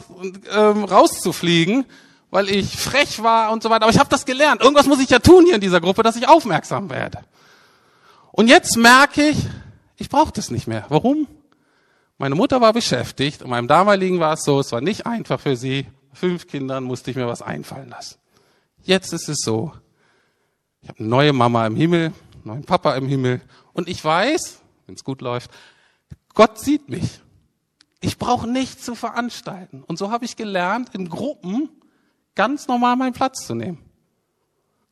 ähm, 0.51 0.85
rauszufliegen, 0.85 1.85
weil 2.31 2.49
ich 2.49 2.77
frech 2.77 3.23
war 3.23 3.53
und 3.53 3.63
so 3.63 3.71
weiter. 3.71 3.83
Aber 3.83 3.93
ich 3.93 3.99
habe 3.99 4.09
das 4.09 4.25
gelernt. 4.25 4.63
Irgendwas 4.63 4.87
muss 4.87 5.01
ich 5.01 5.11
ja 5.11 5.19
tun 5.19 5.45
hier 5.45 5.57
in 5.57 5.61
dieser 5.61 5.81
Gruppe, 5.81 6.03
dass 6.03 6.17
ich 6.17 6.27
aufmerksam 6.27 6.89
werde. 6.89 7.19
Und 8.37 8.49
jetzt 8.49 8.77
merke 8.77 9.29
ich, 9.29 9.39
ich 9.97 10.09
brauche 10.09 10.33
das 10.33 10.51
nicht 10.51 10.67
mehr. 10.67 10.87
Warum? 10.89 11.29
Meine 12.19 12.35
Mutter 12.35 12.61
war 12.61 12.73
beschäftigt 12.73 13.43
und 13.43 13.51
meinem 13.51 13.69
damaligen 13.69 14.19
war 14.19 14.33
es 14.33 14.43
so, 14.43 14.59
es 14.59 14.73
war 14.73 14.81
nicht 14.81 15.07
einfach 15.07 15.39
für 15.39 15.55
sie. 15.55 15.87
Fünf 16.13 16.49
Kindern 16.49 16.83
musste 16.83 17.13
ich 17.13 17.17
mir 17.17 17.29
was 17.29 17.43
einfallen 17.43 17.91
lassen. 17.91 18.19
Jetzt 18.83 19.13
ist 19.13 19.29
es 19.29 19.39
so, 19.39 19.73
ich 20.83 20.89
habe 20.89 20.99
eine 20.99 21.09
neue 21.09 21.33
Mama 21.33 21.65
im 21.65 21.77
Himmel, 21.77 22.07
einen 22.07 22.43
neuen 22.43 22.65
Papa 22.65 22.97
im 22.97 23.07
Himmel 23.07 23.41
und 23.73 23.89
ich 23.89 24.05
weiß, 24.05 24.59
wenn 24.87 24.97
es 24.97 25.05
gut 25.05 25.21
läuft, 25.21 25.53
Gott 26.35 26.59
sieht 26.59 26.89
mich. 26.89 27.21
Ich 28.01 28.19
brauche 28.19 28.49
nichts 28.49 28.85
zu 28.85 28.97
veranstalten. 28.97 29.85
Und 29.87 29.97
so 29.97 30.11
habe 30.11 30.25
ich 30.25 30.35
gelernt, 30.35 30.93
in 30.93 31.09
Gruppen 31.09 31.69
ganz 32.35 32.67
normal 32.67 32.97
meinen 32.97 33.13
Platz 33.13 33.47
zu 33.47 33.55
nehmen 33.55 33.84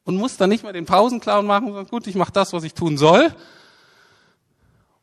und 0.05 0.17
muss 0.17 0.37
dann 0.37 0.51
nicht 0.51 0.65
mehr 0.65 0.73
den 0.73 0.87
Pausenclown 0.87 1.47
machen, 1.47 1.69
sondern 1.69 1.87
gut, 1.87 2.07
ich 2.07 2.15
mache 2.15 2.33
das, 2.33 2.53
was 2.53 2.65
ich 2.65 2.75
tun 2.75 2.99
soll. 2.99 3.35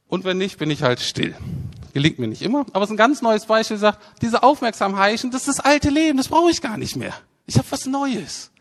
Und 0.08 0.24
wenn 0.24 0.38
nicht, 0.38 0.58
bin 0.58 0.72
ich 0.72 0.82
halt 0.82 1.00
still. 1.00 1.36
Gelingt 1.94 2.20
mir 2.20 2.28
nicht 2.28 2.42
immer, 2.42 2.66
aber 2.74 2.84
es 2.84 2.90
ist 2.90 2.94
ein 2.94 2.98
ganz 2.98 3.22
neues 3.22 3.46
Beispiel, 3.46 3.78
sagt, 3.78 4.22
diese 4.22 4.44
Aufmerksamkeit, 4.44 5.24
das 5.24 5.48
ist 5.48 5.48
das 5.48 5.60
alte 5.60 5.90
Leben, 5.90 6.18
das 6.18 6.28
brauche 6.28 6.52
ich 6.52 6.62
gar 6.62 6.78
nicht 6.78 6.96
mehr. 6.96 7.14
Ich 7.46 7.58
habe 7.58 7.68
was 7.72 7.86
Neues. 7.86 8.52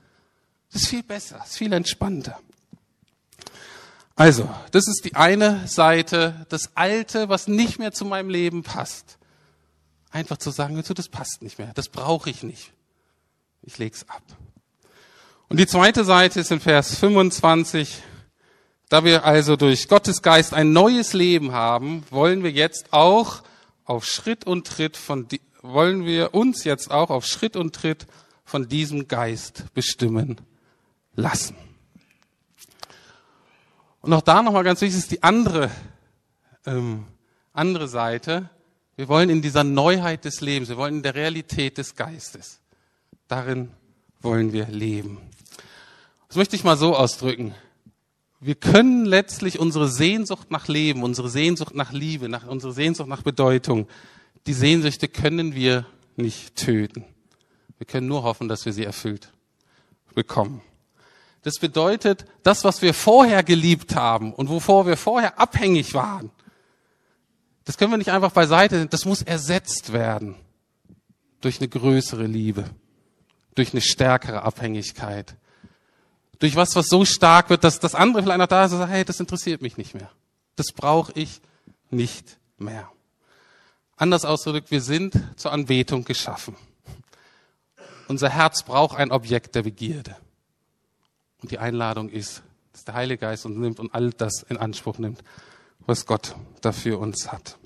Das 0.72 0.82
ist 0.82 0.89
viel 0.89 1.03
besser, 1.03 1.39
das 1.39 1.51
ist 1.51 1.59
viel 1.59 1.72
entspannter. 1.72 2.39
Also, 4.14 4.49
das 4.72 4.89
ist 4.89 5.05
die 5.05 5.14
eine 5.14 5.66
Seite, 5.68 6.47
das 6.49 6.76
Alte, 6.76 7.28
was 7.28 7.49
nicht 7.49 7.78
mehr 7.78 7.93
zu 7.93 8.05
meinem 8.05 8.30
Leben 8.30 8.62
passt. 8.62 9.18
Einfach 10.11 10.39
zu 10.39 10.51
sagen, 10.51 10.82
das 10.82 11.09
passt 11.09 11.43
nicht 11.43 11.59
mehr, 11.59 11.72
das 11.74 11.89
brauche 11.89 12.28
ich 12.28 12.43
nicht. 12.43 12.72
Ich 13.62 13.78
leg's 13.78 14.09
ab. 14.09 14.22
Und 15.51 15.59
die 15.59 15.66
zweite 15.66 16.05
Seite 16.05 16.40
ist 16.40 16.51
in 16.51 16.61
Vers 16.61 16.96
25. 16.96 18.03
Da 18.90 19.05
wir 19.05 19.24
also 19.24 19.57
durch 19.57 19.88
Gottes 19.88 20.20
Geist 20.20 20.53
ein 20.53 20.72
neues 20.72 21.14
Leben 21.14 21.53
haben, 21.53 22.05
wollen 22.11 22.42
wir 22.42 22.51
jetzt 22.51 22.92
auch 22.92 23.42
auf 23.84 24.05
Schritt 24.05 24.46
und 24.46 24.66
Tritt 24.66 24.99
von, 24.99 25.26
wollen 25.62 26.05
wir 26.05 26.34
uns 26.34 26.64
jetzt 26.64 26.90
auch 26.90 27.09
auf 27.09 27.24
Schritt 27.24 27.57
und 27.57 27.74
Tritt 27.74 28.07
von 28.44 28.68
diesem 28.68 29.09
Geist 29.09 29.64
bestimmen 29.72 30.38
lassen. 31.14 31.57
Und 34.03 34.12
auch 34.12 34.22
da 34.22 34.42
nochmal 34.42 34.64
ganz 34.64 34.82
wichtig 34.82 34.99
ist 34.99 35.11
die 35.11 35.22
andere, 35.22 35.70
ähm, 36.66 37.07
andere 37.55 37.88
Seite. 37.88 38.51
Wir 38.96 39.09
wollen 39.09 39.30
in 39.30 39.40
dieser 39.40 39.64
Neuheit 39.64 40.26
des 40.26 40.42
Lebens, 40.42 40.68
wir 40.68 40.76
wollen 40.76 40.96
in 40.96 41.03
der 41.03 41.14
Realität 41.14 41.78
des 41.78 41.94
Geistes. 41.94 42.61
Darin 43.28 43.70
wollen 44.20 44.53
wir 44.53 44.66
leben. 44.66 45.28
Das 46.29 46.37
möchte 46.37 46.57
ich 46.57 46.64
mal 46.64 46.76
so 46.76 46.95
ausdrücken. 46.95 47.55
Wir 48.41 48.55
können 48.55 49.05
letztlich 49.05 49.59
unsere 49.59 49.89
Sehnsucht 49.89 50.51
nach 50.51 50.68
Leben, 50.68 51.03
unsere 51.03 51.29
Sehnsucht 51.29 51.74
nach 51.74 51.91
Liebe, 51.91 52.29
nach, 52.29 52.47
unsere 52.47 52.72
Sehnsucht 52.72 53.09
nach 53.09 53.22
Bedeutung, 53.22 53.89
die 54.47 54.53
Sehnsüchte 54.53 55.09
können 55.09 55.55
wir 55.55 55.87
nicht 56.16 56.55
töten. 56.55 57.05
Wir 57.79 57.87
können 57.87 58.07
nur 58.07 58.22
hoffen, 58.22 58.49
dass 58.49 58.64
wir 58.66 58.72
sie 58.72 58.85
erfüllt 58.85 59.33
bekommen. 60.14 60.61
Das 61.43 61.59
bedeutet, 61.59 62.26
das, 62.43 62.64
was 62.64 62.83
wir 62.83 62.93
vorher 62.93 63.43
geliebt 63.43 63.95
haben 63.95 64.33
und 64.35 64.49
wovor 64.49 64.87
wir 64.87 64.97
vorher 64.97 65.39
abhängig 65.39 65.95
waren, 65.95 66.31
das 67.64 67.79
können 67.79 67.93
wir 67.93 67.99
nicht 67.99 68.11
einfach 68.11 68.33
beiseite, 68.33 68.87
das 68.87 69.05
muss 69.05 69.22
ersetzt 69.22 69.93
werden 69.93 70.35
durch 71.41 71.61
eine 71.61 71.68
größere 71.68 72.26
Liebe, 72.26 72.64
durch 73.55 73.72
eine 73.72 73.81
stärkere 73.81 74.43
Abhängigkeit, 74.43 75.37
durch 76.39 76.57
was, 76.57 76.76
was 76.76 76.89
so 76.89 77.05
stark 77.05 77.51
wird, 77.51 77.64
dass 77.64 77.80
das 77.80 77.95
andere 77.95 78.22
vielleicht 78.22 78.39
noch 78.39 78.47
da 78.47 78.64
ist 78.64 78.72
und 78.72 78.78
sagt, 78.78 78.93
hey, 78.93 79.05
das 79.05 79.20
interessiert 79.20 79.62
mich 79.62 79.76
nicht 79.76 79.95
mehr. 79.95 80.11
Das 80.57 80.72
brauche 80.72 81.12
ich 81.14 81.41
nicht 81.91 82.39
mehr. 82.59 82.91
Anders 83.97 84.24
ausgedrückt, 84.24 84.70
wir 84.70 84.80
sind 84.80 85.20
zur 85.36 85.53
Anbetung 85.53 86.05
geschaffen. 86.05 86.57
Unser 88.07 88.30
Herz 88.30 88.62
braucht 88.62 88.97
ein 88.97 89.11
Objekt 89.11 89.55
der 89.55 89.62
Begierde. 89.62 90.16
Und 91.43 91.51
die 91.51 91.59
Einladung 91.59 92.09
ist, 92.09 92.43
dass 92.72 92.84
der 92.84 92.95
Heilige 92.95 93.20
Geist 93.20 93.45
uns 93.45 93.57
nimmt 93.57 93.80
und 93.80 93.95
all 93.95 94.11
das 94.11 94.45
in 94.49 94.57
Anspruch 94.57 94.99
nimmt, 94.99 95.22
was 95.80 96.07
Gott 96.07 96.36
dafür 96.61 97.01
uns 97.01 97.32
hat. 97.32 97.59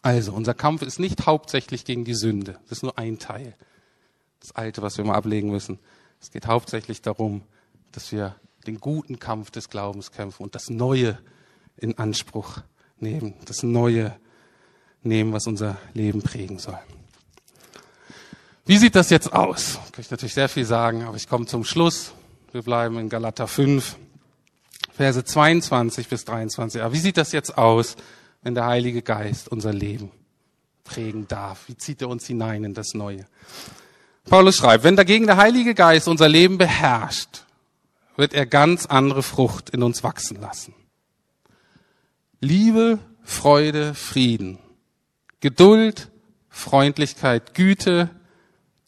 Also, 0.00 0.32
unser 0.32 0.54
Kampf 0.54 0.82
ist 0.82 0.98
nicht 0.98 1.26
hauptsächlich 1.26 1.84
gegen 1.84 2.04
die 2.04 2.14
Sünde. 2.14 2.58
Das 2.64 2.78
ist 2.78 2.82
nur 2.82 2.98
ein 2.98 3.18
Teil. 3.18 3.54
Das 4.40 4.52
Alte, 4.52 4.82
was 4.82 4.96
wir 4.96 5.04
mal 5.04 5.14
ablegen 5.14 5.50
müssen. 5.50 5.78
Es 6.20 6.30
geht 6.30 6.46
hauptsächlich 6.46 7.02
darum, 7.02 7.42
dass 7.92 8.12
wir 8.12 8.36
den 8.66 8.80
guten 8.80 9.18
Kampf 9.18 9.50
des 9.50 9.68
Glaubens 9.68 10.12
kämpfen 10.12 10.42
und 10.42 10.54
das 10.54 10.70
Neue 10.70 11.18
in 11.76 11.98
Anspruch 11.98 12.58
nehmen, 12.98 13.34
das 13.44 13.62
Neue 13.62 14.16
nehmen, 15.02 15.32
was 15.32 15.46
unser 15.46 15.78
Leben 15.94 16.22
prägen 16.22 16.58
soll. 16.58 16.78
Wie 18.64 18.78
sieht 18.78 18.94
das 18.94 19.10
jetzt 19.10 19.32
aus? 19.32 19.78
Kann 19.90 20.02
ich 20.02 20.10
natürlich 20.10 20.34
sehr 20.34 20.48
viel 20.48 20.64
sagen, 20.64 21.02
aber 21.02 21.16
ich 21.16 21.28
komme 21.28 21.46
zum 21.46 21.64
Schluss. 21.64 22.12
Wir 22.52 22.62
bleiben 22.62 22.98
in 22.98 23.08
Galater 23.08 23.48
5, 23.48 23.96
Verse 24.92 25.24
22 25.24 26.08
bis 26.08 26.24
23. 26.24 26.80
Aber 26.80 26.92
wie 26.92 26.98
sieht 26.98 27.16
das 27.16 27.32
jetzt 27.32 27.58
aus, 27.58 27.96
wenn 28.42 28.54
der 28.54 28.66
Heilige 28.66 29.02
Geist 29.02 29.48
unser 29.48 29.72
Leben 29.72 30.12
prägen 30.84 31.26
darf? 31.26 31.66
Wie 31.66 31.76
zieht 31.76 32.02
er 32.02 32.08
uns 32.08 32.26
hinein 32.26 32.62
in 32.62 32.74
das 32.74 32.94
Neue? 32.94 33.26
Paulus 34.26 34.56
schreibt, 34.56 34.84
wenn 34.84 34.94
dagegen 34.94 35.26
der 35.26 35.38
Heilige 35.38 35.74
Geist 35.74 36.06
unser 36.06 36.28
Leben 36.28 36.58
beherrscht, 36.58 37.44
wird 38.16 38.34
er 38.34 38.46
ganz 38.46 38.86
andere 38.86 39.22
Frucht 39.22 39.70
in 39.70 39.82
uns 39.82 40.02
wachsen 40.02 40.40
lassen. 40.40 40.74
Liebe, 42.40 42.98
Freude, 43.22 43.94
Frieden, 43.94 44.58
Geduld, 45.40 46.10
Freundlichkeit, 46.48 47.54
Güte, 47.54 48.10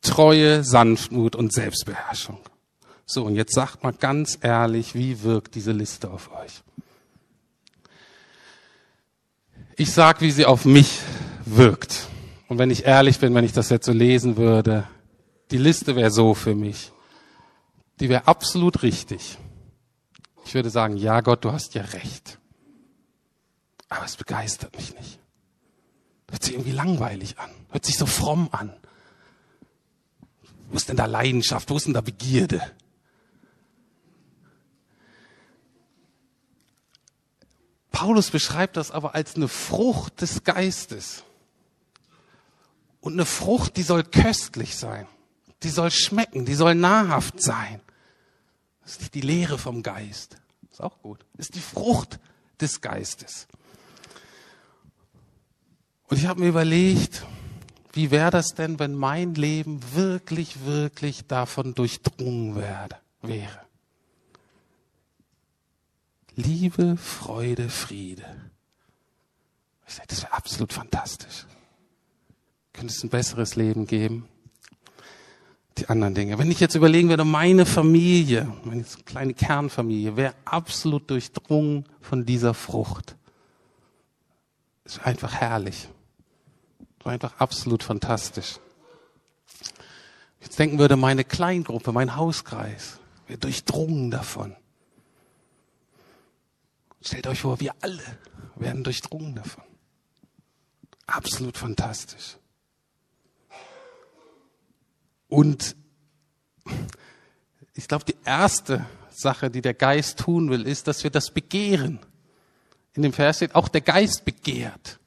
Treue, 0.03 0.64
Sanftmut 0.64 1.35
und 1.35 1.53
Selbstbeherrschung. 1.53 2.41
So, 3.07 3.25
und 3.25 3.37
jetzt 3.37 3.55
sagt 3.55 3.83
mal 3.83 3.93
ganz 3.93 4.39
ehrlich, 4.41 4.95
wie 4.95 5.22
wirkt 5.22 5.55
diese 5.55 5.72
Liste 5.72 6.11
auf 6.11 6.31
euch? 6.33 6.62
Ich 9.77 9.93
sag, 9.93 10.20
wie 10.20 10.31
sie 10.31 10.47
auf 10.47 10.64
mich 10.64 11.01
wirkt. 11.45 12.09
Und 12.49 12.59
wenn 12.59 12.70
ich 12.70 12.85
ehrlich 12.85 13.18
bin, 13.18 13.35
wenn 13.35 13.45
ich 13.45 13.53
das 13.53 13.70
jetzt 13.70 13.87
so 13.87 13.93
lesen 13.93 14.37
würde, 14.37 14.87
die 15.51 15.59
Liste 15.59 15.97
wäre 15.97 16.11
so 16.11 16.35
für 16.35 16.55
mich. 16.55 16.93
Die 18.01 18.09
wäre 18.09 18.27
absolut 18.27 18.83
richtig. 18.83 19.39
Ich 20.45 20.55
würde 20.55 20.71
sagen, 20.71 20.97
ja 20.97 21.21
Gott, 21.21 21.45
du 21.45 21.53
hast 21.53 21.75
ja 21.75 21.83
recht. 21.83 22.39
Aber 23.89 24.05
es 24.05 24.17
begeistert 24.17 24.77
mich 24.77 24.95
nicht. 24.95 25.21
Hört 26.31 26.43
sich 26.43 26.55
irgendwie 26.55 26.73
langweilig 26.73 27.39
an. 27.39 27.51
Hört 27.71 27.85
sich 27.85 27.97
so 27.97 28.07
fromm 28.07 28.49
an. 28.51 28.75
Wo 30.69 30.77
ist 30.77 30.89
denn 30.89 30.97
da 30.97 31.07
Leidenschaft? 31.07 31.71
Wo 31.71 31.77
ist 31.77 31.87
denn 31.87 31.95
da 31.95 32.01
Begierde? 32.01 32.61
Paulus 37.93 38.31
beschreibt 38.31 38.77
das 38.77 38.91
aber 38.91 39.15
als 39.15 39.37
eine 39.37 39.47
Frucht 39.47 40.21
des 40.21 40.43
Geistes. 40.43 41.23
Und 43.01 43.13
eine 43.13 43.25
Frucht, 43.25 43.77
die 43.77 43.83
soll 43.83 44.03
köstlich 44.03 44.75
sein. 44.75 45.07
Die 45.65 45.71
soll 45.71 45.91
schmecken, 45.91 46.45
die 46.45 46.55
soll 46.55 46.75
nahrhaft 46.75 47.43
sein. 47.43 47.81
Das 48.83 48.93
ist 48.93 49.01
nicht 49.01 49.15
die 49.15 49.23
Lehre 49.23 49.57
vom 49.59 49.83
Geist. 49.83 50.37
Ist 50.71 50.83
auch 50.83 51.01
gut. 51.01 51.25
Das 51.37 51.47
ist 51.47 51.55
die 51.55 51.61
Frucht 51.61 52.21
des 52.61 52.83
Geistes. 52.83 53.49
Und 56.09 56.19
ich 56.19 56.27
habe 56.27 56.41
mir 56.41 56.49
überlegt, 56.49 57.25
wie 57.95 58.11
wäre 58.11 58.31
das 58.31 58.49
denn, 58.49 58.79
wenn 58.79 58.95
mein 58.95 59.35
Leben 59.35 59.81
wirklich, 59.95 60.65
wirklich 60.67 61.27
davon 61.27 61.75
durchdrungen 61.75 62.57
werde, 62.57 62.97
wäre? 63.23 63.61
Liebe, 66.37 66.99
Freude, 66.99 67.71
Friede. 67.71 68.51
Ich 69.87 69.95
sage, 69.95 70.09
das 70.09 70.23
wäre 70.23 70.35
absolut 70.35 70.73
fantastisch. 70.73 71.47
Könnte 72.73 72.93
es 72.93 73.03
ein 73.03 73.11
besseres 73.11 73.57
Leben 73.57 73.87
geben? 73.87 74.29
Die 75.79 75.89
anderen 75.89 76.14
Dinge. 76.14 76.39
Wenn 76.39 76.51
ich 76.51 76.61
jetzt 76.61 76.77
überlegen 76.77 77.09
würde, 77.09 77.25
meine 77.25 77.66
Familie, 77.66 78.53
meine 78.64 78.85
kleine 79.05 79.35
Kernfamilie, 79.35 80.16
wäre 80.16 80.35
absolut 80.45 81.11
durchdrungen 81.11 81.85
von 82.01 82.25
dieser 82.25 82.55
Frucht. 82.55 83.16
Wäre 84.85 85.07
einfach 85.07 85.35
herrlich. 85.35 85.89
Wäre 87.01 87.14
einfach 87.14 87.35
absolut 87.39 87.83
fantastisch. 87.83 88.61
Jetzt 90.41 90.59
denken 90.59 90.79
würde, 90.79 90.97
meine 90.97 91.25
Kleingruppe, 91.25 91.91
mein 91.91 92.16
Hauskreis, 92.16 93.01
wäre 93.27 93.39
durchdrungen 93.39 94.11
davon. 94.11 94.55
Stellt 97.01 97.27
euch 97.27 97.41
vor, 97.41 97.61
wir 97.61 97.75
alle 97.81 98.03
werden 98.55 98.85
durchdrungen 98.85 99.35
davon. 99.35 99.64
Absolut 101.07 101.59
fantastisch. 101.59 102.37
Und 105.35 105.74
ich 107.74 107.89
glaube, 107.89 108.05
die 108.05 108.14
erste 108.24 108.87
Sache, 109.11 109.51
die 109.51 109.62
der 109.62 109.74
Geist 109.74 110.20
tun 110.20 110.49
will, 110.49 110.64
ist, 110.64 110.87
dass 110.87 111.03
wir 111.03 111.11
das 111.11 111.32
begehren. 111.32 111.99
In 112.93 113.03
dem 113.03 113.12
Vers 113.12 113.39
steht, 113.39 113.57
auch 113.57 113.66
der 113.66 113.80
Geist 113.80 114.24
begehrt. 114.24 115.01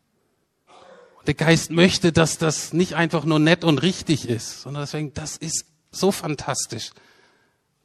Und 1.19 1.27
der 1.29 1.33
Geist 1.33 1.71
möchte, 1.71 2.11
dass 2.11 2.37
das 2.37 2.73
nicht 2.73 2.95
einfach 2.95 3.23
nur 3.23 3.39
nett 3.39 3.63
und 3.63 3.77
richtig 3.77 4.27
ist, 4.27 4.63
sondern 4.63 4.83
deswegen, 4.83 5.13
das 5.13 5.37
ist 5.37 5.63
so 5.91 6.11
fantastisch. 6.11 6.91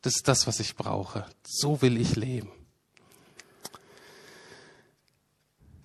Das 0.01 0.16
ist 0.16 0.26
das, 0.26 0.49
was 0.49 0.59
ich 0.59 0.74
brauche. 0.74 1.26
So 1.47 1.80
will 1.80 1.97
ich 1.97 2.16
leben. 2.16 2.51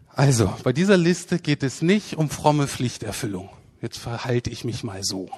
Also, 0.07 0.51
bei 0.63 0.73
dieser 0.73 0.97
Liste 0.97 1.37
geht 1.37 1.61
es 1.61 1.83
nicht 1.83 2.17
um 2.17 2.31
fromme 2.31 2.67
Pflichterfüllung. 2.67 3.51
Jetzt 3.79 3.99
verhalte 3.99 4.49
ich 4.49 4.63
mich 4.63 4.83
mal 4.83 5.03
so. 5.03 5.29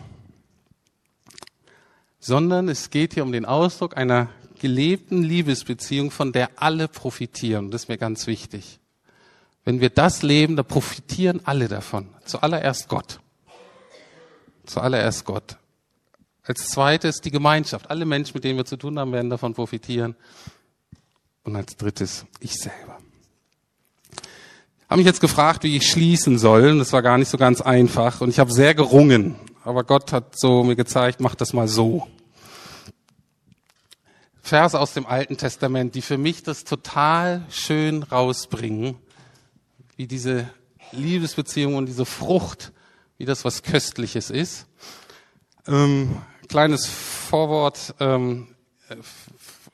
Sondern 2.20 2.70
es 2.70 2.90
geht 2.90 3.14
hier 3.14 3.24
um 3.24 3.32
den 3.32 3.46
Ausdruck 3.46 3.98
einer 3.98 4.30
gelebten 4.60 5.24
Liebesbeziehung, 5.24 6.12
von 6.12 6.32
der 6.32 6.50
alle 6.58 6.88
profitieren. 6.88 7.72
Das 7.72 7.84
ist 7.84 7.88
mir 7.88 7.98
ganz 7.98 8.28
wichtig. 8.28 8.80
Wenn 9.64 9.80
wir 9.80 9.90
das 9.90 10.22
leben, 10.22 10.56
da 10.56 10.64
profitieren 10.64 11.42
alle 11.46 11.68
davon. 11.68 12.10
Zuallererst 12.26 12.90
Gott. 12.90 13.20
Zuallererst 14.66 15.26
Gott. 15.26 15.58
Als 16.44 16.68
zweites 16.70 17.22
die 17.22 17.32
Gemeinschaft. 17.32 17.90
Alle 17.90 18.06
Menschen, 18.06 18.34
mit 18.34 18.44
denen 18.44 18.58
wir 18.58 18.66
zu 18.66 18.78
tun 18.78 19.00
haben, 19.00 19.12
werden 19.12 19.30
davon 19.30 19.54
profitieren. 19.54 20.16
Und 21.44 21.56
als 21.56 21.78
drittes 21.78 22.26
ich 22.42 22.56
selber 22.56 23.00
habe 24.90 24.98
mich 24.98 25.06
jetzt 25.06 25.22
gefragt, 25.22 25.64
wie 25.64 25.78
ich 25.78 25.88
schließen 25.88 26.40
soll. 26.40 26.80
Das 26.80 26.92
war 26.94 27.04
gar 27.04 27.20
nicht 27.20 27.30
so 27.30 27.38
ganz 27.38 27.62
einfach 27.62 28.22
und 28.22 28.30
ich 28.30 28.40
habe 28.40 28.52
sehr 28.52 28.74
gerungen. 28.74 29.36
Aber 29.70 29.84
Gott 29.84 30.12
hat 30.14 30.36
so 30.36 30.64
mir 30.64 30.76
gezeigt, 30.76 31.20
mach 31.20 31.36
das 31.36 31.54
mal 31.54 31.68
so. 31.68 32.08
Verse 34.42 34.80
aus 34.80 34.94
dem 34.94 35.06
Alten 35.06 35.38
Testament, 35.38 35.94
die 35.94 36.02
für 36.02 36.18
mich 36.18 36.42
das 36.42 36.64
total 36.64 37.46
schön 37.52 38.02
rausbringen, 38.02 38.96
wie 39.96 40.08
diese 40.08 40.50
Liebesbeziehung 40.92 41.76
und 41.76 41.86
diese 41.86 42.06
Frucht, 42.06 42.72
wie 43.20 43.26
das 43.26 43.46
was 43.46 43.62
Köstliches 43.62 44.32
ist. 44.32 44.66
Ähm, 45.68 46.18
kleines 46.48 46.88
Vorwort. 46.88 47.94
Ähm, 48.00 48.56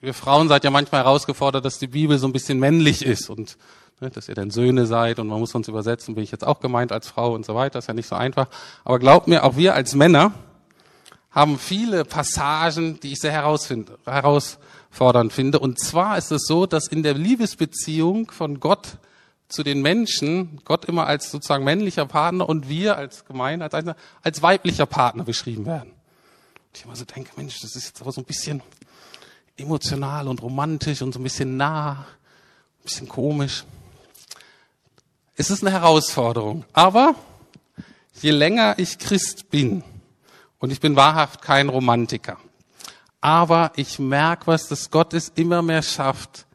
ihr 0.01 0.13
Frauen 0.13 0.49
seid 0.49 0.65
ja 0.65 0.71
manchmal 0.71 1.03
herausgefordert, 1.05 1.63
dass 1.63 1.79
die 1.79 1.87
Bibel 1.87 2.17
so 2.17 2.27
ein 2.27 2.33
bisschen 2.33 2.59
männlich 2.59 3.05
ist 3.05 3.29
und 3.29 3.57
dass 3.99 4.27
ihr 4.27 4.35
dann 4.35 4.51
Söhne 4.51 4.85
seid 4.85 5.19
und 5.19 5.27
man 5.27 5.39
muss 5.39 5.55
uns 5.55 5.67
übersetzen, 5.67 6.15
bin 6.15 6.23
ich 6.23 6.31
jetzt 6.31 6.45
auch 6.45 6.59
gemeint 6.59 6.91
als 6.91 7.07
Frau 7.07 7.33
und 7.33 7.45
so 7.45 7.55
weiter, 7.55 7.79
ist 7.79 7.87
ja 7.87 7.93
nicht 7.93 8.07
so 8.07 8.15
einfach. 8.15 8.47
Aber 8.83 8.99
glaubt 8.99 9.27
mir, 9.27 9.43
auch 9.43 9.55
wir 9.55 9.73
als 9.73 9.95
Männer 9.95 10.33
haben 11.31 11.59
viele 11.59 12.05
Passagen, 12.05 12.99
die 13.01 13.13
ich 13.13 13.19
sehr 13.19 13.31
herausfordernd 13.31 15.33
finde. 15.33 15.59
Und 15.59 15.79
zwar 15.79 16.17
ist 16.17 16.31
es 16.31 16.45
so, 16.45 16.65
dass 16.65 16.87
in 16.87 17.03
der 17.03 17.13
Liebesbeziehung 17.13 18.31
von 18.31 18.59
Gott 18.59 18.97
zu 19.47 19.63
den 19.63 19.81
Menschen 19.81 20.61
Gott 20.65 20.85
immer 20.85 21.07
als 21.07 21.31
sozusagen 21.31 21.63
männlicher 21.63 22.05
Partner 22.05 22.47
und 22.47 22.69
wir 22.69 22.97
als 22.97 23.25
Gemeinde 23.25 23.71
als, 23.71 23.95
als 24.23 24.41
weiblicher 24.41 24.85
Partner 24.85 25.23
beschrieben 25.23 25.65
werden. 25.65 25.91
Und 25.91 26.77
ich 26.77 26.85
immer 26.85 26.95
so 26.95 27.05
denke, 27.05 27.31
Mensch, 27.35 27.59
das 27.61 27.75
ist 27.75 27.85
jetzt 27.85 28.01
aber 28.01 28.11
so 28.11 28.21
ein 28.21 28.25
bisschen 28.25 28.61
emotional 29.57 30.27
und 30.27 30.41
romantisch 30.41 31.01
und 31.01 31.13
so 31.13 31.19
ein 31.19 31.23
bisschen 31.23 31.57
nah, 31.57 32.05
ein 32.79 32.83
bisschen 32.83 33.07
komisch. 33.07 33.63
Es 35.35 35.49
ist 35.49 35.63
eine 35.63 35.71
Herausforderung. 35.71 36.63
Aber 36.73 37.15
je 38.21 38.31
länger 38.31 38.75
ich 38.77 38.97
Christ 38.97 39.49
bin, 39.49 39.83
und 40.59 40.71
ich 40.71 40.79
bin 40.79 40.95
wahrhaft 40.95 41.41
kein 41.41 41.69
Romantiker, 41.69 42.37
aber 43.21 43.71
ich 43.75 43.99
merke 43.99 44.47
was, 44.47 44.67
dass 44.67 44.89
Gott 44.91 45.13
es 45.13 45.31
immer 45.35 45.61
mehr 45.61 45.81
schafft, 45.81 46.45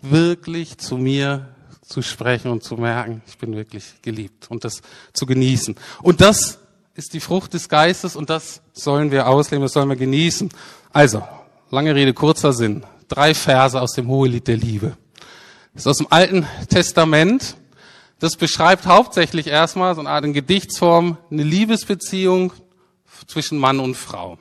wirklich 0.00 0.78
zu 0.78 0.96
mir 0.96 1.48
zu 1.82 2.02
sprechen 2.02 2.50
und 2.50 2.62
zu 2.62 2.76
merken, 2.76 3.22
ich 3.26 3.38
bin 3.38 3.54
wirklich 3.54 4.00
geliebt 4.02 4.50
und 4.50 4.64
das 4.64 4.80
zu 5.12 5.26
genießen. 5.26 5.76
Und 6.02 6.20
das 6.20 6.58
ist 6.94 7.12
die 7.12 7.20
Frucht 7.20 7.54
des 7.54 7.68
Geistes 7.68 8.16
und 8.16 8.30
das 8.30 8.62
sollen 8.72 9.10
wir 9.10 9.26
ausleben, 9.26 9.62
das 9.62 9.72
sollen 9.72 9.88
wir 9.88 9.96
genießen. 9.96 10.50
Also, 10.92 11.22
lange 11.70 11.94
Rede, 11.94 12.14
kurzer 12.14 12.52
Sinn. 12.52 12.84
Drei 13.08 13.34
Verse 13.34 13.80
aus 13.80 13.92
dem 13.92 14.08
Hohelied 14.08 14.46
der 14.48 14.56
Liebe. 14.56 14.96
Das 15.74 15.82
ist 15.82 15.86
aus 15.86 15.98
dem 15.98 16.06
Alten 16.10 16.46
Testament. 16.68 17.56
Das 18.22 18.36
beschreibt 18.36 18.86
hauptsächlich 18.86 19.48
erstmal 19.48 19.96
so 19.96 20.00
eine 20.00 20.08
Art 20.08 20.22
Gedichtsform, 20.22 21.18
eine 21.28 21.42
Liebesbeziehung 21.42 22.52
zwischen 23.26 23.58
Mann 23.58 23.80
und 23.80 23.96
Frau. 23.96 24.34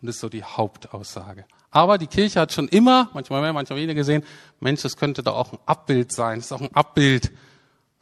Und 0.00 0.06
das 0.06 0.14
ist 0.14 0.20
so 0.20 0.28
die 0.28 0.44
Hauptaussage. 0.44 1.46
Aber 1.72 1.98
die 1.98 2.06
Kirche 2.06 2.38
hat 2.38 2.52
schon 2.52 2.68
immer, 2.68 3.10
manchmal 3.12 3.40
mehr, 3.40 3.52
manchmal 3.52 3.80
weniger 3.80 3.94
gesehen, 3.94 4.22
Mensch, 4.60 4.82
das 4.82 4.96
könnte 4.96 5.24
doch 5.24 5.34
auch 5.34 5.52
ein 5.52 5.58
Abbild 5.66 6.12
sein. 6.12 6.38
Das 6.38 6.46
ist 6.46 6.52
auch 6.52 6.60
ein 6.60 6.72
Abbild 6.72 7.32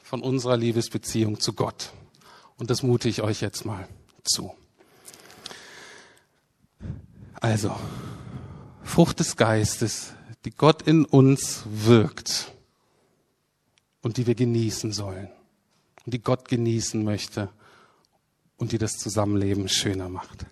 von 0.02 0.20
unserer 0.20 0.58
Liebesbeziehung 0.58 1.40
zu 1.40 1.54
Gott. 1.54 1.92
Und 2.58 2.68
das 2.68 2.82
mute 2.82 3.08
ich 3.08 3.22
euch 3.22 3.40
jetzt 3.40 3.64
mal 3.64 3.88
zu. 4.22 4.54
Also, 7.40 7.74
Frucht 8.82 9.20
des 9.20 9.38
Geistes, 9.38 10.12
die 10.44 10.50
Gott 10.50 10.82
in 10.82 11.06
uns 11.06 11.62
wirkt 11.64 12.52
und 14.02 14.16
die 14.16 14.26
wir 14.26 14.34
genießen 14.34 14.92
sollen 14.92 15.28
und 16.04 16.14
die 16.14 16.22
Gott 16.22 16.48
genießen 16.48 17.02
möchte 17.02 17.50
und 18.56 18.72
die 18.72 18.78
das 18.78 18.92
Zusammenleben 18.98 19.68
schöner 19.68 20.08
macht. 20.08 20.46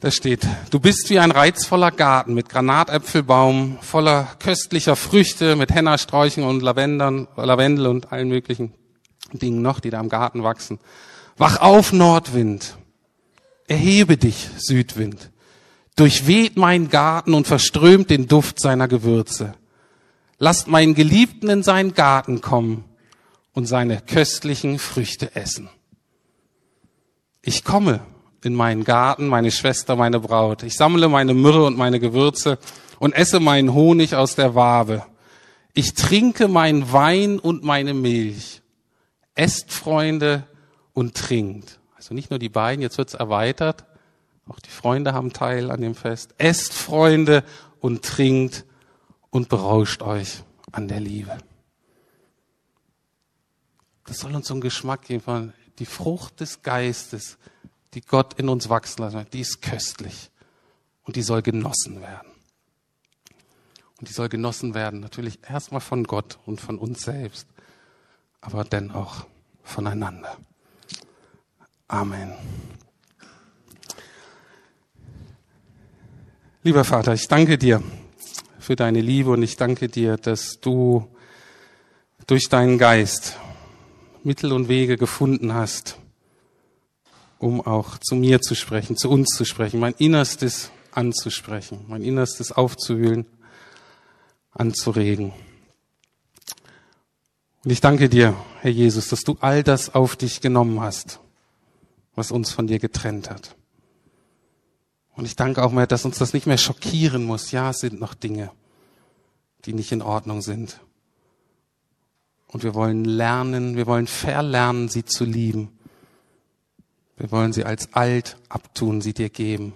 Da 0.00 0.10
steht, 0.10 0.46
du 0.70 0.80
bist 0.80 1.08
wie 1.08 1.18
ein 1.18 1.30
reizvoller 1.30 1.90
Garten 1.90 2.34
mit 2.34 2.48
Granatäpfelbaum, 2.48 3.78
voller 3.80 4.28
köstlicher 4.38 4.96
Früchte, 4.96 5.56
mit 5.56 5.72
Hennersträuchen 5.72 6.44
und 6.44 6.62
Lavendern, 6.62 7.26
Lavendel 7.36 7.86
und 7.86 8.12
allen 8.12 8.28
möglichen 8.28 8.74
Dingen 9.32 9.62
noch, 9.62 9.80
die 9.80 9.90
da 9.90 10.00
im 10.00 10.08
Garten 10.08 10.42
wachsen. 10.42 10.78
Wach 11.36 11.60
auf, 11.60 11.92
Nordwind. 11.92 12.76
Erhebe 13.66 14.16
dich, 14.16 14.50
Südwind. 14.58 15.30
Durchweht 15.96 16.56
meinen 16.56 16.90
Garten 16.90 17.32
und 17.32 17.46
verströmt 17.46 18.10
den 18.10 18.28
Duft 18.28 18.60
seiner 18.60 18.88
Gewürze. 18.88 19.54
Lasst 20.44 20.68
meinen 20.68 20.94
Geliebten 20.94 21.48
in 21.48 21.62
seinen 21.62 21.94
Garten 21.94 22.42
kommen 22.42 22.84
und 23.54 23.64
seine 23.64 24.02
köstlichen 24.02 24.78
Früchte 24.78 25.34
essen. 25.34 25.70
Ich 27.40 27.64
komme, 27.64 28.00
in 28.42 28.54
meinen 28.54 28.84
Garten, 28.84 29.26
meine 29.26 29.50
Schwester, 29.50 29.96
meine 29.96 30.20
Braut. 30.20 30.62
Ich 30.62 30.76
sammle 30.76 31.08
meine 31.08 31.32
Myrrhe 31.32 31.64
und 31.64 31.78
meine 31.78 31.98
Gewürze 31.98 32.58
und 32.98 33.14
esse 33.14 33.40
meinen 33.40 33.72
Honig 33.72 34.16
aus 34.16 34.34
der 34.34 34.54
Wabe. 34.54 35.06
Ich 35.72 35.94
trinke 35.94 36.46
meinen 36.46 36.92
Wein 36.92 37.38
und 37.38 37.64
meine 37.64 37.94
Milch. 37.94 38.60
Esst, 39.34 39.72
Freunde, 39.72 40.46
und 40.92 41.14
trinkt. 41.14 41.80
Also 41.96 42.12
nicht 42.12 42.28
nur 42.28 42.38
die 42.38 42.50
beiden, 42.50 42.82
jetzt 42.82 42.98
wird's 42.98 43.14
erweitert. 43.14 43.86
Auch 44.46 44.60
die 44.60 44.68
Freunde 44.68 45.14
haben 45.14 45.32
Teil 45.32 45.70
an 45.70 45.80
dem 45.80 45.94
Fest. 45.94 46.34
Esst, 46.36 46.74
Freunde, 46.74 47.44
und 47.80 48.02
trinkt 48.02 48.66
und 49.34 49.48
berauscht 49.48 50.00
euch 50.00 50.44
an 50.70 50.86
der 50.86 51.00
Liebe. 51.00 51.36
Das 54.06 54.18
soll 54.18 54.32
uns 54.32 54.46
so 54.46 54.54
einen 54.54 54.60
Geschmack 54.60 55.02
geben 55.02 55.20
von 55.20 55.52
die 55.80 55.86
Frucht 55.86 56.38
des 56.38 56.62
Geistes, 56.62 57.36
die 57.94 58.00
Gott 58.00 58.34
in 58.34 58.48
uns 58.48 58.68
wachsen 58.68 59.02
lassen, 59.02 59.26
die 59.32 59.40
ist 59.40 59.60
köstlich 59.60 60.30
und 61.02 61.16
die 61.16 61.22
soll 61.22 61.42
genossen 61.42 62.00
werden. 62.00 62.28
Und 63.98 64.08
die 64.08 64.12
soll 64.12 64.28
genossen 64.28 64.72
werden 64.72 65.00
natürlich 65.00 65.40
erstmal 65.42 65.80
von 65.80 66.04
Gott 66.04 66.38
und 66.46 66.60
von 66.60 66.78
uns 66.78 67.02
selbst, 67.02 67.48
aber 68.40 68.62
dann 68.62 68.92
auch 68.92 69.26
voneinander. 69.64 70.36
Amen. 71.88 72.34
Lieber 76.62 76.84
Vater, 76.84 77.14
ich 77.14 77.26
danke 77.26 77.58
dir 77.58 77.82
für 78.64 78.76
deine 78.76 79.02
Liebe 79.02 79.30
und 79.30 79.42
ich 79.42 79.56
danke 79.56 79.88
dir, 79.88 80.16
dass 80.16 80.58
du 80.58 81.06
durch 82.26 82.48
deinen 82.48 82.78
Geist 82.78 83.36
Mittel 84.22 84.54
und 84.54 84.68
Wege 84.68 84.96
gefunden 84.96 85.52
hast, 85.52 85.98
um 87.38 87.60
auch 87.60 87.98
zu 87.98 88.14
mir 88.14 88.40
zu 88.40 88.54
sprechen, 88.54 88.96
zu 88.96 89.10
uns 89.10 89.36
zu 89.36 89.44
sprechen, 89.44 89.80
mein 89.80 89.92
Innerstes 89.98 90.70
anzusprechen, 90.92 91.84
mein 91.88 92.00
Innerstes 92.00 92.52
aufzuwühlen, 92.52 93.26
anzuregen. 94.52 95.34
Und 97.64 97.70
ich 97.70 97.82
danke 97.82 98.08
dir, 98.08 98.34
Herr 98.62 98.70
Jesus, 98.70 99.08
dass 99.08 99.20
du 99.20 99.36
all 99.40 99.62
das 99.62 99.94
auf 99.94 100.16
dich 100.16 100.40
genommen 100.40 100.80
hast, 100.80 101.20
was 102.14 102.30
uns 102.30 102.50
von 102.50 102.66
dir 102.66 102.78
getrennt 102.78 103.28
hat. 103.28 103.56
Und 105.16 105.26
ich 105.26 105.36
danke 105.36 105.62
auch 105.62 105.72
mehr, 105.72 105.86
dass 105.86 106.04
uns 106.04 106.18
das 106.18 106.32
nicht 106.32 106.46
mehr 106.46 106.58
schockieren 106.58 107.24
muss. 107.24 107.52
Ja, 107.52 107.70
es 107.70 107.78
sind 107.78 108.00
noch 108.00 108.14
Dinge, 108.14 108.50
die 109.64 109.72
nicht 109.72 109.92
in 109.92 110.02
Ordnung 110.02 110.42
sind. 110.42 110.80
Und 112.48 112.62
wir 112.62 112.74
wollen 112.74 113.04
lernen, 113.04 113.76
wir 113.76 113.86
wollen 113.86 114.06
verlernen, 114.06 114.88
sie 114.88 115.04
zu 115.04 115.24
lieben 115.24 115.70
wir 117.16 117.30
wollen 117.30 117.52
sie 117.52 117.64
als 117.64 117.92
alt 117.94 118.36
abtun, 118.48 119.00
sie 119.00 119.14
dir 119.14 119.30
geben. 119.30 119.74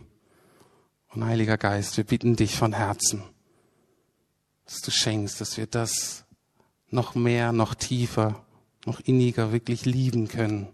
Und 1.11 1.25
Heiliger 1.25 1.57
Geist, 1.57 1.97
wir 1.97 2.05
bitten 2.05 2.37
dich 2.37 2.57
von 2.57 2.73
Herzen, 2.73 3.23
dass 4.67 4.81
du 4.81 4.91
schenkst, 4.91 5.41
dass 5.41 5.57
wir 5.57 5.67
das 5.67 6.25
noch 6.91 7.15
mehr, 7.15 7.53
noch 7.53 7.75
tiefer, 7.75 8.45
noch 8.85 9.01
inniger 9.01 9.53
wirklich 9.53 9.85
lieben 9.85 10.29
können, 10.29 10.69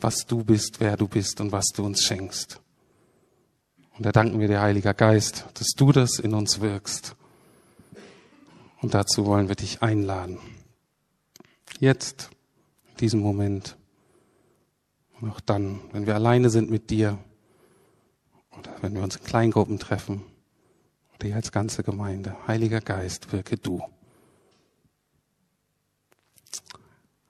was 0.00 0.26
du 0.26 0.44
bist, 0.44 0.80
wer 0.80 0.96
du 0.96 1.08
bist 1.08 1.40
und 1.40 1.52
was 1.52 1.66
du 1.68 1.84
uns 1.84 2.02
schenkst. 2.02 2.59
Und 4.00 4.06
da 4.06 4.12
danken 4.12 4.40
wir 4.40 4.48
dir, 4.48 4.62
Heiliger 4.62 4.94
Geist, 4.94 5.44
dass 5.52 5.72
du 5.76 5.92
das 5.92 6.18
in 6.18 6.32
uns 6.32 6.62
wirkst. 6.62 7.16
Und 8.80 8.94
dazu 8.94 9.26
wollen 9.26 9.48
wir 9.48 9.56
dich 9.56 9.82
einladen. 9.82 10.38
Jetzt, 11.80 12.30
in 12.92 12.96
diesem 12.96 13.20
Moment. 13.20 13.76
Und 15.20 15.30
auch 15.30 15.40
dann, 15.40 15.80
wenn 15.92 16.06
wir 16.06 16.14
alleine 16.14 16.48
sind 16.48 16.70
mit 16.70 16.88
dir 16.88 17.18
oder 18.58 18.74
wenn 18.80 18.94
wir 18.94 19.02
uns 19.02 19.16
in 19.16 19.24
Kleingruppen 19.24 19.78
treffen 19.78 20.24
oder 21.16 21.26
hier 21.26 21.36
als 21.36 21.52
ganze 21.52 21.82
Gemeinde. 21.82 22.34
Heiliger 22.46 22.80
Geist, 22.80 23.30
wirke 23.34 23.58
du. 23.58 23.82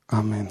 Amen. 0.06 0.50